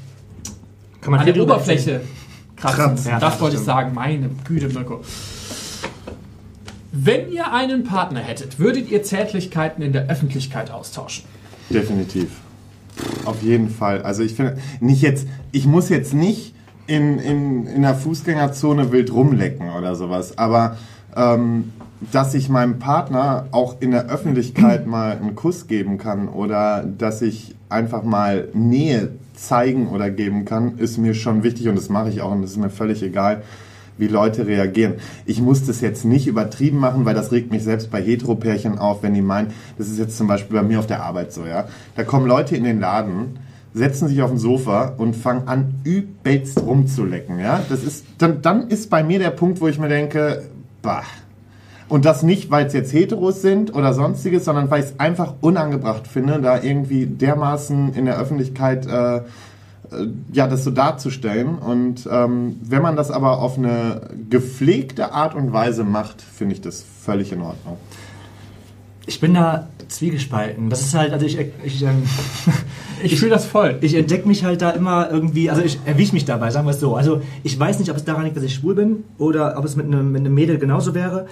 Kann 1.00 1.12
man 1.12 1.22
an 1.22 1.26
der 1.26 1.42
Oberfläche 1.42 2.02
kratzen. 2.58 2.78
Kratzen. 2.78 3.12
Ja, 3.12 3.20
das 3.20 3.34
das 3.34 3.42
wollte 3.42 3.56
ich 3.56 3.62
sagen, 3.62 3.94
meine 3.94 4.30
Güte, 4.46 4.68
Mirko. 4.68 5.02
Wenn 6.98 7.30
ihr 7.30 7.52
einen 7.52 7.84
Partner 7.84 8.22
hättet, 8.22 8.58
würdet 8.58 8.90
ihr 8.90 9.04
Zärtlichkeiten 9.04 9.84
in 9.84 9.92
der 9.92 10.10
Öffentlichkeit 10.10 10.72
austauschen? 10.72 11.26
Definitiv. 11.70 12.30
Auf 13.26 13.44
jeden 13.44 13.70
Fall. 13.70 14.02
Also 14.04 14.24
ich 14.24 14.34
finde, 14.34 14.58
nicht 14.80 15.02
jetzt, 15.02 15.28
ich 15.52 15.66
muss 15.66 15.90
jetzt 15.90 16.14
nicht 16.14 16.56
in, 16.88 17.20
in, 17.20 17.68
in 17.68 17.82
der 17.82 17.96
Fußgängerzone 17.96 18.94
wild 18.94 19.12
rumlecken 19.12 19.72
oder 19.72 19.96
sowas, 19.96 20.38
aber 20.38 20.78
ähm, 21.18 21.74
dass 22.14 22.34
ich 22.34 22.48
meinem 22.48 22.80
Partner 22.80 23.48
auch 23.52 23.82
in 23.82 23.92
der 23.92 24.06
Öffentlichkeit 24.06 24.88
mal 24.88 25.18
einen 25.18 25.36
Kuss 25.36 25.68
geben 25.68 25.98
kann 25.98 26.30
oder 26.30 26.86
dass 26.86 27.22
ich 27.22 27.56
einfach 27.68 28.04
mal 28.04 28.48
Nähe 28.54 29.12
zeigen 29.34 29.90
oder 29.90 30.10
geben 30.10 30.46
kann, 30.46 30.78
ist 30.78 30.98
mir 30.98 31.14
schon 31.14 31.44
wichtig 31.44 31.68
und 31.68 31.76
das 31.76 31.90
mache 31.90 32.08
ich 32.08 32.22
auch 32.22 32.32
und 32.32 32.42
das 32.42 32.52
ist 32.52 32.58
mir 32.58 32.70
völlig 32.70 33.04
egal, 33.04 33.44
wie 33.98 34.08
Leute 34.08 34.48
reagieren. 34.48 34.96
Ich 35.26 35.42
muss 35.42 35.66
das 35.66 35.82
jetzt 35.82 36.06
nicht 36.06 36.28
übertrieben 36.28 36.78
machen, 36.78 37.06
weil 37.06 37.14
das 37.16 37.32
regt 37.32 37.52
mich 37.52 37.64
selbst 37.64 37.92
bei 37.92 38.02
Heteropärchen 38.02 38.78
auf, 38.78 39.04
wenn 39.04 39.14
die 39.14 39.22
meinen, 39.22 39.54
das 39.78 39.88
ist 39.88 40.00
jetzt 40.00 40.18
zum 40.18 40.28
Beispiel 40.28 40.58
bei 40.58 40.64
mir 40.64 40.80
auf 40.80 40.88
der 40.88 41.04
Arbeit 41.04 41.32
so, 41.32 41.46
ja. 41.46 41.66
Da 41.96 42.04
kommen 42.04 42.28
Leute 42.28 42.56
in 42.56 42.64
den 42.64 42.80
Laden, 42.80 43.40
setzen 43.74 44.08
sich 44.08 44.22
auf 44.22 44.32
ein 44.32 44.38
Sofa 44.38 44.94
und 44.98 45.16
fangen 45.16 45.48
an, 45.48 45.76
übelst 45.84 46.62
rumzulecken, 46.62 47.40
ja. 47.40 47.62
Das 47.70 47.84
ist, 47.84 48.06
dann, 48.18 48.42
dann 48.42 48.68
ist 48.70 48.90
bei 48.90 49.04
mir 49.04 49.20
der 49.20 49.32
Punkt, 49.32 49.62
wo 49.62 49.68
ich 49.68 49.80
mir 49.80 49.90
denke, 49.90 50.44
bah. 50.82 51.04
Und 51.88 52.06
das 52.06 52.24
nicht, 52.24 52.50
weil 52.50 52.66
es 52.66 52.74
jetzt 52.74 52.94
Heteros 52.94 53.44
sind 53.44 53.76
oder 53.76 53.94
sonstiges, 53.94 54.46
sondern 54.46 54.72
weil 54.72 54.80
ich 54.80 54.88
es 54.88 55.00
einfach 55.00 55.36
unangebracht 55.42 56.08
finde, 56.08 56.42
da 56.42 56.62
irgendwie 56.62 57.06
dermaßen 57.06 57.94
in 57.94 58.06
der 58.06 58.18
Öffentlichkeit 58.18 58.88
äh, 58.88 59.22
ja, 60.32 60.48
das 60.48 60.64
so 60.64 60.72
darzustellen. 60.72 61.58
Und 61.58 62.08
ähm, 62.12 62.60
wenn 62.62 62.82
man 62.82 62.96
das 62.96 63.12
aber 63.12 63.40
auf 63.40 63.58
eine 63.58 64.02
gepflegte 64.30 65.12
Art 65.12 65.36
und 65.36 65.54
Weise 65.54 65.84
macht, 65.84 66.22
finde 66.22 66.56
ich 66.56 66.62
das 66.62 66.84
völlig 67.02 67.32
in 67.32 67.42
Ordnung. 67.42 67.78
Ich 69.08 69.20
bin 69.20 69.34
da 69.34 69.68
zwiegespalten. 69.88 70.70
Das 70.70 70.82
ist 70.82 70.96
halt, 70.96 71.14
also 71.14 71.26
ich, 71.26 71.38
ich, 71.64 71.84
ähm, 71.84 72.04
Ich 73.04 73.20
fühle 73.20 73.32
das 73.32 73.46
voll. 73.46 73.78
ich 73.82 73.94
entdecke 73.94 74.28
mich 74.28 74.44
halt 74.44 74.62
da 74.62 74.72
immer 74.72 75.10
irgendwie, 75.12 75.50
also 75.50 75.62
ich 75.62 75.80
erwische 75.86 76.14
mich 76.14 76.26
dabei, 76.26 76.50
sagen 76.50 76.66
wir 76.66 76.72
es 76.72 76.80
so. 76.80 76.96
Also 76.96 77.22
ich 77.44 77.60
weiß 77.60 77.80
nicht, 77.80 77.92
ob 77.92 77.98
es 77.98 78.06
daran 78.06 78.24
liegt, 78.24 78.38
dass 78.38 78.44
ich 78.44 78.56
schwul 78.56 78.76
bin 78.76 79.04
oder 79.18 79.58
ob 79.58 79.66
es 79.66 79.76
mit 79.76 79.86
einem, 79.86 80.12
mit 80.12 80.22
einem 80.22 80.34
Mädel 80.34 80.58
genauso 80.58 80.96
wäre. 80.96 81.28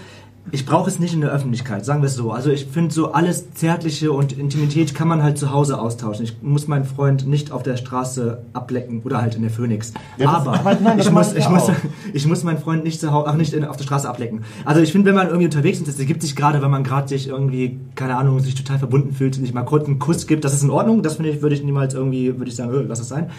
Ich 0.52 0.66
brauche 0.66 0.90
es 0.90 1.00
nicht 1.00 1.14
in 1.14 1.22
der 1.22 1.32
Öffentlichkeit, 1.32 1.86
sagen 1.86 2.02
wir 2.02 2.08
es 2.08 2.16
so. 2.16 2.32
Also 2.32 2.52
ich 2.52 2.66
finde 2.66 2.94
so 2.94 3.14
alles 3.14 3.54
Zärtliche 3.54 4.12
und 4.12 4.38
Intimität 4.38 4.94
kann 4.94 5.08
man 5.08 5.24
halt 5.24 5.38
zu 5.38 5.52
Hause 5.52 5.80
austauschen. 5.80 6.26
Ich 6.26 6.42
muss 6.42 6.68
meinen 6.68 6.84
Freund 6.84 7.26
nicht 7.26 7.52
auf 7.52 7.64
der 7.64 7.78
Straße 7.78 8.44
ablecken 8.52 9.02
oder 9.06 9.22
halt 9.22 9.36
in 9.36 9.42
der 9.42 9.52
Phoenix. 9.52 9.94
Ja, 10.18 10.30
aber 10.30 10.60
aber 10.60 10.78
nein, 10.82 11.00
ich, 11.00 11.10
muss, 11.10 11.34
ich 11.34 11.46
ja 11.46 11.50
muss, 11.50 11.64
auch. 11.64 11.76
ich 12.14 12.28
muss 12.28 12.44
meinen 12.44 12.58
Freund 12.58 12.84
nicht 12.84 13.00
zu 13.00 13.12
Hause, 13.12 13.30
ach 13.30 13.36
nicht 13.36 13.54
in, 13.54 13.64
auf 13.64 13.78
der 13.78 13.86
Straße 13.86 14.08
ablecken. 14.08 14.44
Also 14.66 14.82
ich 14.82 14.92
finde, 14.92 15.08
wenn 15.08 15.16
man 15.16 15.28
irgendwie 15.28 15.46
unterwegs 15.46 15.80
ist, 15.80 15.88
das 15.88 15.98
ergibt 15.98 16.22
sich 16.22 16.36
gerade, 16.36 16.62
wenn 16.62 16.72
man 16.72 16.84
gerade 16.84 17.08
sich 17.08 17.30
irgendwie, 17.30 17.80
keine 17.96 18.18
Ahnung, 18.18 18.40
sich 18.42 18.56
total 18.56 18.80
verbunden 18.80 19.14
fühlt, 19.14 19.36
sich 19.36 19.54
mal 19.54 19.64
kurz 19.64 19.88
einen 19.88 20.00
Kuss 20.00 20.28
gibt, 20.28 20.44
das 20.44 20.54
ist 20.54 20.64
in 20.64 20.70
Ordnung. 20.70 21.04
Das 21.04 21.16
finde 21.16 21.32
ich, 21.32 21.42
würde 21.42 21.56
ich 21.56 21.64
niemals 21.64 21.94
irgendwie, 21.94 22.38
würde 22.38 22.50
ich 22.50 22.56
sagen, 22.56 22.74
äh, 22.74 22.82
lass 22.82 23.00
das 23.00 23.08
sein. 23.08 23.30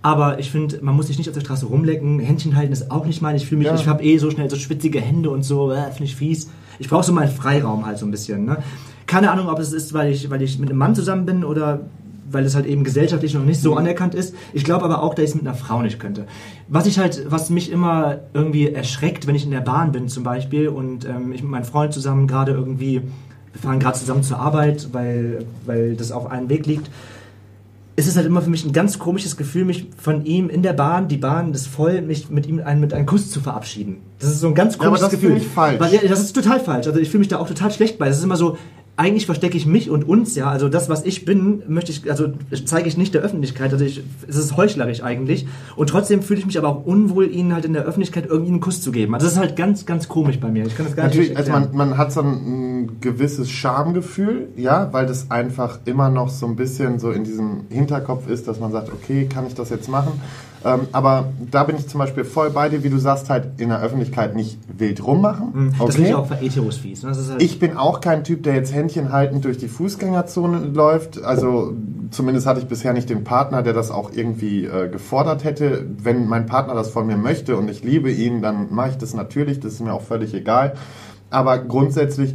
Aber 0.00 0.38
ich 0.38 0.50
finde, 0.50 0.78
man 0.82 0.94
muss 0.94 1.08
sich 1.08 1.18
nicht 1.18 1.28
auf 1.28 1.34
der 1.34 1.40
Straße 1.40 1.66
rumlecken. 1.66 2.20
Händchen 2.20 2.54
halten 2.56 2.72
ist 2.72 2.90
auch 2.90 3.04
nicht 3.04 3.20
mein. 3.20 3.34
Ich 3.36 3.46
fühle 3.46 3.58
mich, 3.58 3.66
Ja. 3.68 3.74
ich 3.74 3.86
habe 3.88 4.02
eh 4.04 4.18
so 4.18 4.30
schnell 4.30 4.48
so 4.48 4.56
schwitzige 4.56 5.00
Hände 5.00 5.30
und 5.30 5.42
so, 5.42 5.72
äh, 5.72 5.82
finde 5.90 6.04
ich 6.04 6.16
fies. 6.16 6.48
Ich 6.78 6.88
brauche 6.88 7.02
so 7.04 7.12
meinen 7.12 7.30
Freiraum 7.30 7.84
halt 7.84 7.98
so 7.98 8.06
ein 8.06 8.10
bisschen. 8.12 8.44
Ne? 8.44 8.58
Keine 9.06 9.30
Ahnung, 9.32 9.48
ob 9.48 9.58
es 9.58 9.72
ist, 9.72 9.92
weil 9.94 10.12
ich, 10.12 10.30
weil 10.30 10.40
ich 10.42 10.58
mit 10.58 10.68
einem 10.70 10.78
Mann 10.78 10.94
zusammen 10.94 11.26
bin 11.26 11.42
oder 11.44 11.80
weil 12.30 12.44
es 12.44 12.54
halt 12.54 12.66
eben 12.66 12.84
gesellschaftlich 12.84 13.32
noch 13.34 13.42
nicht 13.44 13.60
so 13.60 13.74
anerkannt 13.74 14.14
ist. 14.14 14.34
Ich 14.52 14.62
glaube 14.62 14.84
aber 14.84 15.02
auch, 15.02 15.14
dass 15.14 15.24
ich 15.24 15.30
es 15.30 15.34
mit 15.34 15.46
einer 15.46 15.56
Frau 15.56 15.80
nicht 15.82 15.98
könnte. 15.98 16.26
Was 16.68 16.86
ich 16.86 16.98
halt, 16.98 17.24
was 17.28 17.48
mich 17.50 17.72
immer 17.72 18.18
irgendwie 18.34 18.68
erschreckt, 18.68 19.26
wenn 19.26 19.34
ich 19.34 19.44
in 19.46 19.50
der 19.50 19.62
Bahn 19.62 19.92
bin 19.92 20.08
zum 20.08 20.24
Beispiel 20.24 20.68
und 20.68 21.06
ähm, 21.06 21.32
ich 21.32 21.42
mit 21.42 21.50
meinem 21.50 21.64
Freund 21.64 21.92
zusammen 21.94 22.26
gerade 22.28 22.52
irgendwie, 22.52 23.00
wir 23.52 23.60
fahren 23.62 23.80
gerade 23.80 23.98
zusammen 23.98 24.22
zur 24.22 24.38
Arbeit, 24.38 24.88
weil, 24.92 25.46
weil 25.64 25.96
das 25.96 26.12
auf 26.12 26.30
einem 26.30 26.50
Weg 26.50 26.66
liegt, 26.66 26.90
ist 27.98 28.06
es 28.06 28.14
halt 28.16 28.26
immer 28.26 28.40
für 28.40 28.48
mich 28.50 28.64
ein 28.64 28.72
ganz 28.72 29.00
komisches 29.00 29.36
Gefühl, 29.36 29.64
mich 29.64 29.88
von 30.00 30.24
ihm 30.24 30.48
in 30.48 30.62
der 30.62 30.72
Bahn, 30.72 31.08
die 31.08 31.16
Bahn 31.16 31.52
ist 31.52 31.66
voll, 31.66 32.00
mich 32.00 32.30
mit 32.30 32.46
ihm 32.46 32.60
einen, 32.60 32.80
mit 32.80 32.94
einem 32.94 33.06
Kuss 33.06 33.28
zu 33.28 33.40
verabschieden. 33.40 33.96
Das 34.20 34.30
ist 34.30 34.38
so 34.38 34.46
ein 34.46 34.54
ganz 34.54 34.74
Ja, 34.74 34.82
aber 34.82 34.90
komisches 34.90 35.10
das 35.10 35.20
Gefühl. 35.20 35.36
ich 35.36 35.48
falsch. 35.48 35.80
Weil, 35.80 35.92
ja, 35.92 36.00
das 36.08 36.20
ist 36.20 36.32
total 36.32 36.60
falsch. 36.60 36.86
Also 36.86 37.00
ich 37.00 37.10
fühle 37.10 37.18
mich 37.18 37.28
da 37.28 37.38
auch 37.40 37.48
total 37.48 37.72
schlecht 37.72 37.98
bei. 37.98 38.06
Das 38.06 38.18
ist 38.18 38.22
immer 38.22 38.36
so, 38.36 38.56
eigentlich 38.98 39.26
verstecke 39.26 39.56
ich 39.56 39.64
mich 39.64 39.90
und 39.90 40.08
uns, 40.08 40.34
ja. 40.34 40.50
Also 40.50 40.68
das, 40.68 40.88
was 40.88 41.04
ich 41.04 41.24
bin, 41.24 41.62
möchte 41.68 41.92
ich, 41.92 42.10
also 42.10 42.32
zeige 42.64 42.88
ich 42.88 42.96
nicht 42.96 43.14
der 43.14 43.22
Öffentlichkeit. 43.22 43.72
Also 43.72 43.84
ich, 43.84 44.02
es 44.26 44.36
ist 44.36 44.56
heuchlerisch 44.56 45.04
eigentlich. 45.04 45.46
Und 45.76 45.88
trotzdem 45.88 46.20
fühle 46.20 46.40
ich 46.40 46.46
mich 46.46 46.58
aber 46.58 46.68
auch 46.68 46.84
unwohl, 46.84 47.30
ihnen 47.30 47.54
halt 47.54 47.64
in 47.64 47.74
der 47.74 47.84
Öffentlichkeit 47.84 48.26
irgendwie 48.26 48.50
einen 48.50 48.60
Kuss 48.60 48.82
zu 48.82 48.90
geben. 48.90 49.14
Also 49.14 49.26
das 49.26 49.34
ist 49.34 49.38
halt 49.38 49.54
ganz, 49.54 49.86
ganz 49.86 50.08
komisch 50.08 50.40
bei 50.40 50.50
mir. 50.50 50.66
Ich 50.66 50.76
kann 50.76 50.84
das 50.84 50.96
gar 50.96 51.04
Natürlich, 51.04 51.28
nicht 51.28 51.38
also 51.38 51.52
erklären. 51.52 51.76
man, 51.76 51.90
man 51.90 51.98
hat 51.98 52.10
so 52.12 52.22
ein, 52.22 52.26
ein 52.26 53.00
gewisses 53.00 53.48
Schamgefühl, 53.48 54.48
ja, 54.56 54.92
weil 54.92 55.06
das 55.06 55.30
einfach 55.30 55.78
immer 55.84 56.10
noch 56.10 56.28
so 56.28 56.46
ein 56.46 56.56
bisschen 56.56 56.98
so 56.98 57.12
in 57.12 57.22
diesem 57.22 57.66
Hinterkopf 57.68 58.28
ist, 58.28 58.48
dass 58.48 58.58
man 58.58 58.72
sagt, 58.72 58.90
okay, 58.92 59.28
kann 59.32 59.46
ich 59.46 59.54
das 59.54 59.70
jetzt 59.70 59.88
machen? 59.88 60.20
Ähm, 60.64 60.80
aber 60.92 61.28
da 61.50 61.62
bin 61.64 61.76
ich 61.76 61.88
zum 61.88 61.98
Beispiel 62.00 62.24
voll 62.24 62.50
bei 62.50 62.68
dir, 62.68 62.82
wie 62.82 62.90
du 62.90 62.98
sagst, 62.98 63.30
halt 63.30 63.60
in 63.60 63.68
der 63.68 63.80
Öffentlichkeit 63.80 64.34
nicht 64.34 64.58
wild 64.76 65.04
rummachen. 65.06 65.50
Mhm. 65.52 65.70
Das 65.72 65.80
Okay. 65.80 65.92
finde 65.92 66.08
ich 66.08 66.14
auch 66.16 66.26
für 66.26 66.34
Heteros 66.34 66.76
fies. 66.78 67.02
ne? 67.02 67.12
Halt 67.14 67.42
Ich 67.42 67.58
bin 67.58 67.76
auch 67.76 68.00
kein 68.00 68.24
Typ, 68.24 68.42
der 68.42 68.54
jetzt 68.54 68.74
Händchen 68.74 69.12
haltend 69.12 69.44
durch 69.44 69.58
die 69.58 69.68
Fußgängerzone 69.68 70.58
läuft. 70.74 71.22
Also 71.22 71.74
zumindest 72.10 72.46
hatte 72.46 72.60
ich 72.60 72.66
bisher 72.66 72.92
nicht 72.92 73.08
den 73.08 73.22
Partner, 73.24 73.62
der 73.62 73.72
das 73.72 73.90
auch 73.90 74.10
irgendwie 74.12 74.64
äh, 74.64 74.88
gefordert 74.88 75.44
hätte. 75.44 75.86
Wenn 76.02 76.26
mein 76.26 76.46
Partner 76.46 76.74
das 76.74 76.90
von 76.90 77.06
mir 77.06 77.16
möchte 77.16 77.56
und 77.56 77.68
ich 77.70 77.84
liebe 77.84 78.10
ihn, 78.10 78.42
dann 78.42 78.66
mache 78.74 78.90
ich 78.90 78.98
das 78.98 79.14
natürlich. 79.14 79.60
Das 79.60 79.74
ist 79.74 79.80
mir 79.80 79.92
auch 79.92 80.02
völlig 80.02 80.34
egal. 80.34 80.74
Aber 81.30 81.58
grundsätzlich 81.58 82.34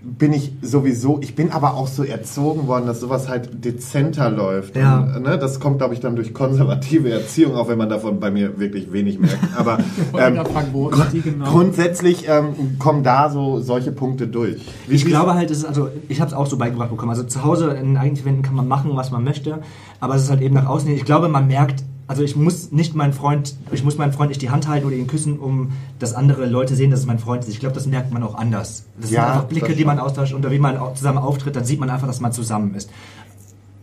bin 0.00 0.32
ich 0.32 0.52
sowieso, 0.62 1.18
ich 1.20 1.34
bin 1.34 1.50
aber 1.50 1.74
auch 1.74 1.88
so 1.88 2.04
erzogen 2.04 2.66
worden, 2.68 2.86
dass 2.86 3.00
sowas 3.00 3.28
halt 3.28 3.64
dezenter 3.64 4.30
läuft. 4.30 4.76
Ja. 4.76 5.00
Und, 5.16 5.22
ne, 5.24 5.38
das 5.38 5.58
kommt, 5.60 5.78
glaube 5.78 5.94
ich, 5.94 6.00
dann 6.00 6.14
durch 6.16 6.32
konservative 6.32 7.10
Erziehung, 7.10 7.56
auch 7.56 7.68
wenn 7.68 7.78
man 7.78 7.88
davon 7.88 8.20
bei 8.20 8.30
mir 8.30 8.58
wirklich 8.60 8.92
wenig 8.92 9.18
merkt. 9.18 9.38
Aber 9.56 9.78
ähm, 10.18 10.38
wo 10.72 10.90
die 11.12 11.20
genau? 11.20 11.50
grundsätzlich 11.50 12.26
ähm, 12.28 12.78
kommen 12.78 13.02
da 13.02 13.28
so 13.30 13.60
solche 13.60 13.90
Punkte 13.92 14.28
durch. 14.28 14.60
Wie- 14.86 14.94
Ich 14.94 15.04
glaube 15.04 15.34
halt, 15.34 15.50
es 15.50 15.58
ist 15.58 15.64
also, 15.64 15.88
ich 16.08 16.20
habe 16.20 16.28
es 16.28 16.34
auch 16.36 16.46
so 16.46 16.56
beigebracht 16.56 16.90
bekommen. 16.90 17.10
Also 17.10 17.24
zu 17.24 17.42
Hause 17.44 17.70
in 17.70 17.96
eigentlichen 17.96 18.26
Wänden 18.26 18.42
kann 18.42 18.54
man 18.54 18.68
machen, 18.68 18.92
was 18.94 19.10
man 19.10 19.24
möchte, 19.24 19.60
aber 20.00 20.14
es 20.14 20.22
ist 20.24 20.30
halt 20.30 20.42
eben 20.42 20.54
nach 20.54 20.66
außen. 20.66 20.88
Ich 20.90 21.04
glaube, 21.04 21.28
man 21.28 21.48
merkt 21.48 21.82
also 22.08 22.22
ich 22.22 22.34
muss 22.34 22.72
nicht 22.72 22.94
meinen 22.94 23.12
Freund, 23.12 23.54
ich 23.70 23.84
muss 23.84 23.98
meinen 23.98 24.12
Freund 24.12 24.30
nicht 24.30 24.40
die 24.40 24.48
Hand 24.48 24.66
halten 24.66 24.86
oder 24.86 24.96
ihn 24.96 25.06
küssen, 25.06 25.38
um 25.38 25.72
dass 25.98 26.14
andere 26.14 26.46
Leute 26.46 26.74
sehen, 26.74 26.90
dass 26.90 27.00
es 27.00 27.06
mein 27.06 27.18
Freund 27.18 27.44
ist. 27.44 27.50
Ich 27.50 27.60
glaube, 27.60 27.74
das 27.74 27.86
merkt 27.86 28.12
man 28.12 28.22
auch 28.22 28.34
anders. 28.34 28.86
Das 28.98 29.10
Ja, 29.10 29.20
sind 29.20 29.32
einfach 29.32 29.44
Blicke, 29.44 29.74
die 29.74 29.84
man 29.84 29.98
austauscht 29.98 30.32
und 30.32 30.50
wie 30.50 30.58
man 30.58 30.78
auch 30.78 30.94
zusammen 30.94 31.18
auftritt, 31.18 31.54
dann 31.54 31.64
sieht 31.64 31.78
man 31.78 31.90
einfach, 31.90 32.06
dass 32.06 32.20
man 32.20 32.32
zusammen 32.32 32.74
ist. 32.74 32.90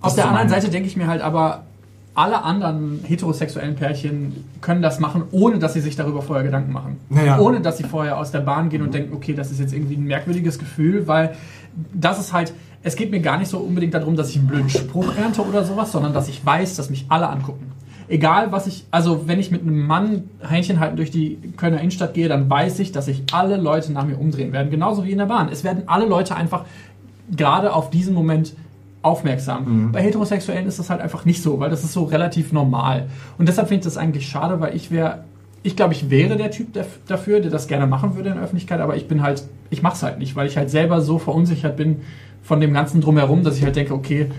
Auf 0.01 0.15
der 0.15 0.27
anderen 0.27 0.49
Seite 0.49 0.69
denke 0.69 0.87
ich 0.87 0.97
mir 0.97 1.07
halt 1.07 1.21
aber, 1.21 1.63
alle 2.15 2.43
anderen 2.43 3.01
heterosexuellen 3.03 3.75
Pärchen 3.75 4.45
können 4.61 4.81
das 4.81 4.99
machen, 4.99 5.23
ohne 5.31 5.59
dass 5.59 5.73
sie 5.73 5.81
sich 5.81 5.95
darüber 5.95 6.21
vorher 6.21 6.45
Gedanken 6.45 6.71
machen. 6.71 6.97
Naja. 7.09 7.39
Ohne 7.39 7.59
dass 7.59 7.77
sie 7.77 7.83
vorher 7.83 8.17
aus 8.17 8.31
der 8.31 8.39
Bahn 8.39 8.69
gehen 8.69 8.81
und 8.81 8.93
denken, 8.93 9.13
okay, 9.13 9.33
das 9.33 9.51
ist 9.51 9.59
jetzt 9.59 9.73
irgendwie 9.73 9.97
ein 9.97 10.03
merkwürdiges 10.05 10.57
Gefühl, 10.57 11.07
weil 11.07 11.35
das 11.93 12.19
ist 12.19 12.31
halt, 12.31 12.53
es 12.83 12.95
geht 12.95 13.11
mir 13.11 13.19
gar 13.19 13.37
nicht 13.37 13.49
so 13.49 13.57
unbedingt 13.59 13.93
darum, 13.93 14.15
dass 14.15 14.29
ich 14.29 14.37
einen 14.37 14.47
blöden 14.47 14.69
Spruch 14.69 15.13
ernte 15.17 15.45
oder 15.45 15.65
sowas, 15.65 15.91
sondern 15.91 16.13
dass 16.13 16.29
ich 16.29 16.45
weiß, 16.45 16.77
dass 16.77 16.89
mich 16.89 17.05
alle 17.09 17.27
angucken. 17.29 17.74
Egal 18.07 18.51
was 18.51 18.67
ich, 18.67 18.85
also 18.91 19.27
wenn 19.27 19.39
ich 19.39 19.49
mit 19.51 19.61
einem 19.61 19.85
Mann 19.85 20.23
Händchen 20.47 20.79
halten 20.79 20.95
durch 20.95 21.11
die 21.11 21.37
Kölner 21.57 21.79
Innenstadt 21.79 22.13
gehe, 22.13 22.27
dann 22.27 22.49
weiß 22.49 22.79
ich, 22.79 22.91
dass 22.91 23.05
sich 23.05 23.23
alle 23.31 23.57
Leute 23.57 23.91
nach 23.91 24.05
mir 24.05 24.19
umdrehen 24.19 24.53
werden. 24.53 24.69
Genauso 24.69 25.05
wie 25.05 25.11
in 25.11 25.17
der 25.17 25.25
Bahn. 25.25 25.49
Es 25.51 25.63
werden 25.63 25.83
alle 25.87 26.05
Leute 26.05 26.35
einfach 26.35 26.65
gerade 27.35 27.73
auf 27.73 27.89
diesen 27.89 28.13
Moment 28.13 28.53
aufmerksam. 29.01 29.91
Bei 29.91 30.01
Heterosexuellen 30.01 30.67
ist 30.67 30.79
das 30.79 30.89
halt 30.89 31.01
einfach 31.01 31.25
nicht 31.25 31.41
so, 31.41 31.59
weil 31.59 31.69
das 31.69 31.83
ist 31.83 31.93
so 31.93 32.03
relativ 32.05 32.51
normal. 32.51 33.07
Und 33.37 33.47
deshalb 33.47 33.67
finde 33.67 33.79
ich 33.79 33.85
das 33.85 33.97
eigentlich 33.97 34.27
schade, 34.27 34.59
weil 34.61 34.75
ich 34.75 34.89
wäre, 34.91 35.23
ich 35.63 35.75
glaube, 35.75 35.93
ich 35.93 36.09
wäre 36.09 36.37
der 36.37 36.51
Typ 36.51 36.75
daf- 36.75 36.99
dafür, 37.07 37.39
der 37.39 37.51
das 37.51 37.67
gerne 37.67 37.87
machen 37.87 38.15
würde 38.15 38.29
in 38.29 38.35
der 38.35 38.43
Öffentlichkeit, 38.43 38.79
aber 38.81 38.95
ich 38.95 39.07
bin 39.07 39.21
halt, 39.21 39.43
ich 39.69 39.81
mache 39.81 39.95
es 39.95 40.03
halt 40.03 40.19
nicht, 40.19 40.35
weil 40.35 40.47
ich 40.47 40.57
halt 40.57 40.69
selber 40.69 41.01
so 41.01 41.19
verunsichert 41.19 41.77
bin 41.77 42.01
von 42.41 42.59
dem 42.59 42.73
ganzen 42.73 43.01
Drumherum, 43.01 43.43
dass 43.43 43.57
ich 43.57 43.63
halt 43.63 43.75
denke, 43.75 43.93
okay, 43.93 44.29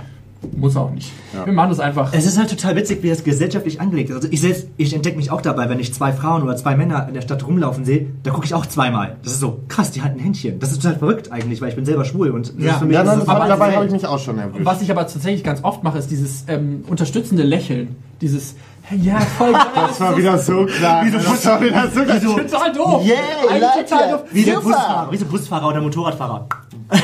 muss 0.56 0.76
auch 0.76 0.90
nicht. 0.90 1.10
Wir 1.44 1.52
machen 1.52 1.70
das 1.70 1.80
einfach. 1.80 2.12
Es 2.12 2.24
ist 2.26 2.38
halt 2.38 2.50
total 2.50 2.76
witzig, 2.76 3.02
wie 3.02 3.08
das 3.08 3.24
gesellschaftlich 3.24 3.80
angelegt 3.80 4.10
ist. 4.10 4.16
Also 4.16 4.28
ich 4.30 4.40
selbst, 4.40 4.68
ich 4.76 4.94
entdecke 4.94 5.16
mich 5.16 5.30
auch 5.30 5.40
dabei, 5.40 5.68
wenn 5.68 5.80
ich 5.80 5.92
zwei 5.92 6.12
Frauen 6.12 6.42
oder 6.42 6.56
zwei 6.56 6.76
Männer 6.76 7.06
in 7.08 7.14
der 7.14 7.22
Stadt 7.22 7.46
rumlaufen 7.46 7.84
sehe, 7.84 8.06
da 8.22 8.30
gucke 8.30 8.46
ich 8.46 8.54
auch 8.54 8.66
zweimal. 8.66 9.16
Das 9.22 9.32
ist 9.32 9.40
so, 9.40 9.60
krass, 9.68 9.90
die 9.90 10.02
halten 10.02 10.18
Händchen. 10.20 10.58
Das 10.60 10.72
ist 10.72 10.82
total 10.82 10.98
verrückt 10.98 11.32
eigentlich, 11.32 11.60
weil 11.60 11.70
ich 11.70 11.74
bin 11.76 11.84
selber 11.84 12.04
schwul 12.04 12.30
und 12.30 12.48
das 12.56 12.64
Ja. 12.64 12.72
ist 12.72 12.78
für 12.78 12.84
mich 12.86 12.94
Ja, 12.94 13.00
ist 13.02 13.06
nein, 13.08 13.18
das 13.20 13.28
aber 13.28 13.48
dabei 13.48 13.74
habe 13.76 13.86
ich 13.86 13.92
mich 13.92 14.06
auch 14.06 14.18
schon 14.18 14.38
erwischt. 14.38 14.64
Was 14.64 14.82
ich 14.82 14.90
aber 14.90 15.02
tatsächlich 15.06 15.42
ganz 15.42 15.64
oft 15.64 15.82
mache, 15.82 15.98
ist 15.98 16.10
dieses 16.10 16.44
ähm, 16.48 16.84
unterstützende 16.86 17.42
Lächeln. 17.42 17.96
Dieses, 18.20 18.54
ja, 19.02 19.18
voll 19.20 19.52
geil. 19.52 19.62
Das 19.88 20.00
war 20.00 20.16
wieder 20.16 20.38
so 20.38 20.64
klar. 20.64 21.04
Das 21.10 21.44
war 21.46 21.60
wieder 21.60 21.86
so 21.90 22.02
klar. 22.04 22.20
total 22.46 22.72
doof. 22.72 23.04
Yeah, 23.04 23.16
Eigentlich 23.50 23.62
Leute. 23.62 23.88
total 23.90 24.10
doof. 24.12 24.20
wie, 24.32 24.42
der. 24.44 24.54
Busfahrer, 24.60 25.12
wie 25.12 25.16
so 25.16 25.24
Busfahrer 25.26 25.68
oder 25.68 25.80
Motorradfahrer. 25.82 26.46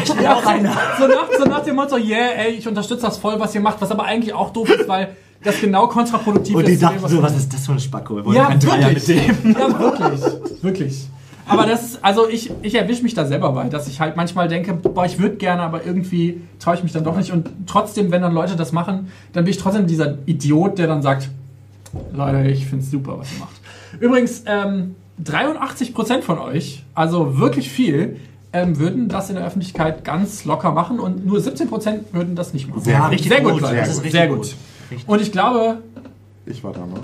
Ich 0.04 0.14
bin 0.14 0.26
auch 0.26 0.44
einer. 0.46 0.72
so, 0.98 1.06
nach, 1.06 1.28
so 1.38 1.44
nach 1.44 1.60
dem 1.64 1.76
Motto, 1.76 1.96
yeah, 1.96 2.30
ey, 2.36 2.52
ich 2.52 2.66
unterstütze 2.68 3.02
das 3.02 3.18
voll, 3.18 3.38
was 3.38 3.54
ihr 3.54 3.60
macht, 3.60 3.80
was 3.80 3.90
aber 3.90 4.04
eigentlich 4.04 4.32
auch 4.34 4.50
doof 4.50 4.68
ist, 4.70 4.88
weil 4.88 5.16
das 5.42 5.60
genau 5.60 5.88
kontraproduktiv 5.88 6.54
Und 6.54 6.62
ist. 6.64 6.70
die 6.70 6.74
zu 6.74 6.80
dem, 6.80 6.88
dachten 6.88 7.02
was 7.02 7.10
so, 7.10 7.22
was 7.22 7.36
ist 7.36 7.52
das 7.52 7.66
für 7.66 7.72
ein 7.72 7.80
Spacko? 7.80 8.16
Wir 8.16 8.24
wollen 8.24 8.36
Ja, 8.36 8.44
keinen 8.46 8.60
Dreier 8.60 8.88
mit 8.92 9.08
dem. 9.08 9.56
Ja, 9.58 9.78
wirklich. 9.78 10.20
Wirklich. 10.62 11.06
Aber 11.48 11.66
das 11.66 11.82
ist, 11.82 12.04
also 12.04 12.28
ich, 12.28 12.52
ich 12.62 12.76
erwische 12.76 13.02
mich 13.02 13.14
da 13.14 13.26
selber 13.26 13.50
bei, 13.50 13.68
dass 13.68 13.88
ich 13.88 14.00
halt 14.00 14.16
manchmal 14.16 14.46
denke, 14.46 14.72
boah, 14.74 15.04
ich 15.04 15.18
würde 15.18 15.34
gerne, 15.36 15.62
aber 15.62 15.84
irgendwie 15.84 16.40
traue 16.60 16.76
ich 16.76 16.84
mich 16.84 16.92
dann 16.92 17.02
doch 17.02 17.16
nicht. 17.16 17.32
Und 17.32 17.50
trotzdem, 17.66 18.12
wenn 18.12 18.22
dann 18.22 18.32
Leute 18.32 18.54
das 18.54 18.70
machen, 18.70 19.10
dann 19.32 19.44
bin 19.44 19.50
ich 19.50 19.58
trotzdem 19.58 19.88
dieser 19.88 20.18
Idiot, 20.26 20.78
der 20.78 20.86
dann 20.86 21.02
sagt, 21.02 21.28
Leute, 22.14 22.48
ich 22.48 22.66
finde 22.66 22.84
es 22.84 22.90
super, 22.92 23.18
was 23.18 23.32
ihr 23.32 23.40
macht. 23.40 23.56
Übrigens, 24.00 24.44
ähm, 24.46 24.94
83% 25.22 26.22
von 26.22 26.38
euch, 26.38 26.84
also 26.94 27.38
wirklich 27.38 27.68
viel, 27.68 28.16
ähm, 28.52 28.78
würden 28.78 29.08
das 29.08 29.28
in 29.30 29.36
der 29.36 29.46
Öffentlichkeit 29.46 30.04
ganz 30.04 30.44
locker 30.44 30.72
machen 30.72 31.00
und 31.00 31.24
nur 31.26 31.38
17% 31.38 32.00
würden 32.12 32.34
das 32.36 32.52
nicht 32.52 32.68
machen. 32.68 32.82
Sehr 32.82 32.94
Ja, 32.94 33.00
gut. 33.04 33.12
richtig 33.12 33.28
sehr 33.30 33.40
gut, 33.40 33.52
gut, 33.52 33.62
ist 33.62 33.70
richtig 33.72 34.12
sehr 34.12 34.28
gut. 34.28 34.36
gut. 34.38 34.54
Richtig. 34.90 35.08
Und 35.08 35.22
ich 35.22 35.32
glaube, 35.32 35.78
Ich 36.46 36.62
war 36.62 36.72
da 36.72 36.80
mal. 36.80 37.00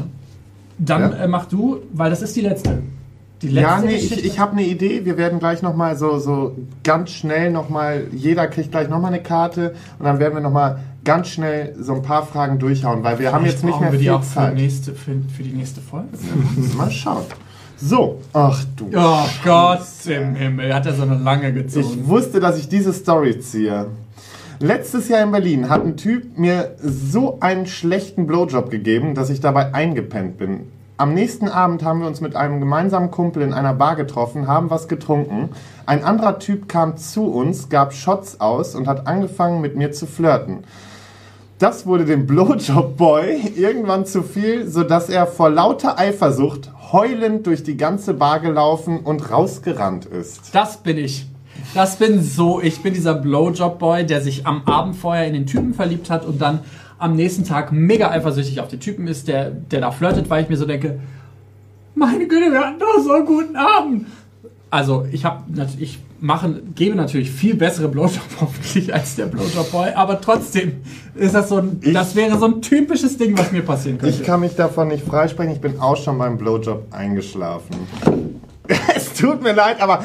dann 0.78 1.12
Ja? 1.12 1.24
äh, 1.24 1.28
mach 1.28 1.46
du, 1.46 1.78
weil 1.92 2.10
das 2.10 2.22
ist 2.22 2.36
die 2.36 2.42
letzte. 2.42 2.82
Die 3.40 3.48
letzte 3.48 3.70
Ja, 3.70 3.80
nee, 3.80 3.94
Geschichte. 3.94 4.20
ich, 4.20 4.26
ich 4.26 4.38
habe 4.40 4.52
eine 4.52 4.64
Idee. 4.64 5.04
Wir 5.04 5.16
werden 5.16 5.38
gleich 5.38 5.62
nochmal 5.62 5.96
so, 5.96 6.18
so 6.18 6.56
ganz 6.82 7.10
schnell 7.10 7.50
nochmal, 7.52 8.08
jeder 8.12 8.48
kriegt 8.48 8.72
gleich 8.72 8.88
nochmal 8.88 9.12
eine 9.14 9.22
Karte 9.22 9.74
und 9.98 10.04
dann 10.06 10.18
werden 10.18 10.34
wir 10.34 10.40
nochmal 10.40 10.80
ganz 11.04 11.28
schnell 11.28 11.74
so 11.80 11.94
ein 11.94 12.02
paar 12.02 12.26
Fragen 12.26 12.58
durchhauen, 12.58 13.02
weil 13.04 13.18
wir 13.20 13.32
haben 13.32 13.46
jetzt 13.46 13.64
nicht 13.64 13.80
mehr 13.80 13.92
wir 13.92 13.98
die 13.98 14.04
viel 14.06 14.12
auch 14.12 14.24
für, 14.24 14.34
Zeit. 14.34 14.54
nächste, 14.56 14.92
für, 14.92 15.12
für 15.34 15.42
die 15.44 15.52
nächste 15.52 15.80
Folge. 15.80 16.08
Mal 16.76 16.90
schauen. 16.90 17.24
So, 17.80 18.18
ach 18.32 18.64
du. 18.76 18.90
Oh 18.94 19.26
Gott 19.44 19.80
im 20.06 20.34
Himmel, 20.34 20.74
hat 20.74 20.86
er 20.86 20.94
so 20.94 21.02
eine 21.02 21.16
lange 21.16 21.52
gezogen. 21.52 21.86
Ich 21.86 22.08
wusste, 22.08 22.40
dass 22.40 22.58
ich 22.58 22.68
diese 22.68 22.92
Story 22.92 23.38
ziehe. 23.38 23.86
Letztes 24.58 25.08
Jahr 25.08 25.22
in 25.22 25.30
Berlin 25.30 25.70
hat 25.70 25.84
ein 25.84 25.96
Typ 25.96 26.36
mir 26.36 26.74
so 26.82 27.38
einen 27.38 27.66
schlechten 27.66 28.26
Blowjob 28.26 28.70
gegeben, 28.70 29.14
dass 29.14 29.30
ich 29.30 29.40
dabei 29.40 29.72
eingepennt 29.72 30.38
bin. 30.38 30.66
Am 30.96 31.14
nächsten 31.14 31.46
Abend 31.46 31.84
haben 31.84 32.00
wir 32.00 32.08
uns 32.08 32.20
mit 32.20 32.34
einem 32.34 32.58
gemeinsamen 32.58 33.12
Kumpel 33.12 33.44
in 33.44 33.52
einer 33.52 33.74
Bar 33.74 33.94
getroffen, 33.94 34.48
haben 34.48 34.68
was 34.70 34.88
getrunken. 34.88 35.50
Ein 35.86 36.02
anderer 36.02 36.40
Typ 36.40 36.68
kam 36.68 36.96
zu 36.96 37.26
uns, 37.26 37.68
gab 37.68 37.92
Shots 37.92 38.40
aus 38.40 38.74
und 38.74 38.88
hat 38.88 39.06
angefangen 39.06 39.60
mit 39.60 39.76
mir 39.76 39.92
zu 39.92 40.06
flirten. 40.06 40.64
Das 41.60 41.86
wurde 41.86 42.04
dem 42.04 42.26
Blowjob-Boy 42.26 43.52
irgendwann 43.56 44.06
zu 44.06 44.24
viel, 44.24 44.66
sodass 44.66 45.08
er 45.08 45.28
vor 45.28 45.50
lauter 45.50 46.00
Eifersucht 46.00 46.72
heulend 46.92 47.46
durch 47.46 47.62
die 47.62 47.76
ganze 47.76 48.14
Bar 48.14 48.40
gelaufen 48.40 49.00
und 49.00 49.30
rausgerannt 49.30 50.06
ist. 50.06 50.54
Das 50.54 50.78
bin 50.78 50.98
ich. 50.98 51.26
Das 51.74 51.96
bin 51.96 52.22
so. 52.22 52.60
Ich 52.60 52.82
bin 52.82 52.94
dieser 52.94 53.14
Blowjob-Boy, 53.14 54.06
der 54.06 54.20
sich 54.20 54.46
am 54.46 54.62
Abend 54.64 54.96
vorher 54.96 55.26
in 55.26 55.34
den 55.34 55.46
Typen 55.46 55.74
verliebt 55.74 56.10
hat 56.10 56.24
und 56.24 56.40
dann 56.40 56.60
am 56.98 57.14
nächsten 57.14 57.44
Tag 57.44 57.72
mega 57.72 58.10
eifersüchtig 58.10 58.60
auf 58.60 58.68
den 58.68 58.80
Typen 58.80 59.06
ist, 59.06 59.28
der, 59.28 59.50
der 59.50 59.80
da 59.80 59.90
flirtet, 59.90 60.30
weil 60.30 60.42
ich 60.42 60.48
mir 60.48 60.56
so 60.56 60.66
denke, 60.66 61.00
meine 61.94 62.26
Güte, 62.26 62.52
wir 62.52 62.60
hatten 62.60 62.78
doch 62.78 63.02
so 63.02 63.12
einen 63.12 63.26
guten 63.26 63.56
Abend. 63.56 64.06
Also 64.70 65.06
ich 65.10 65.24
habe 65.24 65.44
ich 65.78 65.98
mache, 66.20 66.60
gebe 66.74 66.94
natürlich 66.96 67.30
viel 67.30 67.54
bessere 67.54 67.88
Blowjob 67.88 68.22
hoffentlich 68.40 68.92
als 68.92 69.16
der 69.16 69.26
Blowjob-Boy, 69.26 69.92
aber 69.94 70.20
trotzdem 70.20 70.80
ist 71.14 71.34
das 71.34 71.48
so 71.48 71.56
ein, 71.58 71.78
Ich- 71.80 71.94
das 71.94 72.14
wäre 72.16 72.38
so 72.38 72.46
ein 72.46 72.60
typisches 72.60 73.16
Ding, 73.16 73.38
was 73.38 73.52
mir 73.52 73.62
passieren 73.62 73.98
könnte. 73.98 74.14
Ich 74.14 74.24
kann 74.24 74.40
mich 74.40 74.54
davon 74.56 74.88
nicht 74.88 75.04
freisprechen, 75.06 75.52
ich 75.52 75.60
bin 75.60 75.78
auch 75.80 75.96
schon 75.96 76.18
beim 76.18 76.36
Blowjob 76.36 76.86
eingeschlafen. 76.90 77.76
es 78.94 79.12
tut 79.14 79.42
mir 79.42 79.52
leid, 79.52 79.80
aber 79.80 80.02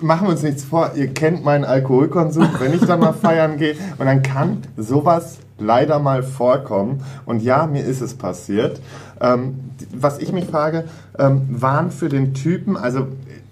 machen 0.00 0.26
wir 0.28 0.32
uns 0.32 0.42
nichts 0.42 0.62
vor, 0.64 0.92
ihr 0.94 1.08
kennt 1.08 1.44
meinen 1.44 1.64
Alkoholkonsum, 1.64 2.48
wenn 2.60 2.74
ich 2.74 2.82
dann 2.82 3.00
mal 3.00 3.12
feiern 3.14 3.56
gehe 3.56 3.74
und 3.98 4.06
dann 4.06 4.22
kann 4.22 4.58
sowas 4.76 5.38
leider 5.58 5.98
mal 5.98 6.22
vorkommen. 6.22 7.02
Und 7.26 7.42
ja, 7.42 7.66
mir 7.66 7.84
ist 7.84 8.00
es 8.00 8.14
passiert. 8.14 8.80
Ähm, 9.20 9.60
was 9.94 10.18
ich 10.18 10.32
mich 10.32 10.46
frage, 10.46 10.84
ähm, 11.18 11.42
waren 11.50 11.90
für 11.90 12.08
den 12.08 12.34
Typen, 12.34 12.76
also 12.76 13.06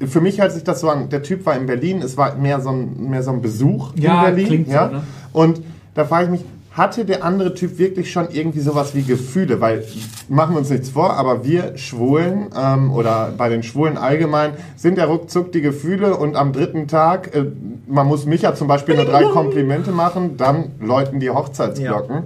für 0.07 0.20
mich 0.20 0.40
hört 0.40 0.52
sich 0.52 0.64
das 0.64 0.80
so 0.80 0.90
an, 0.90 1.09
der 1.09 1.22
Typ 1.22 1.46
war 1.46 1.57
in 1.57 1.66
Berlin, 1.66 2.02
es 2.02 2.16
war 2.16 2.34
mehr 2.36 2.61
so 2.61 2.70
ein, 2.70 3.09
mehr 3.11 3.22
so 3.22 3.30
ein 3.32 3.40
Besuch 3.42 3.92
Ja, 3.96 4.20
in 4.20 4.24
Berlin. 4.26 4.46
klingt 4.46 4.66
so, 4.68 4.74
ja? 4.74 4.88
ne? 4.88 5.02
Und 5.32 5.61
da 5.94 6.04
frage 6.04 6.24
ich 6.26 6.30
mich, 6.30 6.44
hatte 6.76 7.06
der 7.06 7.24
andere 7.24 7.54
Typ 7.54 7.78
wirklich 7.78 8.12
schon 8.12 8.28
irgendwie 8.30 8.60
sowas 8.60 8.94
wie 8.94 9.02
Gefühle? 9.02 9.62
Weil, 9.62 9.82
machen 10.28 10.54
wir 10.54 10.58
uns 10.58 10.68
nichts 10.68 10.90
vor, 10.90 11.14
aber 11.14 11.42
wir 11.42 11.78
Schwulen 11.78 12.48
ähm, 12.54 12.92
oder 12.92 13.32
bei 13.36 13.48
den 13.48 13.62
Schwulen 13.62 13.96
allgemein 13.96 14.52
sind 14.76 14.98
ja 14.98 15.06
ruckzuck 15.06 15.52
die 15.52 15.62
Gefühle 15.62 16.16
und 16.18 16.36
am 16.36 16.52
dritten 16.52 16.86
Tag, 16.86 17.34
äh, 17.34 17.46
man 17.86 18.06
muss 18.06 18.26
Micha 18.26 18.54
zum 18.54 18.68
Beispiel 18.68 18.94
nur 18.94 19.06
drei 19.06 19.24
Komplimente 19.24 19.90
machen, 19.90 20.36
dann 20.36 20.72
läuten 20.78 21.18
die 21.18 21.30
Hochzeitsglocken. 21.30 22.24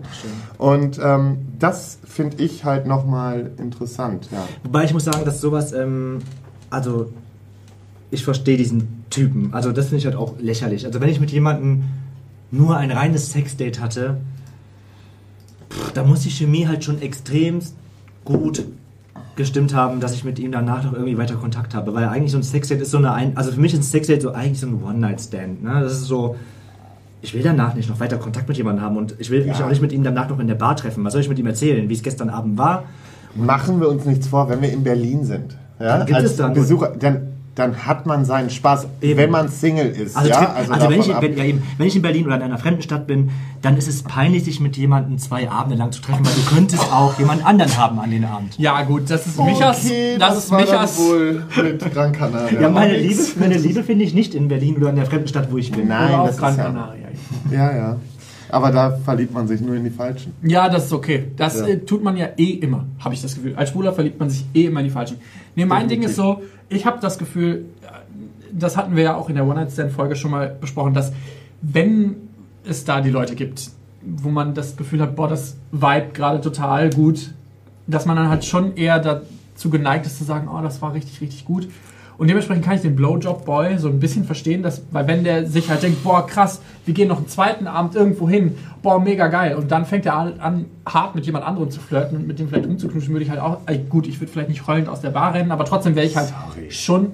und 0.59 0.98
ähm, 1.01 1.38
das 1.61 2.01
finde 2.05 2.42
ich 2.42 2.64
halt 2.64 2.86
nochmal 2.86 3.53
interessant. 3.57 4.28
Ja. 4.32 4.48
Wobei 4.64 4.82
ich 4.82 4.92
muss 4.92 5.05
sagen, 5.05 5.24
dass 5.24 5.40
sowas, 5.40 5.72
ähm, 5.72 6.18
also 6.70 7.12
ich 8.11 8.24
verstehe 8.24 8.57
diesen 8.57 9.05
Typen. 9.11 9.55
Also 9.55 9.70
das 9.70 9.86
finde 9.86 9.98
ich 9.98 10.07
halt 10.07 10.16
auch 10.16 10.34
lächerlich. 10.40 10.86
Also 10.86 11.01
wenn 11.01 11.09
ich 11.09 11.20
mit 11.20 11.30
jemandem 11.30 11.84
nur 12.51 12.76
ein 12.76 12.90
reines 12.90 13.30
Sexdate 13.30 13.80
hatte, 13.80 14.16
pff, 15.71 15.93
da 15.93 16.05
muss 16.05 16.21
die 16.21 16.31
Chemie 16.31 16.66
halt 16.66 16.85
schon 16.85 17.01
extrem 17.01 17.61
gut 18.25 18.64
gestimmt 19.37 19.75
haben, 19.75 20.01
dass 20.01 20.12
ich 20.12 20.25
mit 20.25 20.39
ihm 20.39 20.53
danach 20.53 20.85
noch 20.85 20.93
irgendwie 20.93 21.16
weiter 21.16 21.37
Kontakt 21.37 21.75
habe. 21.75 21.95
Weil 21.95 22.05
eigentlich 22.09 22.33
so 22.33 22.39
ein 22.39 22.43
Sexdate 22.43 22.81
ist 22.83 22.91
so 22.91 22.99
eine, 22.99 23.12
ein 23.12 23.37
also 23.37 23.53
für 23.53 23.61
mich 23.61 23.73
ist 23.73 23.81
ein 23.81 23.85
Sexdate 23.85 24.21
so 24.23 24.33
eigentlich 24.33 24.61
so 24.61 24.66
ein 24.66 24.83
One-Night-Stand. 24.83 25.62
Ne? 25.62 25.81
Das 25.83 25.93
ist 25.93 26.05
so, 26.07 26.37
ich 27.23 27.33
will 27.33 27.43
danach 27.43 27.75
nicht 27.75 27.89
noch 27.89 28.01
weiter 28.01 28.18
Kontakt 28.18 28.49
mit 28.49 28.57
jemandem 28.59 28.85
haben 28.85 28.97
und 28.97 29.14
ich 29.18 29.31
will 29.31 29.45
mich 29.47 29.59
Ja. 29.59 29.64
auch 29.64 29.71
nicht 29.71 29.81
mit 29.81 29.93
ihm 29.93 30.03
danach 30.03 30.29
noch 30.29 30.39
in 30.41 30.47
der 30.49 30.57
Bar 30.57 30.77
treffen. 30.77 31.05
Was 31.05 31.12
soll 31.14 31.23
ich 31.23 31.29
mit 31.29 31.39
ihm 31.39 31.47
erzählen, 31.47 31.89
wie 31.89 31.95
es 31.95 32.03
gestern 32.03 32.29
Abend 32.29 32.59
war? 32.59 32.85
Machen 33.35 33.81
wir 33.81 33.89
uns 33.89 34.05
nichts 34.05 34.27
vor, 34.27 34.49
wenn 34.49 34.61
wir 34.61 34.73
in 34.73 34.83
Berlin 34.83 35.25
sind. 35.25 35.57
Ja? 35.79 35.99
Dann 35.99 36.07
gibt 36.07 36.18
Als 36.18 36.31
es 36.33 36.37
dann- 36.37 36.53
Besucher, 36.53 36.93
dann, 36.99 37.29
dann 37.55 37.84
hat 37.86 38.07
man 38.07 38.24
seinen 38.24 38.48
Spaß, 38.48 38.86
Eben. 39.01 39.18
wenn 39.18 39.30
man 39.30 39.48
Single 39.48 39.88
ist. 39.88 40.16
Also, 40.16 40.30
ja? 40.30 40.36
Trip- 40.36 40.70
also, 40.70 40.88
wenn, 40.88 41.01
ich, 41.01 41.09
wenn, 41.09 41.36
ja, 41.36 41.44
eben, 41.44 41.62
wenn 41.78 41.86
ich 41.86 41.96
in 41.96 42.03
Berlin 42.03 42.26
oder 42.26 42.36
in 42.36 42.42
einer 42.42 42.59
fremden 42.59 42.82
Stadt 42.82 43.07
bin, 43.07 43.30
dann 43.61 43.76
ist 43.76 43.88
es 43.88 44.03
peinlich, 44.03 44.44
sich 44.44 44.61
mit 44.61 44.76
jemandem 44.76 45.18
zwei 45.18 45.51
Abende 45.51 45.76
lang 45.76 45.92
zu 45.92 46.01
treffen, 46.01 46.24
weil 46.24 46.32
du 46.32 46.55
könntest 46.55 46.82
auch 46.92 47.18
jemand 47.18 47.44
anderen 47.44 47.76
haben 47.76 47.98
an 47.98 48.11
den 48.11 48.24
Abend. 48.24 48.57
ja 48.59 48.82
gut, 48.82 49.11
das 49.11 49.26
ist 49.26 49.38
Michas, 49.38 49.84
Okay, 49.84 50.16
das, 50.18 50.38
ist 50.38 50.51
war 50.51 50.61
Michas, 50.61 50.96
dann 50.96 51.07
wohl 51.07 51.44
mit 51.62 51.92
Gran 51.92 52.12
Canaria. 52.12 52.61
Ja, 52.61 52.68
meine 52.68 52.96
Liebe, 52.96 53.22
meine 53.38 53.59
Liebe 53.59 53.82
finde 53.82 54.05
ich 54.05 54.14
nicht 54.14 54.34
in 54.34 54.48
Berlin 54.48 54.76
oder 54.76 54.90
in 54.90 54.96
der 54.96 55.07
fremden 55.07 55.28
Stadt, 55.28 55.51
wo 55.51 55.59
ich 55.59 55.72
bin. 55.72 55.88
Nein, 55.88 56.14
oder 56.14 56.26
das 56.26 56.34
auf 56.34 56.40
Gran 56.40 56.53
ist 56.53 56.59
ja, 56.59 56.64
Canaria. 56.64 57.09
ja, 57.51 57.76
ja. 57.76 57.96
Aber 58.53 58.70
da 58.72 58.90
verliebt 58.92 59.32
man 59.32 59.46
sich 59.48 59.61
nur 59.61 59.74
in 59.76 59.84
die 59.84 59.90
Falschen. 59.90 60.32
Ja, 60.42 60.68
das 60.68 60.86
ist 60.86 60.92
okay. 60.92 61.28
Das 61.36 61.61
Ja. 61.61 61.66
äh, 61.66 61.78
tut 61.78 62.03
man 62.03 62.16
ja 62.16 62.28
eh 62.36 62.51
immer, 62.53 62.86
habe 62.98 63.14
ich 63.14 63.22
das 63.22 63.34
Gefühl. 63.34 63.55
Als 63.57 63.70
Schwuler 63.70 63.92
verliebt 63.92 64.18
man 64.20 64.30
sich 64.30 64.44
eh 64.55 64.66
immer 64.66 64.80
in 64.80 64.86
die 64.86 64.92
Falschen. 64.92 65.18
Nee, 65.55 65.64
mein 65.64 65.88
Ding 65.88 66.03
ist 66.03 66.16
so, 66.16 66.42
ich 66.68 66.86
habe 66.86 66.98
das 67.01 67.18
Gefühl, 67.18 67.66
äh, 67.82 67.86
das 68.53 68.76
hatten 68.76 68.96
wir 68.96 69.03
ja 69.05 69.16
auch 69.16 69.28
in 69.28 69.34
der 69.36 69.46
One-Night-Stand-Folge 69.46 70.16
schon 70.16 70.30
mal 70.30 70.57
besprochen, 70.61 70.94
dass 70.94 71.12
wenn 71.62 72.16
es 72.64 72.84
da 72.84 73.01
die 73.01 73.11
Leute 73.11 73.34
gibt, 73.34 73.70
wo 74.03 74.28
man 74.30 74.55
das 74.55 74.76
Gefühl 74.76 75.01
hat, 75.03 75.16
boah, 75.16 75.28
das 75.28 75.57
Vibe 75.72 76.09
gerade 76.12 76.40
total 76.40 76.90
gut, 76.90 77.34
dass 77.86 78.07
man 78.07 78.16
dann 78.16 78.28
halt 78.28 78.44
schon 78.44 78.76
eher 78.76 78.98
dazu 78.98 79.70
geneigt 79.70 80.07
ist 80.07 80.18
zu 80.18 80.24
sagen, 80.24 80.48
oh, 80.48 80.62
das 80.62 80.80
war 80.80 80.94
richtig, 80.94 81.20
richtig 81.20 81.44
gut. 81.44 81.68
Und 82.21 82.29
dementsprechend 82.29 82.66
kann 82.66 82.75
ich 82.75 82.83
den 82.83 82.97
Blowjob-Boy 82.97 83.79
so 83.79 83.89
ein 83.89 83.99
bisschen 83.99 84.25
verstehen, 84.25 84.62
dass, 84.62 84.83
weil 84.91 85.07
wenn 85.07 85.25
der 85.25 85.47
sich 85.47 85.71
halt 85.71 85.83
denkt, 85.83 86.05
boah, 86.05 86.27
krass, 86.27 86.61
wir 86.85 86.93
gehen 86.93 87.09
noch 87.09 87.16
einen 87.16 87.29
zweiten 87.29 87.66
Abend 87.66 87.95
irgendwo 87.95 88.29
hin, 88.29 88.59
boah, 88.83 89.01
mega 89.01 89.29
geil. 89.29 89.57
Und 89.57 89.73
dann 89.73 89.87
fängt 89.87 90.05
er 90.05 90.16
an, 90.16 90.35
an 90.39 90.64
hart 90.87 91.14
mit 91.14 91.25
jemand 91.25 91.47
anderem 91.47 91.71
zu 91.71 91.81
flirten 91.81 92.18
und 92.18 92.27
mit 92.27 92.39
dem 92.39 92.51
vielleicht 92.51 92.66
rumzuknutschen, 92.66 93.14
würde 93.14 93.25
ich 93.25 93.31
halt 93.31 93.41
auch, 93.41 93.61
gut, 93.89 94.07
ich 94.07 94.21
würde 94.21 94.31
vielleicht 94.31 94.51
nicht 94.51 94.66
heulend 94.66 94.91
aus 94.91 95.01
der 95.01 95.09
Bar 95.09 95.33
rennen, 95.33 95.51
aber 95.51 95.64
trotzdem 95.64 95.97
wäre 95.97 96.05
ich 96.05 96.14
halt 96.14 96.29
Sorry. 96.29 96.71
schon 96.71 97.12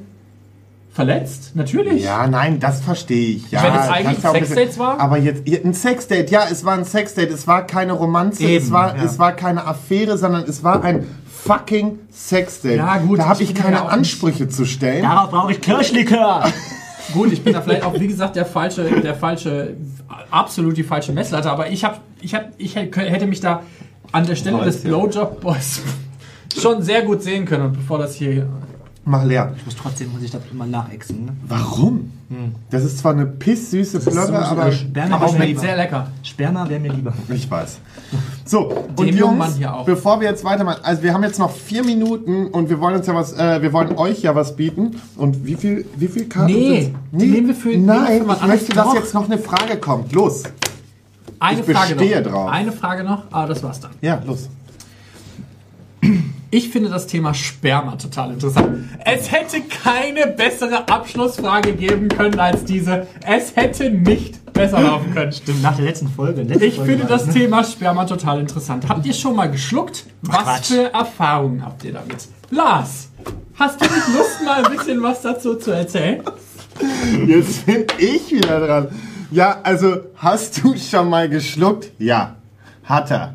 verletzt, 0.92 1.54
natürlich. 1.54 2.02
Ja, 2.02 2.26
nein, 2.26 2.58
das 2.58 2.80
verstehe 2.80 3.36
ich. 3.36 3.50
Ja, 3.52 3.62
Wenn 3.62 3.74
es 3.74 3.88
eigentlich 3.88 4.24
ein 4.26 4.40
bisschen- 4.40 4.78
war? 4.80 4.98
Aber 4.98 5.18
jetzt 5.18 5.46
ein 5.64 5.72
Sexdate, 5.74 6.30
ja, 6.32 6.46
es 6.50 6.64
war 6.64 6.72
ein 6.74 6.84
Sexdate, 6.84 7.30
es 7.32 7.46
war 7.46 7.64
keine 7.64 7.92
Romanze, 7.92 8.42
Eben, 8.42 8.64
es, 8.64 8.72
war, 8.72 8.96
ja. 8.96 9.04
es 9.04 9.20
war 9.20 9.32
keine 9.36 9.66
Affäre, 9.66 10.18
sondern 10.18 10.42
es 10.48 10.64
war 10.64 10.82
ein 10.82 11.06
fucking 11.46 11.98
Sexdate. 12.10 12.76
Ja, 12.76 12.98
gut, 12.98 13.18
da 13.18 13.28
habe 13.28 13.42
ich 13.42 13.50
ich 13.50 13.56
keine 13.56 13.76
ja 13.76 13.86
Ansprüche 13.86 14.48
zu 14.48 14.64
stellen. 14.64 15.02
Darauf 15.02 15.30
brauche 15.30 15.52
ich 15.52 15.60
Kirschlikör. 15.60 16.44
Gut, 17.12 17.32
ich 17.32 17.44
bin 17.44 17.52
da 17.52 17.60
vielleicht 17.60 17.84
auch, 17.84 17.94
wie 18.00 18.08
gesagt, 18.08 18.34
der 18.34 18.44
falsche, 18.44 19.00
der 19.00 19.14
falsche, 19.14 19.76
absolut 20.28 20.76
die 20.76 20.82
falsche 20.82 21.12
Messlatte, 21.12 21.48
aber 21.48 21.70
ich 21.70 21.84
habe, 21.84 21.98
ich 22.20 22.34
hab, 22.34 22.50
ich 22.58 22.74
hätte 22.74 23.26
mich 23.28 23.40
da 23.40 23.62
an 24.10 24.26
der 24.26 24.34
Stelle 24.34 24.64
des 24.64 24.82
Blowjob-Boys 24.82 25.82
schon 26.60 26.82
sehr 26.82 27.02
gut 27.02 27.22
sehen 27.22 27.44
können, 27.44 27.66
und 27.66 27.72
bevor 27.74 27.98
das 27.98 28.16
hier 28.16 28.48
Mach 29.08 29.22
leer. 29.24 29.54
Ich 29.56 29.64
muss 29.64 29.76
trotzdem 29.76 30.10
muss 30.12 30.22
ich 30.22 30.32
das 30.32 30.42
immer 30.50 30.66
nachexen. 30.66 31.26
Ne? 31.26 31.32
Warum? 31.46 32.10
Das 32.70 32.82
ist 32.82 32.98
zwar 32.98 33.12
eine 33.12 33.24
pisssüße 33.24 34.00
Plörre, 34.00 34.26
so 34.26 34.34
aber 34.34 34.72
Sperma 34.72 35.14
Aber 35.14 35.26
wäre 35.26 35.32
mir 35.32 35.36
schmeckt 35.36 35.48
lieber. 35.50 35.60
sehr 35.60 35.76
lecker. 35.76 36.10
Sperma 36.24 36.68
wäre 36.68 36.80
mir 36.80 36.92
lieber. 36.92 37.12
ich 37.32 37.48
weiß. 37.48 37.78
So, 38.44 38.66
und 38.96 38.98
Dem 38.98 39.16
Jungs, 39.16 39.38
Mann 39.38 39.54
hier 39.54 39.72
auch. 39.72 39.84
bevor 39.86 40.20
wir 40.20 40.28
jetzt 40.28 40.42
weitermachen, 40.42 40.80
also 40.82 41.04
wir 41.04 41.14
haben 41.14 41.22
jetzt 41.22 41.38
noch 41.38 41.52
vier 41.52 41.84
Minuten 41.84 42.48
und 42.48 42.68
wir 42.68 42.80
wollen 42.80 42.96
uns 42.96 43.06
ja 43.06 43.14
was, 43.14 43.32
äh, 43.34 43.62
wir 43.62 43.72
wollen 43.72 43.96
euch 43.96 44.22
ja 44.22 44.34
was 44.34 44.56
bieten. 44.56 44.96
Und 45.16 45.46
wie 45.46 45.54
viel, 45.54 45.86
wie 45.96 46.08
viel 46.08 46.28
Karten 46.28 46.52
Nee, 46.52 46.92
die 47.12 47.26
nehmen 47.26 47.46
wir 47.46 47.54
für- 47.54 47.68
nehmen 47.68 47.86
wir 47.86 47.94
Nein, 47.94 48.24
für 48.26 48.32
ich 48.34 48.46
möchte, 48.48 48.72
dass 48.74 48.92
jetzt 48.94 49.14
noch 49.14 49.26
eine 49.30 49.38
Frage 49.38 49.76
kommt. 49.76 50.10
Los. 50.12 50.42
Eine 51.38 51.60
Ich 51.60 51.66
Frage 51.66 51.94
bestehe 51.94 52.22
noch. 52.22 52.30
drauf. 52.32 52.50
Eine 52.50 52.72
Frage 52.72 53.04
noch, 53.04 53.22
aber 53.30 53.46
das 53.46 53.62
war's 53.62 53.78
dann. 53.78 53.92
Ja, 54.00 54.20
los. 54.26 54.48
Ich 56.50 56.68
finde 56.70 56.90
das 56.90 57.06
Thema 57.06 57.34
Sperma 57.34 57.96
total 57.96 58.32
interessant. 58.32 58.88
Es 59.04 59.32
hätte 59.32 59.60
keine 59.62 60.28
bessere 60.28 60.88
Abschlussfrage 60.88 61.74
geben 61.74 62.08
können 62.08 62.38
als 62.38 62.64
diese. 62.64 63.06
Es 63.26 63.56
hätte 63.56 63.90
nicht 63.90 64.52
besser 64.52 64.80
laufen 64.80 65.12
können. 65.12 65.32
Stimmt, 65.32 65.62
nach 65.62 65.74
der 65.76 65.86
letzten 65.86 66.08
Folge. 66.08 66.42
letzte 66.42 66.64
Ich 66.64 66.76
Folge 66.76 66.92
finde 66.92 67.06
das 67.06 67.26
ne? 67.26 67.32
Thema 67.32 67.64
Sperma 67.64 68.04
total 68.04 68.40
interessant. 68.40 68.88
Habt 68.88 69.04
ihr 69.04 69.12
schon 69.12 69.34
mal 69.34 69.50
geschluckt? 69.50 70.04
Was 70.22 70.42
Quatsch. 70.42 70.66
für 70.66 70.92
Erfahrungen 70.92 71.64
habt 71.64 71.84
ihr 71.84 71.92
damit? 71.92 72.28
Lars, 72.50 73.08
hast 73.54 73.80
du 73.80 73.84
nicht 73.84 74.08
Lust, 74.16 74.44
mal 74.44 74.64
ein 74.64 74.76
bisschen 74.76 75.02
was 75.02 75.22
dazu 75.22 75.56
zu 75.56 75.72
erzählen? 75.72 76.22
Jetzt 77.26 77.66
bin 77.66 77.86
ich 77.98 78.30
wieder 78.30 78.60
dran. 78.64 78.88
Ja, 79.32 79.58
also, 79.62 79.96
hast 80.16 80.62
du 80.62 80.76
schon 80.76 81.10
mal 81.10 81.28
geschluckt? 81.28 81.90
Ja. 81.98 82.36
Hat 82.84 83.10
er. 83.10 83.34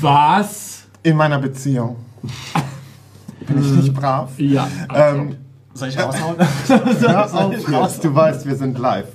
Was? 0.00 0.77
In 1.02 1.16
meiner 1.16 1.38
Beziehung. 1.38 1.96
Bin 3.46 3.60
ich 3.60 3.70
nicht 3.70 3.94
brav? 3.94 4.30
Ja. 4.38 4.68
Ähm, 4.94 5.36
Soll 5.72 5.88
ich 5.88 5.98
raushauen? 5.98 6.36
hör 6.68 7.46
auf 7.46 7.52
jetzt, 7.52 8.04
du 8.04 8.14
weißt, 8.14 8.46
wir 8.46 8.56
sind 8.56 8.78
live. 8.78 9.06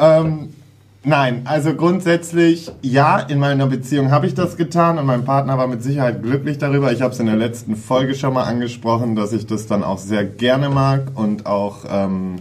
ähm, 0.00 0.54
nein, 1.02 1.42
also 1.44 1.74
grundsätzlich, 1.74 2.70
ja, 2.80 3.18
in 3.18 3.38
meiner 3.38 3.66
Beziehung 3.66 4.10
habe 4.10 4.26
ich 4.26 4.34
das 4.34 4.56
getan 4.56 4.98
und 4.98 5.06
mein 5.06 5.24
Partner 5.24 5.58
war 5.58 5.66
mit 5.66 5.82
Sicherheit 5.82 6.22
glücklich 6.22 6.58
darüber. 6.58 6.92
Ich 6.92 7.02
habe 7.02 7.12
es 7.12 7.18
in 7.18 7.26
der 7.26 7.36
letzten 7.36 7.76
Folge 7.76 8.14
schon 8.14 8.32
mal 8.32 8.44
angesprochen, 8.44 9.16
dass 9.16 9.32
ich 9.32 9.46
das 9.46 9.66
dann 9.66 9.82
auch 9.82 9.98
sehr 9.98 10.24
gerne 10.24 10.70
mag 10.70 11.08
und 11.16 11.44
auch 11.46 11.84
ähm, 11.90 12.36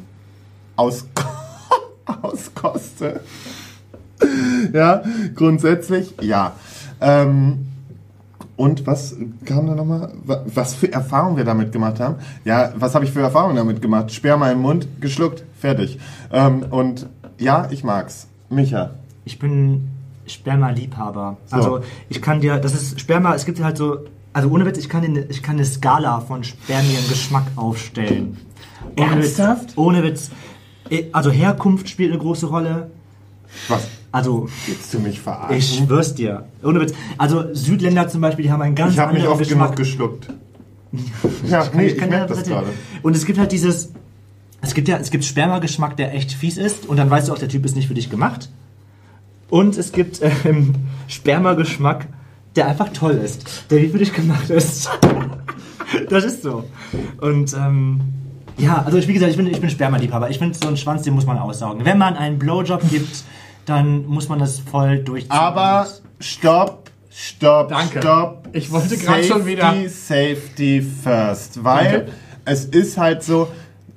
aus 0.75 1.07
auskoste. 2.21 3.21
ja, 4.73 5.03
grundsätzlich, 5.35 6.13
ja. 6.21 6.53
Ähm, 7.01 7.68
und 8.59 8.85
was 8.85 9.15
kam 9.45 9.67
da 9.67 9.73
nochmal? 9.75 10.11
Wa- 10.25 10.43
Was 10.53 10.73
für 10.75 10.91
Erfahrungen 10.91 11.37
wir 11.37 11.45
damit 11.45 11.71
gemacht 11.71 11.99
haben? 11.99 12.15
Ja, 12.43 12.73
was 12.75 12.93
habe 12.93 13.05
ich 13.05 13.11
für 13.11 13.21
Erfahrungen 13.21 13.55
damit 13.55 13.81
gemacht? 13.81 14.11
Sperma 14.11 14.51
im 14.51 14.59
Mund, 14.61 14.87
geschluckt, 14.99 15.43
fertig. 15.57 15.97
Ähm, 16.31 16.63
und 16.69 17.07
ja, 17.37 17.67
ich 17.71 17.83
mag's. 17.85 18.27
Micha. 18.49 18.91
Ich 19.23 19.39
bin 19.39 19.87
Sperma-Liebhaber. 20.27 21.37
Also 21.51 21.79
ich 22.09 22.21
kann 22.21 22.41
dir, 22.41 22.57
das 22.57 22.73
ist 22.73 22.99
Sperma, 22.99 23.33
es 23.33 23.45
gibt 23.45 23.61
halt 23.63 23.77
so, 23.77 23.99
also 24.33 24.49
ohne 24.49 24.65
Witz, 24.65 24.77
ich 24.77 24.89
kann, 24.89 25.01
dir, 25.01 25.29
ich 25.29 25.41
kann 25.41 25.55
eine 25.55 25.65
Skala 25.65 26.19
von 26.19 26.43
Spermiengeschmack 26.43 27.45
aufstellen. 27.55 28.37
Ohne 28.97 29.11
Ernsthaft? 29.11 29.63
Witz, 29.69 29.77
ohne 29.77 30.03
Witz. 30.03 30.31
Also 31.13 31.29
Herkunft 31.31 31.87
spielt 31.89 32.11
eine 32.11 32.19
große 32.19 32.47
Rolle. 32.47 32.89
Was? 33.67 33.87
Also 34.11 34.49
Willst 34.65 34.93
du 34.93 34.99
mich 34.99 35.19
verarschen? 35.19 35.57
ich 35.57 35.77
schwör's 35.77 36.15
dir. 36.15 36.45
Ohne 36.63 36.81
Witz. 36.81 36.93
Also 37.17 37.53
Südländer 37.53 38.07
zum 38.07 38.21
Beispiel, 38.21 38.45
die 38.45 38.51
haben 38.51 38.61
einen 38.61 38.75
ganz 38.75 38.93
ich 38.93 38.99
habe 38.99 39.13
mich 39.13 39.21
anderen 39.21 39.39
oft 39.39 39.47
Geschmack. 39.47 39.75
genug 39.75 39.77
geschluckt. 39.77 40.29
ja, 41.47 41.67
nee, 41.73 41.87
ich, 41.87 41.97
kann 41.97 42.09
merke 42.09 42.33
das 42.33 42.43
gerade. 42.43 42.67
Und 43.03 43.15
es 43.15 43.25
gibt 43.25 43.37
halt 43.37 43.51
dieses, 43.51 43.91
es 44.61 44.73
gibt 44.73 44.87
ja, 44.87 44.97
es 44.97 45.11
gibt 45.11 45.23
Spermageschmack, 45.23 45.95
der 45.97 46.15
echt 46.15 46.31
fies 46.31 46.57
ist 46.57 46.87
und 46.87 46.97
dann 46.97 47.09
weißt 47.09 47.29
du 47.29 47.33
auch, 47.33 47.37
der 47.37 47.49
Typ 47.49 47.65
ist 47.65 47.75
nicht 47.75 47.87
für 47.87 47.93
dich 47.93 48.09
gemacht. 48.09 48.49
Und 49.49 49.77
es 49.77 49.91
gibt 49.91 50.21
ähm, 50.45 50.75
Spermageschmack, 51.07 52.07
der 52.55 52.67
einfach 52.67 52.89
toll 52.93 53.13
ist, 53.13 53.65
der 53.69 53.81
wie 53.81 53.89
für 53.89 53.97
dich 53.99 54.13
gemacht 54.13 54.49
ist. 54.49 54.89
das 56.09 56.23
ist 56.23 56.43
so. 56.43 56.63
Und 57.21 57.53
ähm, 57.53 58.01
ja, 58.57 58.83
also 58.83 58.97
ich, 58.97 59.07
wie 59.07 59.13
gesagt, 59.13 59.31
ich 59.31 59.37
bin, 59.37 59.47
ich 59.47 59.61
bin 59.61 59.69
Spermaliebhaber. 59.69 60.29
Ich 60.29 60.37
finde, 60.37 60.57
so 60.57 60.67
einen 60.67 60.77
Schwanz, 60.77 61.03
den 61.03 61.13
muss 61.13 61.25
man 61.25 61.37
aussaugen. 61.37 61.85
Wenn 61.85 61.97
man 61.97 62.15
einen 62.15 62.37
Blowjob 62.37 62.87
gibt, 62.89 63.23
dann 63.69 64.05
muss 64.07 64.29
man 64.29 64.39
das 64.39 64.59
voll 64.59 64.99
durchziehen. 64.99 65.31
Aber 65.31 65.87
stopp, 66.19 66.89
stopp, 67.11 67.69
Danke. 67.69 67.99
stopp. 68.01 68.49
Ich 68.53 68.71
wollte 68.71 68.97
gerade 68.97 69.23
schon 69.23 69.45
wieder- 69.45 69.73
Safety 69.89 70.81
first. 70.81 71.63
Weil 71.63 71.91
Danke. 71.91 72.11
es 72.45 72.65
ist 72.65 72.97
halt 72.97 73.23
so, 73.23 73.47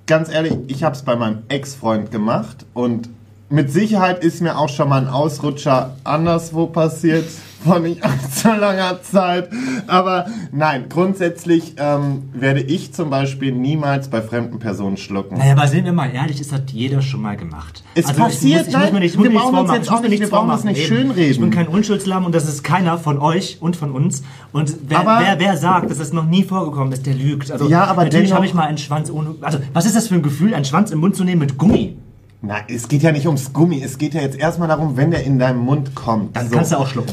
ganz 0.07 0.29
ehrlich, 0.31 0.55
ich 0.67 0.85
habe 0.85 0.95
es 0.95 1.03
bei 1.03 1.17
meinem 1.17 1.43
Ex-Freund 1.49 2.11
gemacht 2.11 2.67
und 2.75 3.09
mit 3.49 3.71
Sicherheit 3.71 4.25
ist 4.25 4.41
mir 4.41 4.57
auch 4.59 4.69
schon 4.69 4.89
mal 4.89 5.01
ein 5.03 5.09
Ausrutscher 5.09 5.97
anderswo 6.05 6.67
passiert, 6.67 7.27
vor 7.65 7.79
nicht 7.81 8.03
allzu 8.03 8.49
langer 8.49 9.03
Zeit. 9.03 9.49
Aber 9.87 10.27
nein, 10.53 10.87
grundsätzlich 10.89 11.75
ähm, 11.79 12.31
werde 12.33 12.61
ich 12.61 12.93
zum 12.93 13.11
Beispiel 13.11 13.53
niemals 13.53 14.09
bei 14.09 14.23
fremden 14.23 14.59
Personen 14.59 14.97
schlucken. 14.97 15.39
Naja, 15.39 15.53
aber 15.53 15.67
sind 15.69 15.85
wir 15.85 15.93
mal 15.93 16.11
ehrlich, 16.13 16.39
das 16.39 16.53
hat 16.53 16.71
jeder 16.71 17.03
schon 17.03 17.23
mal 17.23 17.37
gemacht. 17.37 17.83
Es 17.95 18.07
Also 18.07 18.19
ich 18.21 18.25
passiert, 18.27 18.67
muss, 18.67 18.75
ich 18.75 18.81
muss 18.81 18.93
mir 18.93 19.01
nicht, 19.01 19.15
ich 19.17 19.23
wir 19.23 19.31
brauchen 19.31 19.59
uns 19.59 19.73
jetzt 19.73 19.85
Ich 19.85 19.91
auch 19.91 20.01
nicht- 20.03 20.21
wir 20.21 20.29
brauchen 20.31 20.51
uns 20.51 20.65
nicht 20.65 20.87
schönreden. 20.87 21.31
Ich 21.31 21.41
bin 21.41 21.51
kein 21.51 21.69
Unschuldslamm 21.69 22.25
und 22.27 22.35
das 22.35 22.49
ist 22.49 22.63
keiner 22.65 22.99
von 22.99 23.19
euch 23.19 23.59
und 23.61 23.77
von 23.77 23.93
uns. 23.93 24.23
Und 24.53 24.75
wer, 24.89 25.01
Aber- 25.01 25.21
wer, 25.25 25.39
wer 25.39 25.57
sagt, 25.57 25.91
dass 25.91 25.99
das 25.99 26.13
noch 26.13 26.27
nie 26.27 26.43
vorgekommen 26.43 26.93
ist, 26.93 27.07
der 27.07 27.15
lügt. 27.15 27.51
Also 27.51 27.69
Ja, 27.69 27.85
aber 27.85 28.05
natürlich 28.05 28.33
habe 28.33 28.47
ich 28.47 28.55
mal 28.55 28.67
einen 28.67 28.79
Schwanz 28.79 29.11
ohne. 29.11 29.35
Also 29.41 29.59
was 29.73 29.87
ist 29.87 29.97
das 29.97 30.09
für 30.09 30.15
ein 30.15 30.23
Gefühl, 30.23 30.55
einen 30.55 30.65
Schwanz 30.65 30.91
im 30.91 31.01
Mund 31.01 31.17
zu 31.17 31.25
nehmen 31.25 31.41
mit 31.41 31.59
Gummi? 31.59 31.97
Na, 32.45 32.57
es 32.69 32.89
geht 32.89 33.03
ja 33.05 33.13
nicht 33.13 33.27
ums 33.27 33.53
Gummi, 33.53 33.81
es 33.85 33.99
geht 33.99 34.15
ja 34.15 34.21
jetzt 34.21 34.37
erstmal 34.37 34.67
darum, 34.67 34.97
wenn 34.97 35.13
der 35.13 35.23
in 35.25 35.39
deinem 35.39 35.61
Mund 35.61 35.95
kommt. 35.95 36.35
Dann 36.37 36.49
So. 36.49 36.57
kannst 36.57 36.73
du 36.73 36.77
auch 36.77 36.89
schlucken. 36.89 37.13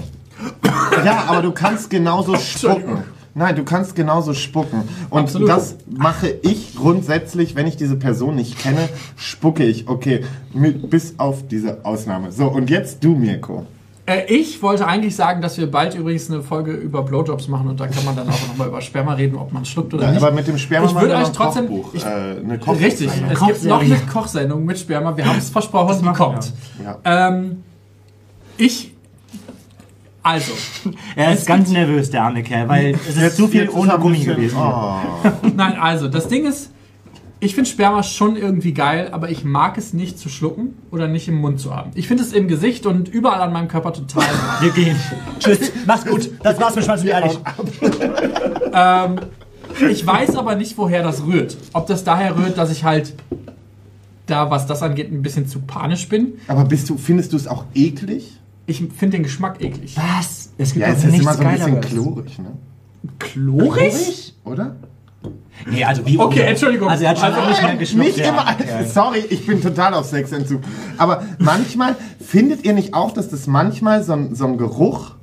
Ja, 1.06 1.24
aber 1.28 1.42
du 1.42 1.52
kannst 1.52 1.90
genauso 1.90 2.36
spucken. 2.38 3.04
Nein, 3.36 3.56
du 3.56 3.64
kannst 3.64 3.96
genauso 3.96 4.34
spucken. 4.34 4.84
Und 5.10 5.22
Absolut. 5.22 5.50
das 5.50 5.76
mache 5.90 6.28
ich 6.42 6.76
grundsätzlich, 6.76 7.56
wenn 7.56 7.68
ich 7.68 7.78
diese 7.78 7.96
Person 7.96 8.36
nicht 8.36 8.58
kenne, 8.58 8.90
spucke 9.16 9.64
ich. 9.64 9.88
Okay, 9.88 10.26
mit, 10.54 10.90
bis 10.90 11.14
auf 11.20 11.48
diese 11.48 11.86
Ausnahme. 11.86 12.32
So, 12.32 12.48
und 12.48 12.70
jetzt 12.70 13.04
du, 13.04 13.16
Mirko. 13.16 13.66
Äh, 14.08 14.26
ich 14.34 14.62
wollte 14.64 14.88
eigentlich 14.88 15.16
sagen, 15.16 15.42
dass 15.42 15.58
wir 15.60 15.70
bald 15.70 15.94
übrigens 15.96 16.30
eine 16.32 16.42
Folge 16.42 16.72
über 16.72 17.04
Blowjobs 17.04 17.48
machen 17.48 17.68
und 17.70 17.80
da 17.80 17.88
kann 17.88 18.04
man 18.04 18.16
dann 18.16 18.28
auch 18.28 18.48
nochmal 18.48 18.68
über 18.68 18.82
Sperma 18.82 19.14
reden, 19.14 19.38
ob 19.38 19.54
man 19.54 19.64
schluckt 19.64 19.94
oder 19.94 20.06
Ja, 20.06 20.12
nicht. 20.12 20.22
aber 20.24 20.32
mit 20.36 20.48
dem 20.48 20.58
Sperma 20.58 20.88
Ich 20.88 20.96
würde 21.00 21.16
euch 21.16 21.30
trotzdem- 21.32 21.68
Kochbuch, 21.68 21.94
ich- 21.94 22.04
äh, 22.04 22.08
eine 22.44 22.58
Koch 22.58 22.74
Richtig, 22.80 23.10
es 23.32 23.40
gibt 23.46 23.64
noch 23.66 23.82
eine 23.82 23.98
Kochsendung 24.12 24.66
mit 24.66 24.80
Sperma. 24.80 25.16
Wir 25.16 25.28
haben 25.28 25.38
es 25.38 25.52
versprochen, 25.52 26.00
die 26.02 26.10
kommt. 26.18 26.52
Ja. 26.84 26.98
Ähm, 27.30 27.64
ich, 28.58 28.94
also, 30.24 30.52
Er 31.16 31.34
ist 31.34 31.46
ganz 31.48 31.70
nervös, 31.70 32.10
der 32.10 32.24
arme 32.24 32.44
Kerl, 32.44 32.68
weil 32.70 32.96
es 33.08 33.18
ist 33.18 33.38
zu 33.38 33.48
viel 33.48 33.70
ohne 33.70 33.98
Gummi 33.98 34.18
bisschen- 34.18 34.36
gewesen. 34.36 34.58
Oh. 34.60 34.96
nein, 35.56 35.78
also, 35.80 36.08
das 36.08 36.28
Ding 36.28 36.46
ist, 36.46 36.72
Ich 37.42 37.56
finde 37.56 37.70
Sperma 37.70 38.04
schon 38.04 38.36
irgendwie 38.36 38.74
geil, 38.74 39.10
aber 39.14 39.30
ich 39.30 39.46
mag 39.46 39.78
es 39.78 39.94
nicht 39.94 40.20
zu 40.20 40.28
schlucken 40.28 40.74
oder 40.92 41.08
nicht 41.08 41.30
im 41.30 41.36
Mund 41.36 41.58
zu 41.62 41.74
haben. 41.74 41.92
Ich 41.96 42.06
finde 42.06 42.22
es 42.24 42.34
im 42.34 42.50
Gesicht 42.50 42.86
und 42.86 43.08
überall 43.08 43.40
an 43.42 43.54
meinem 43.54 43.70
Körper 43.70 43.94
total. 43.94 44.26
Wir 44.60 44.72
gehen. 44.72 44.98
Tschüss. 45.40 45.72
Mach's 45.88 46.06
gut. 46.06 46.30
Das 46.44 46.60
war's 46.60 46.76
mit 46.76 46.84
Schwanz 46.84 47.02
und 47.02 47.08
ehrlich. 47.08 47.40
ich 49.90 50.06
weiß 50.06 50.36
aber 50.36 50.56
nicht, 50.56 50.78
woher 50.78 51.02
das 51.02 51.26
rührt. 51.26 51.56
Ob 51.72 51.88
das 51.88 52.04
daher 52.04 52.36
rührt, 52.36 52.58
dass 52.58 52.72
ich 52.72 52.84
halt 52.84 53.14
da, 54.26 54.52
was 54.52 54.68
das 54.68 54.84
angeht, 54.84 55.10
ein 55.12 55.22
bisschen 55.22 55.48
zu 55.48 55.60
panisch 55.62 56.10
bin. 56.10 56.34
Aber 56.50 56.66
bist 56.66 56.90
du, 56.90 56.98
findest 56.98 57.32
du 57.32 57.38
es 57.38 57.48
auch 57.48 57.64
eklig? 57.74 58.38
Ich 58.70 58.78
finde 58.78 59.18
den 59.18 59.24
Geschmack 59.24 59.62
eklig. 59.62 59.98
Was? 59.98 60.52
Es 60.58 60.74
gibt 60.74 60.86
Ja, 60.86 60.94
es 60.94 61.04
ist 61.04 61.20
immer 61.20 61.34
so 61.34 61.44
ein 61.44 61.52
bisschen 61.56 61.82
chlorig, 61.82 62.40
ne? 62.40 62.52
Chlorig? 63.18 64.36
Oder? 64.44 64.76
Nee, 65.66 65.84
also 65.84 66.06
wie 66.06 66.18
Okay, 66.20 66.40
oder? 66.40 66.48
Entschuldigung. 66.50 66.88
Also 66.88 67.04
er 67.04 67.10
hat 67.10 67.18
schon 67.18 67.34
Also 67.34 67.50
nicht 67.50 67.64
mehr 67.64 67.76
geschmeckt. 67.78 68.18
Nicht 68.18 68.20
ja. 68.20 68.30
immer. 68.30 68.46
Ja. 68.66 68.86
Sorry, 68.86 69.20
ich 69.30 69.46
bin 69.46 69.62
total 69.62 69.94
auf 69.94 70.06
Sexentzug. 70.06 70.62
Aber 70.98 71.24
manchmal, 71.40 71.96
findet 72.20 72.64
ihr 72.64 72.74
nicht 72.74 72.94
auch, 72.94 73.12
dass 73.12 73.30
das 73.30 73.48
manchmal 73.48 74.04
so 74.04 74.14
ein, 74.14 74.36
so 74.36 74.46
ein 74.46 74.58
Geruch 74.58 75.16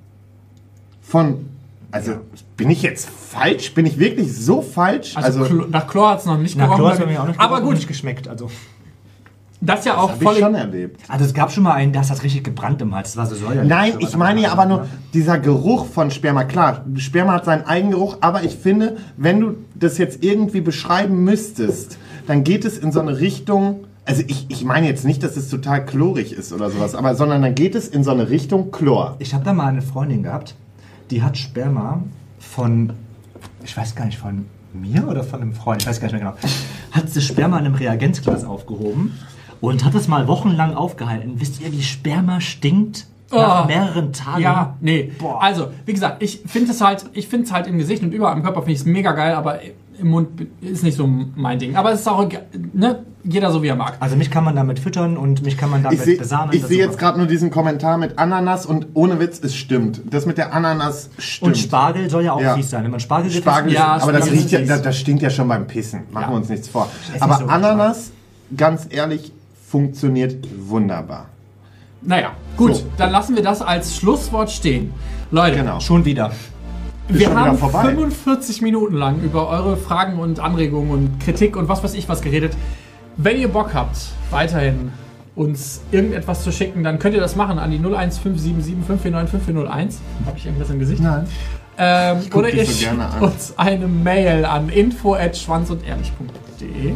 von. 1.00 1.46
Also, 1.92 2.16
bin 2.56 2.68
ich 2.68 2.82
jetzt 2.82 3.08
falsch? 3.08 3.72
Bin 3.72 3.86
ich 3.86 3.98
wirklich 3.98 4.36
so 4.36 4.60
falsch? 4.60 5.16
Also, 5.16 5.44
Also, 5.44 5.54
nach 5.70 5.86
Chlor 5.86 6.10
hat 6.10 6.20
es 6.20 6.26
noch 6.26 6.36
nicht 6.36 6.56
Na, 6.56 6.64
gerochen. 6.64 6.78
Chlor 6.78 6.98
hat 6.98 7.06
mir 7.06 7.22
auch 7.22 7.28
nicht 7.28 7.40
aber 7.40 7.60
gut, 7.60 7.76
nicht 7.76 7.88
geschmeckt. 7.88 8.26
Also. 8.28 8.50
Das 9.60 9.80
ist 9.80 9.86
ja 9.86 9.96
auch 9.96 10.10
habe 10.10 10.22
voll. 10.22 10.34
ich 10.34 10.40
schon 10.40 10.54
erlebt. 10.54 11.00
also 11.08 11.24
es 11.24 11.32
gab 11.32 11.50
schon 11.50 11.62
mal 11.62 11.72
einen, 11.72 11.92
das 11.92 12.10
hat 12.10 12.22
richtig 12.22 12.44
gebrannt 12.44 12.82
im 12.82 12.94
Hals. 12.94 13.14
Das 13.14 13.16
war 13.16 13.26
so 13.26 13.34
säuerlich. 13.34 13.68
Nein, 13.68 13.94
ich 14.00 14.16
meine 14.16 14.42
ja 14.42 14.52
aber 14.52 14.66
nur 14.66 14.80
ne? 14.80 14.88
dieser 15.14 15.38
Geruch 15.38 15.86
von 15.86 16.10
Sperma. 16.10 16.44
Klar, 16.44 16.84
Sperma 16.96 17.32
hat 17.32 17.46
seinen 17.46 17.64
Eigengeruch, 17.64 18.18
aber 18.20 18.42
ich 18.44 18.54
finde, 18.54 18.98
wenn 19.16 19.40
du 19.40 19.54
das 19.74 19.96
jetzt 19.98 20.22
irgendwie 20.22 20.60
beschreiben 20.60 21.24
müsstest, 21.24 21.98
dann 22.26 22.44
geht 22.44 22.64
es 22.64 22.76
in 22.76 22.92
so 22.92 23.00
eine 23.00 23.18
Richtung. 23.18 23.84
Also 24.04 24.22
ich, 24.26 24.46
ich 24.48 24.62
meine 24.64 24.86
jetzt 24.86 25.04
nicht, 25.04 25.22
dass 25.22 25.36
es 25.36 25.48
total 25.48 25.86
chlorig 25.86 26.32
ist 26.32 26.52
oder 26.52 26.70
sowas, 26.70 26.94
aber 26.94 27.14
sondern 27.14 27.42
dann 27.42 27.54
geht 27.54 27.74
es 27.74 27.88
in 27.88 28.04
so 28.04 28.10
eine 28.10 28.28
Richtung 28.28 28.70
Chlor. 28.70 29.16
Ich 29.20 29.32
habe 29.32 29.44
da 29.44 29.52
mal 29.52 29.66
eine 29.66 29.82
Freundin 29.82 30.22
gehabt, 30.22 30.54
die 31.10 31.22
hat 31.22 31.38
Sperma 31.38 32.02
von, 32.38 32.92
ich 33.64 33.76
weiß 33.76 33.94
gar 33.94 34.04
nicht, 34.04 34.18
von 34.18 34.46
mir 34.74 35.08
oder 35.08 35.24
von 35.24 35.40
einem 35.40 35.54
Freund, 35.54 35.80
ich 35.80 35.88
weiß 35.88 36.00
gar 36.00 36.08
nicht 36.08 36.22
mehr 36.22 36.32
genau, 36.32 36.36
hat 36.92 37.08
sie 37.08 37.22
Sperma 37.22 37.58
in 37.58 37.66
einem 37.66 37.74
Reagenzglas 37.74 38.44
aufgehoben 38.44 39.12
und 39.60 39.84
hat 39.84 39.94
es 39.94 40.08
mal 40.08 40.28
wochenlang 40.28 40.74
aufgehalten. 40.74 41.34
Wisst 41.40 41.60
ihr, 41.60 41.72
wie 41.72 41.82
Sperma 41.82 42.40
stinkt? 42.40 43.06
Nach 43.32 43.64
Oh. 43.64 43.66
mehreren 43.66 44.12
Tagen. 44.12 44.40
Ja, 44.40 44.76
nee. 44.80 45.10
Boah. 45.18 45.42
Also, 45.42 45.68
wie 45.84 45.92
gesagt, 45.92 46.22
ich 46.22 46.42
finde 46.46 46.70
es 46.70 46.80
halt, 46.80 47.06
ich 47.12 47.26
finde 47.26 47.46
es 47.46 47.52
halt 47.52 47.66
im 47.66 47.76
Gesicht 47.76 48.04
und 48.04 48.12
überall 48.14 48.32
am 48.34 48.44
Körper 48.44 48.60
finde 48.60 48.74
ich 48.74 48.78
es 48.80 48.86
mega 48.86 49.10
geil, 49.12 49.34
aber 49.34 49.58
im 49.98 50.08
Mund 50.08 50.46
ist 50.60 50.84
nicht 50.84 50.96
so 50.96 51.08
mein 51.08 51.58
Ding. 51.58 51.74
Aber 51.74 51.90
es 51.90 52.00
ist 52.02 52.06
auch, 52.08 52.22
egal, 52.22 52.44
ne, 52.72 53.00
jeder 53.24 53.50
so 53.50 53.64
wie 53.64 53.66
er 53.66 53.74
mag. 53.74 53.96
Also 53.98 54.14
mich 54.14 54.30
kann 54.30 54.44
man 54.44 54.54
damit 54.54 54.78
füttern 54.78 55.16
und 55.16 55.42
mich 55.42 55.56
kann 55.56 55.70
man 55.70 55.82
damit 55.82 55.98
Ich 55.98 56.04
sehe 56.04 56.16
besamen. 56.18 56.52
ich 56.54 56.60
das 56.60 56.68
seh 56.68 56.76
ist 56.76 56.80
jetzt 56.86 56.98
gerade 56.98 57.18
nur 57.18 57.26
diesen 57.26 57.50
Kommentar 57.50 57.98
mit 57.98 58.16
Ananas 58.16 58.64
und 58.64 58.86
ohne 58.94 59.18
Witz, 59.18 59.40
es 59.42 59.56
stimmt. 59.56 60.02
Das 60.08 60.24
mit 60.24 60.38
der 60.38 60.54
Ananas 60.54 61.10
stimmt. 61.18 61.48
Und 61.48 61.58
Spargel 61.58 62.08
soll 62.08 62.22
ja 62.22 62.32
auch 62.32 62.40
Ja. 62.40 62.54
fies 62.54 62.70
sein. 62.70 62.84
Wenn 62.84 62.92
man 62.92 63.00
Spargel 63.00 63.32
Spargel, 63.32 63.72
Ja, 63.72 63.98
aber 64.00 64.12
das 64.12 64.30
riecht 64.30 64.52
ja, 64.52 64.60
das, 64.60 64.82
das 64.82 64.96
stinkt 64.96 65.22
ja 65.22 65.30
schon 65.30 65.48
beim 65.48 65.66
Pissen. 65.66 66.02
Machen 66.12 66.22
Ja. 66.26 66.30
wir 66.30 66.36
uns 66.36 66.48
nichts 66.48 66.68
vor. 66.68 66.88
nicht 67.12 67.20
Aber 67.20 67.38
so 67.38 67.46
Ananas, 67.46 68.12
ganz 68.56 68.86
ehrlich, 68.90 69.32
funktioniert 69.80 70.36
wunderbar. 70.68 71.26
Naja, 72.00 72.30
gut, 72.56 72.76
So. 72.76 72.84
dann 72.96 73.10
lassen 73.10 73.36
wir 73.36 73.42
das 73.42 73.60
als 73.60 73.94
Schlusswort 73.94 74.50
stehen. 74.50 74.94
Leute, 75.30 75.56
Genau. 75.58 75.80
schon 75.80 76.06
wieder. 76.06 76.30
Ist 77.08 77.18
wir 77.20 77.26
schon 77.26 77.36
haben 77.38 77.58
vorbei. 77.58 77.82
45 77.82 78.62
Minuten 78.62 78.94
lang 78.96 79.20
über 79.22 79.48
eure 79.50 79.76
Fragen 79.76 80.18
und 80.18 80.40
Anregungen 80.40 80.90
und 80.90 81.20
Kritik 81.20 81.56
und 81.58 81.68
was 81.68 81.84
weiß 81.84 81.92
ich 81.92 82.08
was 82.08 82.22
geredet. 82.22 82.56
Wenn 83.18 83.38
ihr 83.38 83.48
Bock 83.48 83.74
habt, 83.74 83.98
weiterhin 84.30 84.92
uns 85.34 85.82
irgendetwas 85.92 86.42
zu 86.42 86.50
schicken, 86.52 86.82
dann 86.82 86.98
könnt 86.98 87.14
ihr 87.14 87.20
das 87.20 87.36
machen 87.36 87.58
an 87.58 87.70
die 87.70 87.78
01577549501. 87.78 89.96
Habe 90.24 90.38
ich 90.38 90.46
irgendwas 90.46 90.70
im 90.70 90.78
Gesicht? 90.78 91.02
Nein. 91.02 91.26
Ähm, 91.76 92.20
oder 92.32 92.48
ihr 92.48 92.64
so 92.64 92.72
schickt 92.72 92.84
gerne 92.84 93.08
an. 93.10 93.20
uns 93.20 93.52
eine 93.58 93.86
Mail 93.86 94.46
an 94.46 94.70
info@schwanzundehrlich.de. 94.70 96.94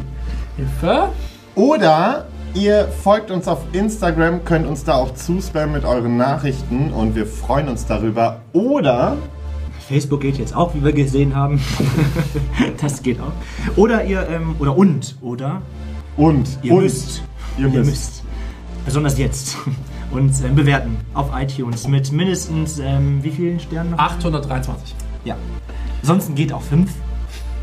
Hilfe. 0.56 1.08
Oder 1.54 2.24
ihr 2.54 2.88
folgt 2.88 3.30
uns 3.30 3.48
auf 3.48 3.60
Instagram, 3.72 4.44
könnt 4.44 4.66
uns 4.66 4.84
da 4.84 4.94
auch 4.94 5.14
zuspammen 5.14 5.72
mit 5.72 5.84
euren 5.84 6.16
Nachrichten 6.16 6.92
und 6.92 7.14
wir 7.14 7.26
freuen 7.26 7.68
uns 7.68 7.86
darüber. 7.86 8.40
Oder 8.52 9.16
Facebook 9.88 10.20
geht 10.20 10.38
jetzt 10.38 10.54
auch, 10.54 10.74
wie 10.74 10.84
wir 10.84 10.92
gesehen 10.92 11.34
haben. 11.34 11.60
das 12.80 13.02
geht 13.02 13.20
auch. 13.20 13.32
Oder 13.76 14.04
ihr, 14.04 14.26
ähm, 14.28 14.54
oder 14.58 14.76
und, 14.76 15.16
oder 15.20 15.62
und 16.16 16.48
ihr 16.62 16.74
und 16.74 16.82
müsst. 16.82 17.22
Ihr 17.58 17.68
müsst. 17.68 18.22
Besonders 18.84 19.18
jetzt. 19.18 19.56
Uns 20.10 20.40
ähm, 20.42 20.56
bewerten 20.56 20.96
auf 21.14 21.30
iTunes 21.38 21.86
mit 21.86 22.10
mindestens, 22.10 22.80
ähm, 22.80 23.22
wie 23.22 23.30
vielen 23.30 23.60
Sternen? 23.60 23.92
noch? 23.92 23.98
823. 23.98 24.96
Ja. 25.24 25.36
Ansonsten 26.02 26.34
geht 26.34 26.52
auch 26.52 26.62
fünf. 26.62 26.90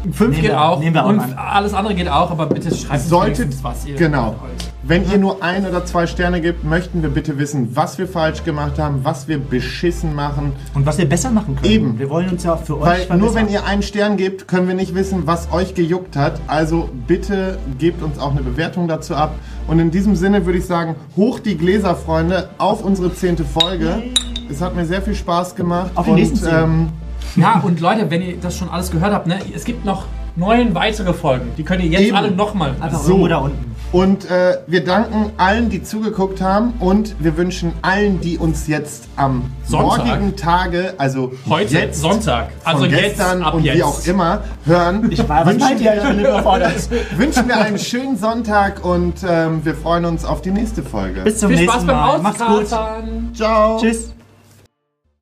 Fünf 0.03 0.19
Nehmen 0.19 0.33
geht 0.33 0.43
wir- 0.43 0.61
auch 0.61 0.79
nehmen 0.79 0.93
wir 0.95 1.03
auch 1.05 1.09
und 1.09 1.19
an. 1.19 1.33
alles 1.33 1.73
andere 1.73 1.93
geht 1.95 2.07
auch, 2.07 2.31
aber 2.31 2.45
bitte 2.45 2.73
schreibt 2.73 3.01
uns 3.01 3.09
Solltet, 3.09 3.63
was 3.63 3.85
ihr 3.85 3.95
genau. 3.95 4.35
wollt. 4.41 4.66
Wenn 4.87 5.03
ihr 5.11 5.17
nur 5.17 5.43
ein 5.43 5.65
oder 5.65 5.83
zwei 5.83 6.07
Sterne 6.07 6.39
gebt, 6.39 6.63
möchten 6.63 7.01
wir 7.01 7.09
bitte 7.09 7.37
wissen, 7.37 7.75
was 7.75 7.97
wir 7.97 8.07
falsch 8.07 8.45
gemacht 8.45 8.79
haben, 8.79 9.03
was 9.03 9.27
wir 9.27 9.37
beschissen 9.37 10.15
machen. 10.15 10.53
Und 10.73 10.85
was 10.85 10.97
wir 10.97 11.09
besser 11.09 11.29
machen 11.29 11.57
können. 11.57 11.69
Eben. 11.69 11.99
Wir 11.99 12.09
wollen 12.09 12.29
uns 12.29 12.45
ja 12.45 12.53
auch 12.53 12.63
für 12.63 12.79
euch 12.79 13.09
Weil 13.09 13.17
nur 13.17 13.35
wenn 13.35 13.49
ihr 13.49 13.65
einen 13.65 13.81
Stern 13.81 14.15
gebt, 14.15 14.47
können 14.47 14.69
wir 14.69 14.75
nicht 14.75 14.95
wissen, 14.95 15.27
was 15.27 15.51
euch 15.51 15.75
gejuckt 15.75 16.15
hat. 16.15 16.39
Also 16.47 16.87
bitte 17.05 17.57
gebt 17.77 18.01
uns 18.01 18.17
auch 18.17 18.31
eine 18.31 18.43
Bewertung 18.43 18.87
dazu 18.87 19.13
ab. 19.13 19.35
Und 19.67 19.79
in 19.79 19.91
diesem 19.91 20.15
Sinne 20.15 20.45
würde 20.45 20.59
ich 20.59 20.65
sagen, 20.65 20.95
hoch 21.17 21.39
die 21.39 21.57
Gläser, 21.57 21.93
Freunde, 21.93 22.47
auf 22.57 22.81
unsere 22.81 23.13
zehnte 23.13 23.43
Folge. 23.43 24.03
Es 24.49 24.61
hat 24.61 24.73
mir 24.73 24.85
sehr 24.85 25.01
viel 25.01 25.15
Spaß 25.15 25.55
gemacht. 25.55 25.91
Auf 25.95 26.05
die 26.05 26.11
und, 26.11 26.17
nächsten 26.17 26.47
ähm, 26.49 26.89
Ja, 27.35 27.59
und 27.59 27.81
Leute, 27.81 28.09
wenn 28.09 28.21
ihr 28.21 28.37
das 28.37 28.55
schon 28.55 28.69
alles 28.69 28.89
gehört 28.89 29.11
habt, 29.11 29.27
ne, 29.27 29.39
es 29.53 29.65
gibt 29.65 29.83
noch 29.83 30.05
neun 30.37 30.73
weitere 30.75 31.13
Folgen. 31.13 31.49
Die 31.57 31.63
könnt 31.63 31.83
ihr 31.83 31.89
jetzt 31.89 32.03
Eben. 32.03 32.15
alle 32.15 32.31
nochmal. 32.31 32.75
Einfach 32.79 32.99
So. 33.01 33.09
irgendwo 33.09 33.27
da 33.27 33.37
unten. 33.39 33.75
Und 33.91 34.29
äh, 34.29 34.57
wir 34.67 34.83
danken 34.83 35.31
allen, 35.37 35.69
die 35.69 35.81
zugeguckt 35.81 36.41
haben 36.41 36.73
und 36.79 37.15
wir 37.19 37.37
wünschen 37.37 37.71
allen, 37.81 38.19
die 38.19 38.37
uns 38.37 38.67
jetzt 38.67 39.07
am 39.15 39.49
Sonntag. 39.65 40.05
morgigen 40.05 40.35
Tage, 40.35 40.93
also 40.97 41.31
Heute 41.47 41.73
jetzt, 41.73 42.01
Sonntag. 42.01 42.49
Also 42.63 42.81
von 42.83 42.89
jetzt, 42.89 43.01
gestern 43.01 43.43
ab 43.43 43.53
und 43.53 43.63
jetzt. 43.63 43.77
wie 43.77 43.83
auch 43.83 44.05
immer 44.05 44.41
hören, 44.65 45.09
Ich 45.11 45.27
war, 45.27 45.45
wünschen, 45.45 46.19
überfordert. 46.19 46.89
wünschen 47.17 47.47
wir 47.47 47.57
einen 47.57 47.79
schönen 47.79 48.17
Sonntag 48.17 48.83
und 48.83 49.15
ähm, 49.27 49.63
wir 49.63 49.75
freuen 49.75 50.05
uns 50.05 50.25
auf 50.25 50.41
die 50.41 50.51
nächste 50.51 50.83
Folge. 50.83 51.21
Bis 51.21 51.39
zum 51.39 51.49
Viel 51.49 51.59
nächsten 51.59 51.81
Spaß 51.81 51.85
beim 51.85 51.95
Mal. 51.95 52.19
Macht's 52.19 52.45
gut. 52.45 53.35
Ciao. 53.35 53.79
Tschüss. 53.79 54.16